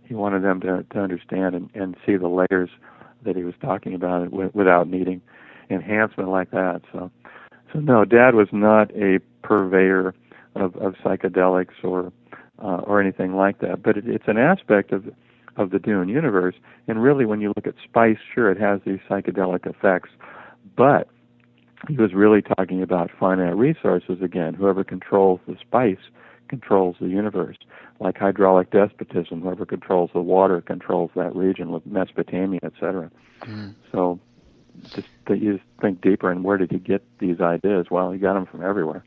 He 0.05 0.15
wanted 0.15 0.43
them 0.43 0.61
to 0.61 0.85
to 0.91 0.99
understand 0.99 1.55
and 1.55 1.71
and 1.75 1.97
see 2.05 2.17
the 2.17 2.29
layers 2.29 2.71
that 3.23 3.37
he 3.37 3.45
was 3.45 3.55
talking 3.61 3.95
about 3.95 4.23
it 4.23 4.55
without 4.55 4.89
needing 4.89 5.21
enhancement 5.69 6.31
like 6.31 6.51
that. 6.51 6.83
So 6.93 7.11
so 7.73 7.81
no, 7.81 8.05
Dad 8.05 8.35
was 8.35 8.49
not 8.53 8.91
a 8.97 9.21
purveyor 9.43 10.15
of, 10.55 10.77
of 10.77 10.95
psychedelics 11.05 11.83
or 11.83 12.13
uh, 12.63 12.83
or 12.85 13.01
anything 13.01 13.35
like 13.35 13.61
that. 13.61 13.83
But 13.83 13.97
it, 13.97 14.07
it's 14.07 14.29
an 14.29 14.39
aspect 14.39 14.93
of 14.93 15.05
of 15.57 15.71
the 15.71 15.79
Dune 15.79 16.09
universe. 16.09 16.55
And 16.89 17.03
really, 17.03 17.25
when 17.25 17.41
you 17.41 17.53
look 17.57 17.67
at 17.67 17.75
spice, 17.83 18.19
sure, 18.35 18.51
it 18.51 18.59
has 18.59 18.81
these 18.85 19.01
psychedelic 19.09 19.67
effects, 19.67 20.11
but 20.77 21.09
he 21.89 21.97
was 21.97 22.13
really 22.13 22.43
talking 22.43 22.83
about 22.83 23.11
finite 23.19 23.57
resources 23.57 24.21
again. 24.23 24.55
Whoever 24.55 24.85
controls 24.85 25.41
the 25.47 25.57
spice 25.61 25.99
controls 26.49 26.97
the 27.01 27.09
universe. 27.09 27.57
Like 28.01 28.19
hydraulic 28.19 28.71
despotism, 28.71 29.43
whoever 29.43 29.67
controls 29.67 30.11
the 30.13 30.21
water 30.21 30.61
controls 30.61 31.11
that 31.15 31.35
region, 31.35 31.71
with 31.71 31.87
Mesopotamia, 31.87 32.61
etc. 32.63 33.11
Mm. 33.43 33.75
So, 33.93 34.19
just 34.85 35.09
that 35.27 35.39
you 35.39 35.55
just 35.55 35.65
think 35.81 36.01
deeper, 36.01 36.31
and 36.31 36.43
where 36.43 36.57
did 36.57 36.71
he 36.71 36.79
get 36.79 37.03
these 37.19 37.41
ideas? 37.41 37.87
Well, 37.91 38.11
he 38.11 38.19
got 38.19 38.35
them 38.35 38.47
from 38.47 38.63
everywhere. 38.65 39.05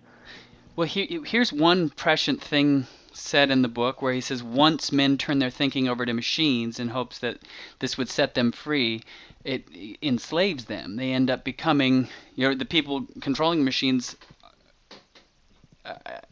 Well, 0.75 0.87
he, 0.87 1.19
here's 1.25 1.53
one 1.53 1.89
prescient 1.89 2.41
thing 2.41 2.87
said 3.11 3.51
in 3.51 3.61
the 3.61 3.67
book 3.67 4.01
where 4.01 4.13
he 4.13 4.21
says 4.21 4.41
once 4.41 4.91
men 4.91 5.19
turn 5.19 5.37
their 5.37 5.51
thinking 5.51 5.87
over 5.87 6.03
to 6.03 6.13
machines 6.13 6.79
in 6.79 6.87
hopes 6.89 7.19
that 7.19 7.37
this 7.77 7.95
would 7.97 8.09
set 8.09 8.33
them 8.33 8.51
free, 8.51 9.01
it 9.43 9.67
enslaves 10.01 10.65
them. 10.65 10.95
They 10.95 11.11
end 11.11 11.29
up 11.29 11.43
becoming, 11.43 12.07
you 12.35 12.47
know, 12.49 12.55
the 12.55 12.65
people 12.65 13.05
controlling 13.21 13.63
machines 13.63 14.15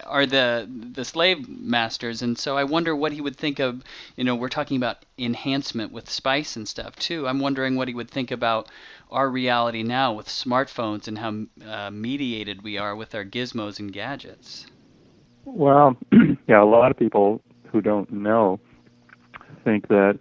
are 0.06 0.26
the 0.26 0.70
the 0.94 1.04
slave 1.04 1.48
masters 1.50 2.22
and 2.22 2.38
so 2.38 2.58
I 2.58 2.64
wonder 2.64 2.96
what 2.96 3.12
he 3.12 3.22
would 3.22 3.36
think 3.36 3.60
of 3.60 3.84
you 4.16 4.24
know 4.24 4.36
we're 4.36 4.50
talking 4.50 4.78
about 4.78 5.06
enhancement 5.18 5.92
with 5.92 6.10
spice 6.10 6.56
and 6.56 6.68
stuff 6.68 6.96
too. 6.96 7.28
I'm 7.28 7.40
wondering 7.40 7.76
what 7.76 7.88
he 7.88 7.94
would 7.94 8.10
think 8.10 8.32
about 8.32 8.70
our 9.12 9.30
reality 9.30 9.84
now 9.84 10.14
with 10.14 10.28
smartphones 10.28 11.08
and 11.08 11.18
how 11.18 11.46
uh, 11.70 11.92
mediated 11.92 12.62
we 12.62 12.78
are 12.78 12.96
with 12.96 13.14
our 13.14 13.26
gizmos 13.26 13.80
and 13.80 13.92
gadgets. 13.92 14.68
Well 15.46 15.98
yeah 16.48 16.64
a 16.64 16.66
lot 16.66 16.92
of 16.92 16.98
people 16.98 17.42
who 17.72 17.82
don't 17.82 18.12
know 18.12 18.60
think 19.64 19.88
that 19.90 20.18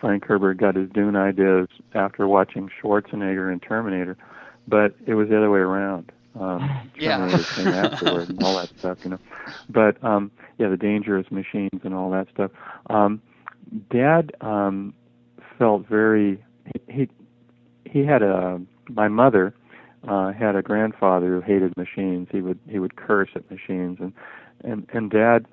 Frank 0.00 0.24
Herbert 0.24 0.58
got 0.58 0.76
his 0.76 0.88
Dune 0.90 1.16
ideas 1.16 1.68
after 1.94 2.28
watching 2.28 2.70
Schwarzenegger 2.80 3.50
and 3.50 3.60
Terminator 3.60 4.16
but 4.68 4.94
it 5.06 5.14
was 5.14 5.28
the 5.28 5.36
other 5.36 5.50
way 5.50 5.60
around 5.60 6.12
um, 6.40 6.90
yeah. 6.98 7.42
came 7.54 7.68
afterward 7.68 8.30
and 8.30 8.42
all 8.42 8.56
that 8.56 8.70
stuff, 8.78 8.98
you 9.04 9.10
know. 9.10 9.18
But 9.68 10.02
um, 10.04 10.30
yeah, 10.58 10.68
the 10.68 10.76
dangerous 10.76 11.30
machines 11.30 11.80
and 11.82 11.94
all 11.94 12.10
that 12.10 12.28
stuff. 12.32 12.50
Um, 12.90 13.22
Dad 13.90 14.32
um, 14.40 14.94
felt 15.58 15.86
very 15.86 16.42
he 16.88 17.08
he 17.84 18.04
had 18.04 18.22
a 18.22 18.60
my 18.88 19.08
mother 19.08 19.54
uh, 20.06 20.32
had 20.32 20.56
a 20.56 20.62
grandfather 20.62 21.26
who 21.26 21.40
hated 21.40 21.76
machines. 21.76 22.28
He 22.30 22.40
would 22.40 22.58
he 22.68 22.78
would 22.78 22.96
curse 22.96 23.30
at 23.34 23.50
machines 23.50 23.98
and 24.00 24.12
and 24.64 24.86
and 24.92 25.10
Dad 25.10 25.46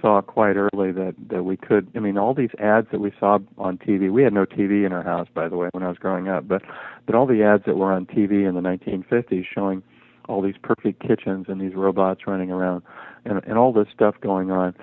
saw 0.00 0.20
quite 0.20 0.56
early 0.56 0.90
that 0.92 1.14
that 1.28 1.44
we 1.44 1.56
could 1.56 1.88
I 1.94 2.00
mean 2.00 2.18
all 2.18 2.34
these 2.34 2.50
ads 2.58 2.88
that 2.90 3.00
we 3.00 3.12
saw 3.20 3.38
on 3.58 3.78
TV 3.78 4.10
we 4.10 4.22
had 4.22 4.32
no 4.32 4.44
TV 4.44 4.84
in 4.84 4.92
our 4.92 5.02
house 5.02 5.28
by 5.32 5.48
the 5.48 5.56
way 5.56 5.68
when 5.72 5.84
I 5.84 5.88
was 5.88 5.98
growing 5.98 6.28
up 6.28 6.48
but 6.48 6.62
but 7.06 7.14
all 7.14 7.26
the 7.26 7.42
ads 7.42 7.64
that 7.66 7.76
were 7.76 7.92
on 7.92 8.06
TV 8.06 8.46
in 8.48 8.54
the 8.54 8.60
1950s 8.60 9.46
showing 9.46 9.82
all 10.28 10.42
these 10.42 10.56
perfect 10.62 11.00
kitchens 11.00 11.46
and 11.48 11.60
these 11.60 11.74
robots 11.74 12.26
running 12.26 12.50
around 12.50 12.82
and 13.24 13.42
and 13.44 13.58
all 13.58 13.72
this 13.72 13.88
stuff 13.94 14.14
going 14.20 14.50
on. 14.50 14.74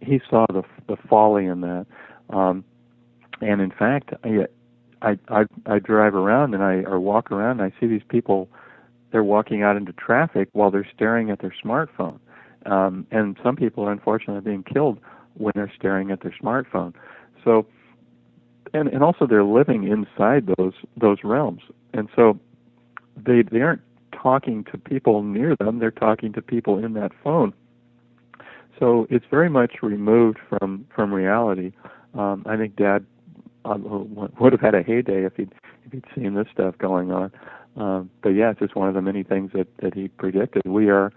He 0.00 0.20
saw 0.28 0.46
the 0.52 0.62
the 0.88 0.96
folly 1.08 1.46
in 1.46 1.60
that. 1.62 1.86
Um 2.30 2.64
and 3.40 3.60
in 3.60 3.70
fact 3.70 4.10
I 4.24 4.46
I 5.02 5.44
I, 5.66 5.78
drive 5.80 6.14
around 6.14 6.54
and 6.54 6.62
I 6.62 6.82
or 6.82 7.00
walk 7.00 7.32
around 7.32 7.60
and 7.60 7.72
I 7.72 7.80
see 7.80 7.86
these 7.86 8.02
people 8.08 8.48
they're 9.10 9.24
walking 9.24 9.62
out 9.62 9.76
into 9.76 9.92
traffic 9.92 10.48
while 10.52 10.70
they're 10.70 10.88
staring 10.94 11.30
at 11.30 11.40
their 11.40 11.54
smartphone. 11.64 12.18
Um 12.66 13.06
and 13.10 13.36
some 13.42 13.56
people 13.56 13.84
are 13.84 13.92
unfortunately 13.92 14.42
being 14.42 14.62
killed 14.62 14.98
when 15.34 15.52
they're 15.54 15.72
staring 15.76 16.10
at 16.10 16.20
their 16.22 16.34
smartphone. 16.42 16.94
So 17.44 17.66
and 18.74 18.88
and 18.88 19.02
also 19.02 19.26
they're 19.26 19.44
living 19.44 19.84
inside 19.84 20.48
those 20.56 20.74
those 20.96 21.18
realms. 21.24 21.62
And 21.92 22.08
so 22.16 22.38
they 23.16 23.42
they 23.42 23.60
aren't 23.60 23.82
talking 24.22 24.64
to 24.70 24.78
people 24.78 25.22
near 25.22 25.56
them, 25.56 25.78
they're 25.78 25.90
talking 25.90 26.32
to 26.34 26.42
people 26.42 26.82
in 26.82 26.94
that 26.94 27.12
phone. 27.22 27.52
So 28.78 29.06
it's 29.10 29.24
very 29.30 29.48
much 29.48 29.76
removed 29.82 30.38
from 30.48 30.86
from 30.94 31.12
reality. 31.12 31.72
Um, 32.14 32.44
I 32.46 32.56
think 32.56 32.76
Dad 32.76 33.04
uh, 33.64 33.76
would 33.78 34.52
have 34.52 34.60
had 34.60 34.74
a 34.74 34.82
heyday 34.82 35.24
if 35.24 35.36
he'd 35.36 35.52
if 35.84 35.92
he'd 35.92 36.04
seen 36.14 36.34
this 36.34 36.46
stuff 36.52 36.76
going 36.78 37.10
on. 37.10 37.30
Um, 37.76 38.10
but 38.22 38.30
yeah, 38.30 38.50
it's 38.50 38.60
just 38.60 38.74
one 38.74 38.88
of 38.88 38.94
the 38.94 39.02
many 39.02 39.22
things 39.22 39.52
that 39.54 39.68
that 39.78 39.94
he 39.94 40.08
predicted. 40.08 40.62
We 40.66 40.88
are 40.88 41.12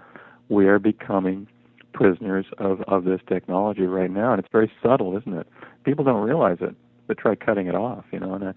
we 0.49 0.68
are 0.68 0.80
becoming 0.80 1.47
prisoners 1.93 2.45
of 2.58 2.82
of 2.84 3.06
this 3.06 3.22
technology 3.28 3.84
right 3.84 4.12
now, 4.12 4.32
and 4.34 4.39
it's 4.39 4.51
very 4.51 4.72
subtle, 4.84 5.18
isn't 5.18 5.34
it? 5.34 5.47
People 5.84 6.06
don't 6.06 6.24
realize 6.24 6.58
it, 6.62 6.76
but 7.08 7.18
try 7.18 7.36
cutting 7.36 7.68
it 7.68 7.76
off, 7.76 8.06
you 8.12 8.20
know. 8.20 8.34
And 8.34 8.49
I, 8.49 8.53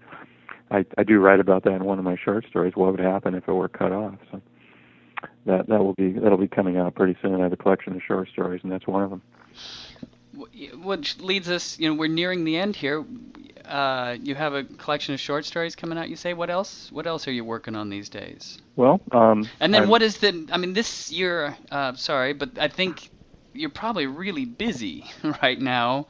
I, 0.71 0.85
I 0.97 1.03
do 1.03 1.19
write 1.19 1.39
about 1.39 1.63
that 1.63 1.73
in 1.73 1.83
one 1.83 1.99
of 1.99 2.05
my 2.05 2.15
short 2.23 2.45
stories. 2.47 2.75
What 2.75 2.91
would 2.91 2.99
happen 2.99 3.35
if 3.35 3.47
it 3.47 3.53
were 3.53 3.67
cut 3.67 3.91
off? 3.91 4.15
So 4.31 4.41
that 5.45 5.67
that 5.67 5.83
will 5.83 5.93
be 5.93 6.13
that'll 6.13 6.37
be 6.37 6.47
coming 6.47 6.77
out 6.77 6.95
pretty 6.95 7.17
soon. 7.21 7.35
I 7.35 7.43
have 7.43 7.53
a 7.53 7.57
collection 7.57 7.95
of 7.95 8.01
short 8.03 8.29
stories, 8.29 8.61
and 8.63 8.71
that's 8.71 8.87
one 8.87 9.03
of 9.03 9.09
them. 9.09 9.21
Which 10.83 11.19
leads 11.19 11.49
us, 11.49 11.77
you 11.79 11.89
know, 11.89 11.95
we're 11.95 12.07
nearing 12.07 12.45
the 12.45 12.57
end 12.57 12.75
here. 12.75 13.03
Uh, 13.65 14.15
you 14.21 14.35
have 14.35 14.53
a 14.53 14.63
collection 14.63 15.13
of 15.13 15.19
short 15.19 15.45
stories 15.45 15.75
coming 15.75 15.97
out. 15.97 16.09
You 16.09 16.15
say, 16.15 16.33
what 16.33 16.49
else? 16.49 16.89
What 16.91 17.05
else 17.07 17.27
are 17.27 17.31
you 17.31 17.43
working 17.43 17.75
on 17.75 17.89
these 17.89 18.09
days? 18.09 18.59
Well, 18.75 19.01
um, 19.11 19.47
and 19.59 19.73
then 19.73 19.83
I'm, 19.83 19.89
what 19.89 20.01
is 20.01 20.17
the? 20.17 20.47
I 20.51 20.57
mean, 20.57 20.73
this 20.73 21.11
year. 21.11 21.57
Uh, 21.71 21.93
sorry, 21.93 22.33
but 22.33 22.57
I 22.57 22.67
think 22.67 23.09
you're 23.53 23.69
probably 23.69 24.07
really 24.07 24.45
busy 24.45 25.05
right 25.41 25.59
now 25.59 26.07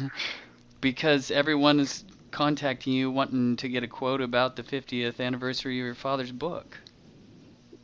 because 0.80 1.30
everyone 1.30 1.80
is 1.80 2.04
contacting 2.36 2.92
you 2.92 3.10
wanting 3.10 3.56
to 3.56 3.66
get 3.66 3.82
a 3.82 3.88
quote 3.88 4.20
about 4.20 4.56
the 4.56 4.62
50th 4.62 5.20
anniversary 5.20 5.80
of 5.80 5.86
your 5.86 5.94
father's 5.94 6.32
book. 6.32 6.76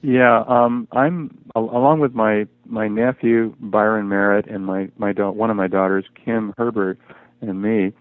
Yeah, 0.03 0.45
um, 0.47 0.87
I'm 0.93 1.39
along 1.55 2.01
with 2.01 2.13
my 2.13 2.47
my 2.67 2.87
nephew 2.89 3.55
Byron 3.61 4.09
Merritt 4.09 4.49
and 4.49 4.67
my 4.67 4.91
my 4.99 5.13
da- 5.13 5.31
one 5.31 5.49
of 5.49 5.57
my 5.57 5.69
daughters 5.69 6.05
Kim 6.23 6.53
Herbert 6.59 6.99
and 7.41 7.63
me. 7.63 7.93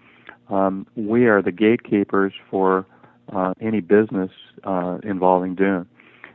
Um, 0.50 0.88
we 0.96 1.28
are 1.28 1.42
the 1.42 1.52
gatekeepers 1.54 2.34
for 2.50 2.86
uh, 3.34 3.54
any 3.62 3.80
business 3.80 4.32
uh, 4.66 4.98
involving 5.04 5.56
Dune, 5.56 5.88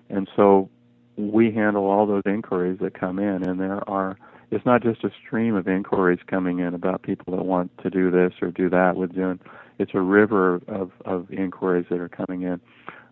and 0.08 0.30
so 0.34 0.70
we 1.16 1.50
handle 1.50 1.84
all 1.90 2.06
those 2.06 2.22
inquiries 2.24 2.78
that 2.80 2.98
come 2.98 3.18
in. 3.18 3.42
And 3.42 3.60
there 3.60 3.86
are 3.90 4.16
it's 4.50 4.64
not 4.64 4.82
just 4.82 5.02
a 5.04 5.10
stream 5.26 5.56
of 5.56 5.66
inquiries 5.66 6.20
coming 6.26 6.60
in 6.60 6.72
about 6.74 7.02
people 7.02 7.36
that 7.36 7.44
want 7.44 7.76
to 7.82 7.90
do 7.90 8.10
this 8.10 8.32
or 8.40 8.50
do 8.50 8.70
that 8.70 8.96
with 8.96 9.14
Dune 9.14 9.40
it's 9.78 9.92
a 9.94 10.00
river 10.00 10.60
of, 10.68 10.90
of 11.04 11.30
inquiries 11.30 11.86
that 11.90 12.00
are 12.00 12.08
coming 12.08 12.42
in. 12.42 12.60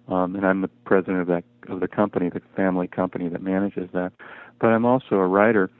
Um, 0.08 0.36
and 0.36 0.46
I'm 0.46 0.60
the 0.60 0.68
president 0.84 1.20
of 1.20 1.26
that 1.28 1.44
of 1.68 1.80
the 1.80 1.88
company, 1.88 2.28
the 2.28 2.42
family 2.54 2.86
company 2.86 3.28
that 3.30 3.42
manages 3.42 3.88
that. 3.94 4.12
But 4.60 4.68
I'm 4.68 4.84
also 4.84 5.16
a 5.16 5.26
writer, 5.26 5.70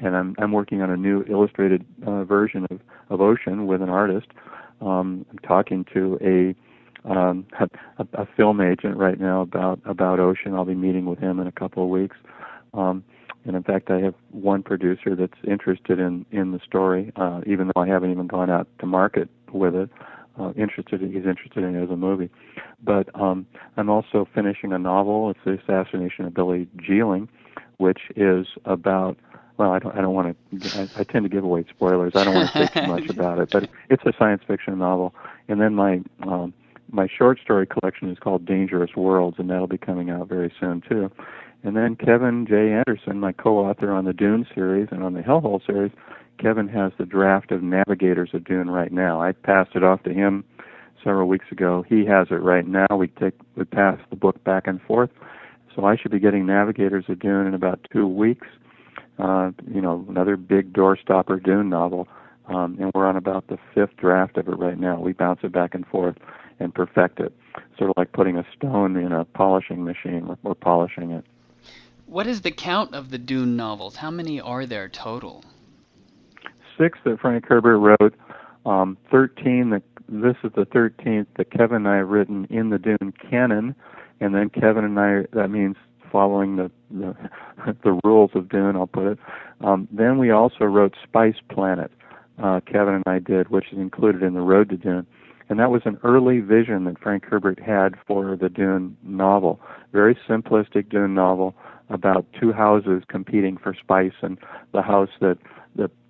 and 0.00 0.16
I'm 0.16 0.34
I'm 0.38 0.52
working 0.52 0.80
on 0.80 0.90
a 0.90 0.96
new 0.96 1.22
illustrated 1.28 1.84
uh, 2.06 2.24
version 2.24 2.66
of 2.70 2.80
of 3.10 3.20
Ocean 3.20 3.66
with 3.66 3.82
an 3.82 3.90
artist. 3.90 4.28
Um, 4.80 5.26
I'm 5.30 5.38
talking 5.40 5.84
to 5.92 6.18
a 6.22 7.10
um, 7.10 7.46
a, 7.98 8.06
a 8.14 8.26
film 8.36 8.62
agent 8.62 8.96
right 8.96 9.20
now 9.20 9.42
about 9.42 9.80
about 9.84 10.18
Ocean. 10.18 10.54
I'll 10.54 10.64
be 10.64 10.74
meeting 10.74 11.04
with 11.04 11.18
him 11.18 11.38
in 11.38 11.46
a 11.46 11.52
couple 11.52 11.82
of 11.82 11.90
weeks. 11.90 12.16
Um, 12.72 13.04
and 13.44 13.56
in 13.56 13.62
fact, 13.64 13.90
I 13.90 13.98
have 13.98 14.14
one 14.30 14.62
producer 14.62 15.14
that's 15.14 15.38
interested 15.46 15.98
in 15.98 16.24
in 16.30 16.52
the 16.52 16.60
story, 16.64 17.12
uh, 17.16 17.42
even 17.46 17.70
though 17.74 17.82
I 17.82 17.86
haven't 17.86 18.12
even 18.12 18.28
gone 18.28 18.48
out 18.48 18.66
to 18.78 18.86
market 18.86 19.28
with 19.54 19.74
it. 19.74 19.90
Uh, 20.38 20.52
interested, 20.56 21.00
he's 21.00 21.26
interested 21.26 21.62
in 21.62 21.76
it 21.76 21.82
as 21.82 21.90
a 21.90 21.96
movie. 21.96 22.30
But 22.82 23.08
um, 23.18 23.46
I'm 23.76 23.90
also 23.90 24.26
finishing 24.34 24.72
a 24.72 24.78
novel. 24.78 25.30
It's 25.30 25.40
the 25.44 25.58
assassination 25.60 26.24
of 26.24 26.34
Billy 26.34 26.68
Jeeling, 26.76 27.28
which 27.78 28.00
is 28.16 28.46
about. 28.64 29.18
Well, 29.58 29.72
I 29.72 29.78
don't. 29.78 29.94
I 29.94 30.00
don't 30.00 30.14
want 30.14 30.36
to. 30.52 30.80
I, 30.80 31.00
I 31.00 31.04
tend 31.04 31.24
to 31.24 31.28
give 31.28 31.44
away 31.44 31.66
spoilers. 31.68 32.12
I 32.16 32.24
don't 32.24 32.34
want 32.34 32.50
to 32.50 32.66
say 32.66 32.80
too 32.80 32.86
much 32.86 33.10
about 33.10 33.38
it. 33.40 33.50
But 33.50 33.68
it's 33.90 34.02
a 34.06 34.12
science 34.18 34.42
fiction 34.46 34.78
novel. 34.78 35.14
And 35.48 35.60
then 35.60 35.74
my 35.74 36.00
um, 36.22 36.54
my 36.90 37.08
short 37.08 37.38
story 37.40 37.66
collection 37.66 38.10
is 38.10 38.18
called 38.18 38.46
Dangerous 38.46 38.96
Worlds, 38.96 39.38
and 39.38 39.50
that'll 39.50 39.66
be 39.66 39.78
coming 39.78 40.08
out 40.10 40.28
very 40.28 40.52
soon 40.58 40.82
too. 40.88 41.10
And 41.64 41.76
then 41.76 41.96
Kevin 41.96 42.46
J. 42.46 42.72
Anderson, 42.72 43.20
my 43.20 43.32
co-author 43.32 43.92
on 43.92 44.04
the 44.04 44.12
Dune 44.12 44.46
series 44.54 44.88
and 44.90 45.02
on 45.04 45.14
the 45.14 45.20
Hellhole 45.20 45.64
series, 45.64 45.92
Kevin 46.38 46.68
has 46.68 46.92
the 46.98 47.06
draft 47.06 47.52
of 47.52 47.62
Navigators 47.62 48.30
of 48.32 48.44
Dune 48.44 48.70
right 48.70 48.92
now. 48.92 49.20
I 49.20 49.32
passed 49.32 49.70
it 49.74 49.84
off 49.84 50.02
to 50.04 50.12
him 50.12 50.44
several 51.02 51.28
weeks 51.28 51.46
ago. 51.50 51.84
He 51.88 52.04
has 52.06 52.28
it 52.30 52.42
right 52.42 52.66
now. 52.66 52.86
We 52.96 53.08
take 53.08 53.34
we 53.56 53.64
pass 53.64 53.98
the 54.10 54.16
book 54.16 54.42
back 54.44 54.66
and 54.66 54.80
forth. 54.82 55.10
So 55.74 55.84
I 55.84 55.96
should 55.96 56.10
be 56.10 56.18
getting 56.18 56.46
Navigators 56.46 57.04
of 57.08 57.18
Dune 57.18 57.46
in 57.46 57.54
about 57.54 57.86
two 57.92 58.06
weeks. 58.06 58.46
Uh, 59.18 59.52
you 59.72 59.80
know, 59.80 60.04
another 60.08 60.36
big 60.36 60.72
doorstopper 60.72 61.42
Dune 61.42 61.68
novel. 61.68 62.08
Um, 62.46 62.76
and 62.80 62.90
we're 62.94 63.06
on 63.06 63.16
about 63.16 63.46
the 63.46 63.58
fifth 63.74 63.96
draft 63.96 64.36
of 64.36 64.48
it 64.48 64.58
right 64.58 64.78
now. 64.78 65.00
We 65.00 65.12
bounce 65.12 65.40
it 65.42 65.52
back 65.52 65.74
and 65.74 65.86
forth 65.86 66.16
and 66.58 66.74
perfect 66.74 67.20
it, 67.20 67.32
sort 67.78 67.90
of 67.90 67.96
like 67.96 68.12
putting 68.12 68.36
a 68.36 68.44
stone 68.56 68.96
in 68.96 69.12
a 69.12 69.24
polishing 69.24 69.84
machine. 69.84 70.26
We're, 70.26 70.36
we're 70.42 70.54
polishing 70.54 71.12
it. 71.12 71.24
What 72.06 72.26
is 72.26 72.42
the 72.42 72.50
count 72.50 72.94
of 72.94 73.10
the 73.10 73.18
Dune 73.18 73.56
novels? 73.56 73.96
How 73.96 74.10
many 74.10 74.40
are 74.40 74.66
there 74.66 74.88
total? 74.88 75.44
Six 76.78 76.98
that 77.04 77.20
Frank 77.20 77.44
Herbert 77.46 77.78
wrote. 77.78 78.14
Um, 78.64 78.96
Thirteen. 79.10 79.70
That 79.70 79.82
this 80.08 80.36
is 80.44 80.52
the 80.54 80.64
thirteenth 80.64 81.28
that 81.36 81.50
Kevin 81.50 81.78
and 81.78 81.88
I 81.88 81.96
have 81.96 82.08
written 82.08 82.46
in 82.50 82.70
the 82.70 82.78
Dune 82.78 83.12
canon, 83.30 83.74
and 84.20 84.34
then 84.34 84.50
Kevin 84.50 84.84
and 84.84 84.98
I. 84.98 85.24
That 85.32 85.48
means 85.48 85.76
following 86.10 86.56
the 86.56 86.70
the, 86.90 87.16
the 87.82 87.98
rules 88.04 88.30
of 88.34 88.48
Dune. 88.48 88.76
I'll 88.76 88.86
put 88.86 89.06
it. 89.06 89.18
Um, 89.62 89.88
then 89.90 90.18
we 90.18 90.30
also 90.30 90.64
wrote 90.64 90.94
Spice 91.02 91.36
Planet. 91.50 91.90
Uh, 92.42 92.60
Kevin 92.60 92.94
and 92.94 93.04
I 93.06 93.18
did, 93.18 93.50
which 93.50 93.66
is 93.72 93.78
included 93.78 94.22
in 94.22 94.34
the 94.34 94.40
Road 94.40 94.70
to 94.70 94.76
Dune. 94.76 95.06
And 95.48 95.58
that 95.58 95.70
was 95.70 95.82
an 95.84 95.98
early 96.02 96.40
vision 96.40 96.84
that 96.84 96.98
Frank 96.98 97.24
Herbert 97.26 97.60
had 97.60 97.94
for 98.06 98.36
the 98.36 98.48
Dune 98.48 98.96
novel. 99.02 99.60
Very 99.92 100.16
simplistic 100.28 100.88
Dune 100.88 101.14
novel 101.14 101.54
about 101.90 102.24
two 102.40 102.52
houses 102.52 103.02
competing 103.08 103.58
for 103.58 103.74
spice, 103.74 104.14
and 104.22 104.38
the 104.72 104.80
house 104.82 105.10
that 105.20 105.36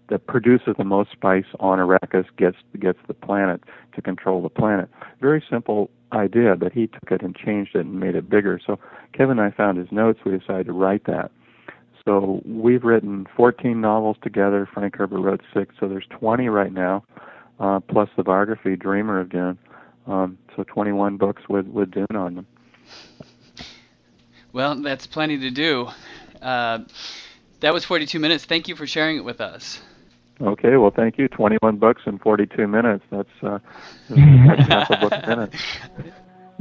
that 0.09 0.27
produces 0.27 0.75
the 0.77 0.85
most 0.85 1.13
spice 1.13 1.47
on 1.61 1.79
Arrakis 1.79 2.27
gets 2.37 2.57
gets 2.79 2.99
the 3.07 3.15
planet 3.15 3.63
to 3.95 4.03
control 4.03 4.43
the 4.43 4.49
planet. 4.49 4.89
Very 5.21 5.43
simple 5.49 5.91
idea, 6.13 6.57
but 6.57 6.73
he 6.73 6.87
took 6.87 7.11
it 7.11 7.23
and 7.23 7.35
changed 7.35 7.75
it 7.75 7.81
and 7.81 7.99
made 7.99 8.15
it 8.15 8.29
bigger. 8.29 8.61
So 8.65 8.79
Kevin 9.13 9.39
and 9.39 9.53
I 9.53 9.57
found 9.57 9.79
his 9.79 9.91
notes. 9.91 10.21
We 10.25 10.37
decided 10.37 10.67
to 10.67 10.73
write 10.73 11.05
that. 11.05 11.31
So 12.05 12.43
we've 12.45 12.83
written 12.83 13.27
14 13.37 13.81
novels 13.81 14.17
together. 14.23 14.69
Frank 14.73 14.97
Herbert 14.97 15.21
wrote 15.21 15.41
six, 15.55 15.75
so 15.79 15.89
there's 15.89 16.07
20 16.11 16.49
right 16.49 16.73
now, 16.73 17.05
uh, 17.61 17.79
plus 17.81 18.09
the 18.17 18.25
biography 18.25 18.77
Dreamer 18.77 19.21
of 19.21 19.31
Dune. 19.31 19.59
Um, 20.07 20.37
so 20.57 20.65
21 20.65 21.17
books 21.17 21.43
with 21.49 21.67
with 21.67 21.91
Dune 21.93 22.17
on 22.17 22.35
them. 22.35 22.47
Well, 24.53 24.75
that's 24.83 25.07
plenty 25.07 25.39
to 25.39 25.51
do. 25.51 25.89
Uh, 26.43 26.81
that 27.61 27.73
was 27.73 27.85
42 27.85 28.19
minutes. 28.19 28.45
Thank 28.45 28.69
you 28.69 28.77
for 28.77 28.87
sharing 28.87 29.17
it 29.17 29.25
with 29.25 29.41
us. 29.41 29.81
Okay, 30.41 30.77
well, 30.77 30.93
thank 30.95 31.19
you. 31.19 31.29
21 31.29 31.77
bucks 31.77 32.03
in 32.07 32.19
42 32.19 32.67
minutes. 32.67 33.05
That's, 33.11 33.29
uh, 33.43 33.59
that's 34.09 34.69
half 34.69 34.91
a 34.91 34.97
book 35.01 35.13
a 35.15 35.29
minute. 35.29 35.55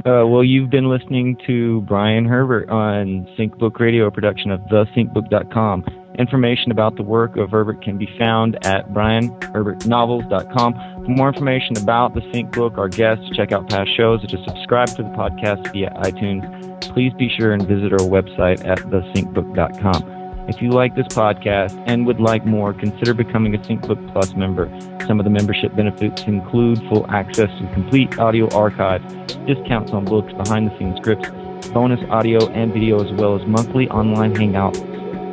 Uh, 0.04 0.26
well, 0.26 0.42
you've 0.42 0.70
been 0.70 0.88
listening 0.88 1.36
to 1.46 1.80
Brian 1.82 2.24
Herbert 2.24 2.68
on 2.70 3.26
SyncBook 3.38 3.78
Radio, 3.78 4.06
a 4.06 4.10
production 4.10 4.50
of 4.50 4.60
thesyncbook.com. 4.62 5.84
Information 6.18 6.72
about 6.72 6.96
the 6.96 7.02
work 7.02 7.36
of 7.36 7.52
Herbert 7.52 7.82
can 7.82 7.98
be 7.98 8.08
found 8.18 8.56
at 8.66 8.92
brianherbertnovels.com. 8.92 11.04
For 11.04 11.10
more 11.10 11.28
information 11.28 11.78
about 11.78 12.14
the 12.14 12.20
SyncBook, 12.20 12.78
our 12.78 12.88
guests, 12.88 13.24
check 13.34 13.52
out 13.52 13.70
past 13.70 13.96
shows, 13.96 14.24
or 14.24 14.26
to 14.26 14.44
subscribe 14.44 14.88
to 14.88 15.04
the 15.04 15.10
podcast 15.10 15.72
via 15.72 15.90
iTunes, 16.02 16.80
please 16.92 17.12
be 17.14 17.28
sure 17.28 17.52
and 17.52 17.66
visit 17.66 17.92
our 17.92 18.00
website 18.00 18.66
at 18.66 18.78
thesyncbook.com. 18.78 20.21
If 20.48 20.60
you 20.60 20.70
like 20.70 20.96
this 20.96 21.06
podcast 21.06 21.80
and 21.86 22.04
would 22.06 22.18
like 22.18 22.44
more, 22.44 22.74
consider 22.74 23.14
becoming 23.14 23.54
a 23.54 23.58
SyncBook 23.58 24.12
Plus 24.12 24.34
member. 24.34 24.68
Some 25.06 25.20
of 25.20 25.24
the 25.24 25.30
membership 25.30 25.74
benefits 25.76 26.22
include 26.22 26.78
full 26.88 27.08
access 27.10 27.48
to 27.60 27.72
complete 27.72 28.18
audio 28.18 28.48
archive, 28.52 29.02
discounts 29.46 29.92
on 29.92 30.04
books, 30.04 30.32
behind 30.32 30.68
the 30.68 30.76
scenes 30.78 30.98
scripts, 30.98 31.28
bonus 31.68 32.00
audio 32.10 32.48
and 32.50 32.72
video, 32.72 33.04
as 33.04 33.12
well 33.12 33.40
as 33.40 33.46
monthly 33.46 33.88
online 33.90 34.34
hangouts 34.34 34.80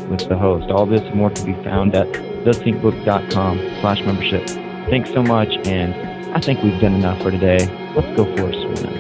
with 0.10 0.30
the 0.30 0.38
host. 0.38 0.70
All 0.70 0.86
this 0.86 1.02
and 1.02 1.16
more 1.16 1.32
can 1.32 1.56
be 1.56 1.64
found 1.64 1.96
at 1.96 2.08
thesyncbook.com 2.46 3.58
slash 3.82 4.02
membership. 4.04 4.48
Thanks 4.92 5.12
so 5.12 5.24
much, 5.24 5.50
and 5.66 5.96
I 6.36 6.40
think 6.40 6.62
we've 6.62 6.80
done 6.80 6.94
enough 6.94 7.20
for 7.24 7.32
today. 7.32 7.58
Let's 7.96 8.16
go 8.16 8.26
for 8.36 8.50
a 8.50 8.54
swim. 8.54 8.94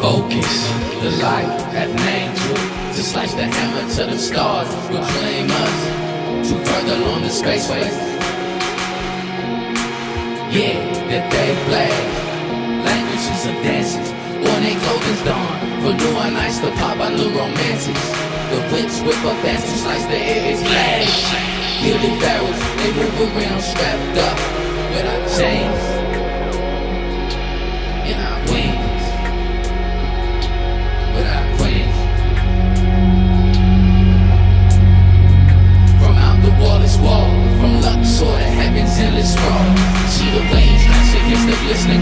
Focus, 0.00 0.68
the 1.02 1.10
light 1.22 1.60
at 1.74 1.88
an 1.88 1.98
angel. 1.98 2.69
To 3.00 3.06
slice 3.06 3.32
the 3.32 3.46
hammer 3.46 3.88
to 3.94 4.04
the 4.12 4.18
stars 4.18 4.68
will 4.90 5.00
claim 5.00 5.48
us 5.48 6.48
to 6.50 6.54
further 6.68 6.96
along 7.00 7.22
the 7.22 7.32
spaceway. 7.32 7.88
Yeah, 10.52 10.76
that 11.08 11.24
they 11.32 11.48
play 11.64 11.88
languages 12.84 13.46
of 13.48 13.56
dances. 13.64 14.12
When 14.44 14.60
they 14.60 14.76
clothing's 14.84 15.24
dawn 15.24 15.80
for 15.80 15.96
new 15.96 16.14
one 16.14 16.34
nights 16.34 16.58
to 16.60 16.70
pop 16.72 17.00
out 17.00 17.16
new 17.16 17.32
romances. 17.32 18.04
The 18.52 18.60
whips 18.68 19.00
whip 19.00 19.24
up 19.24 19.38
fast 19.40 19.64
to 19.64 19.76
slice 19.80 20.04
the 20.04 20.20
air 20.20 20.52
is 20.52 20.60
flash. 20.60 21.80
Gilded 21.80 22.20
barrels, 22.20 22.60
they 22.84 22.92
move 23.00 23.16
around 23.32 23.62
strapped 23.62 24.18
up 24.28 24.38
without 24.92 25.24
chains. 25.40 25.99
Wall 37.02 37.30
from 37.58 37.80
Luxor 37.80 38.24
to 38.24 38.50
heaven's 38.60 38.96
endless 38.98 39.32
sprawl. 39.32 39.76
See 40.14 40.30
the 40.30 40.44
waves 40.52 40.84
crash 40.86 41.12
against 41.16 41.46
the 41.48 41.56
glistening 41.64 41.99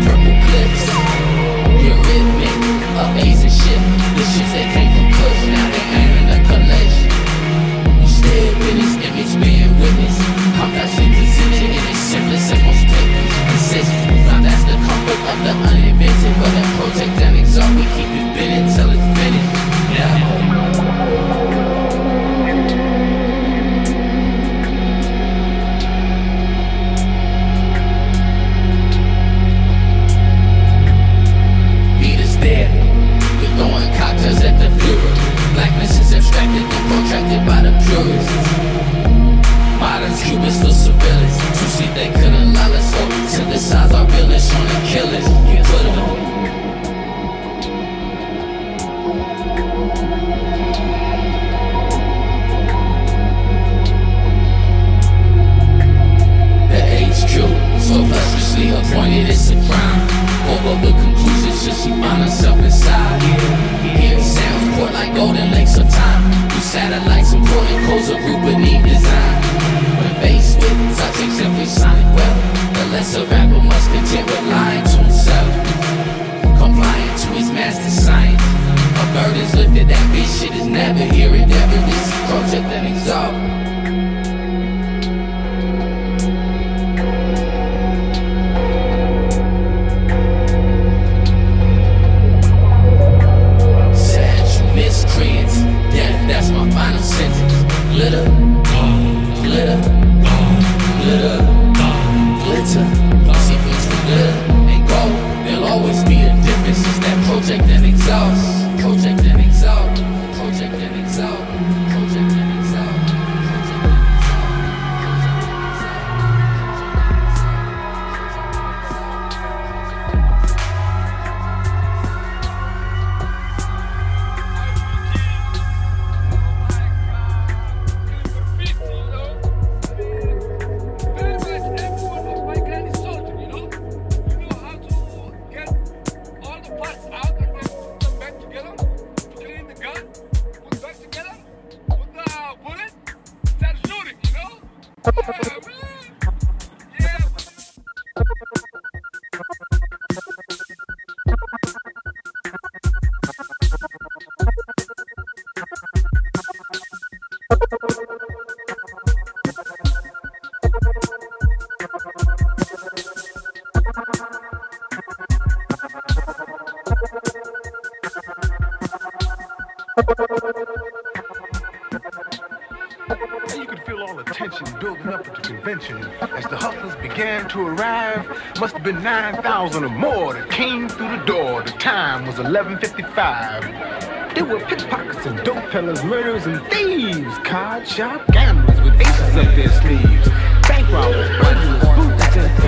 9,000 178.98 179.84
or 179.84 179.88
more 179.88 180.34
that 180.34 180.50
came 180.50 180.88
through 180.88 181.16
the 181.16 181.24
door. 181.24 181.62
The 181.62 181.70
time 181.72 182.26
was 182.26 182.36
11.55. 182.36 184.34
There 184.34 184.44
were 184.44 184.60
pickpockets 184.60 185.26
and 185.26 185.42
dope 185.44 185.70
peddlers, 185.70 186.02
murderers 186.04 186.46
and 186.46 186.60
thieves. 186.68 187.38
Card 187.38 187.86
shop 187.86 188.26
gamblers 188.32 188.80
with 188.80 189.00
aces 189.00 189.36
up 189.36 189.54
their 189.54 189.68
sleeves. 189.80 190.28
Bank 190.68 190.88
robbers, 190.90 191.28
burglars, 191.38 191.82
boots 191.96 192.36
and... 192.36 192.58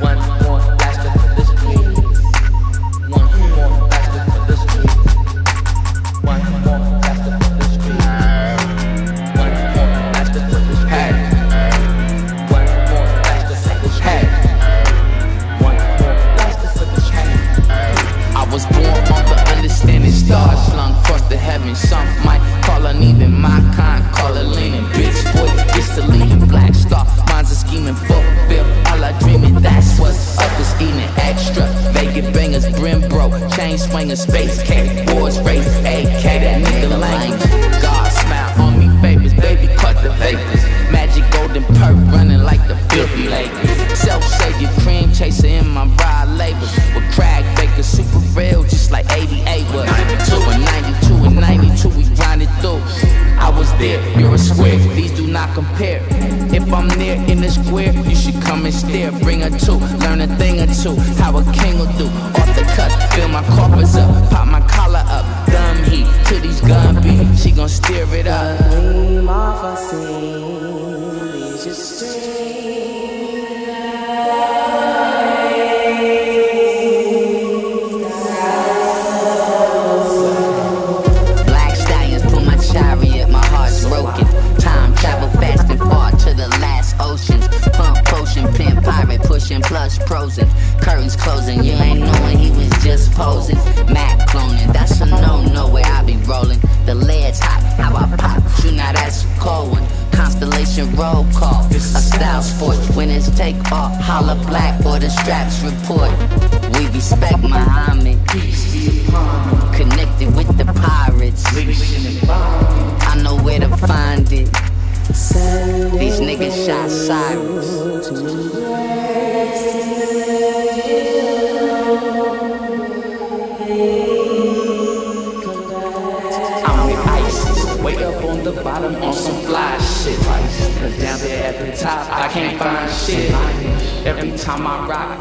One 0.00 0.35
swinging 33.90 34.16
space 34.16 34.62
cake, 34.62 35.06
boys 35.06 35.38
race, 35.40 35.66
ayy. 35.84 36.15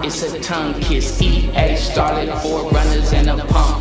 Gotta 0.05 0.39
find 3.47 3.74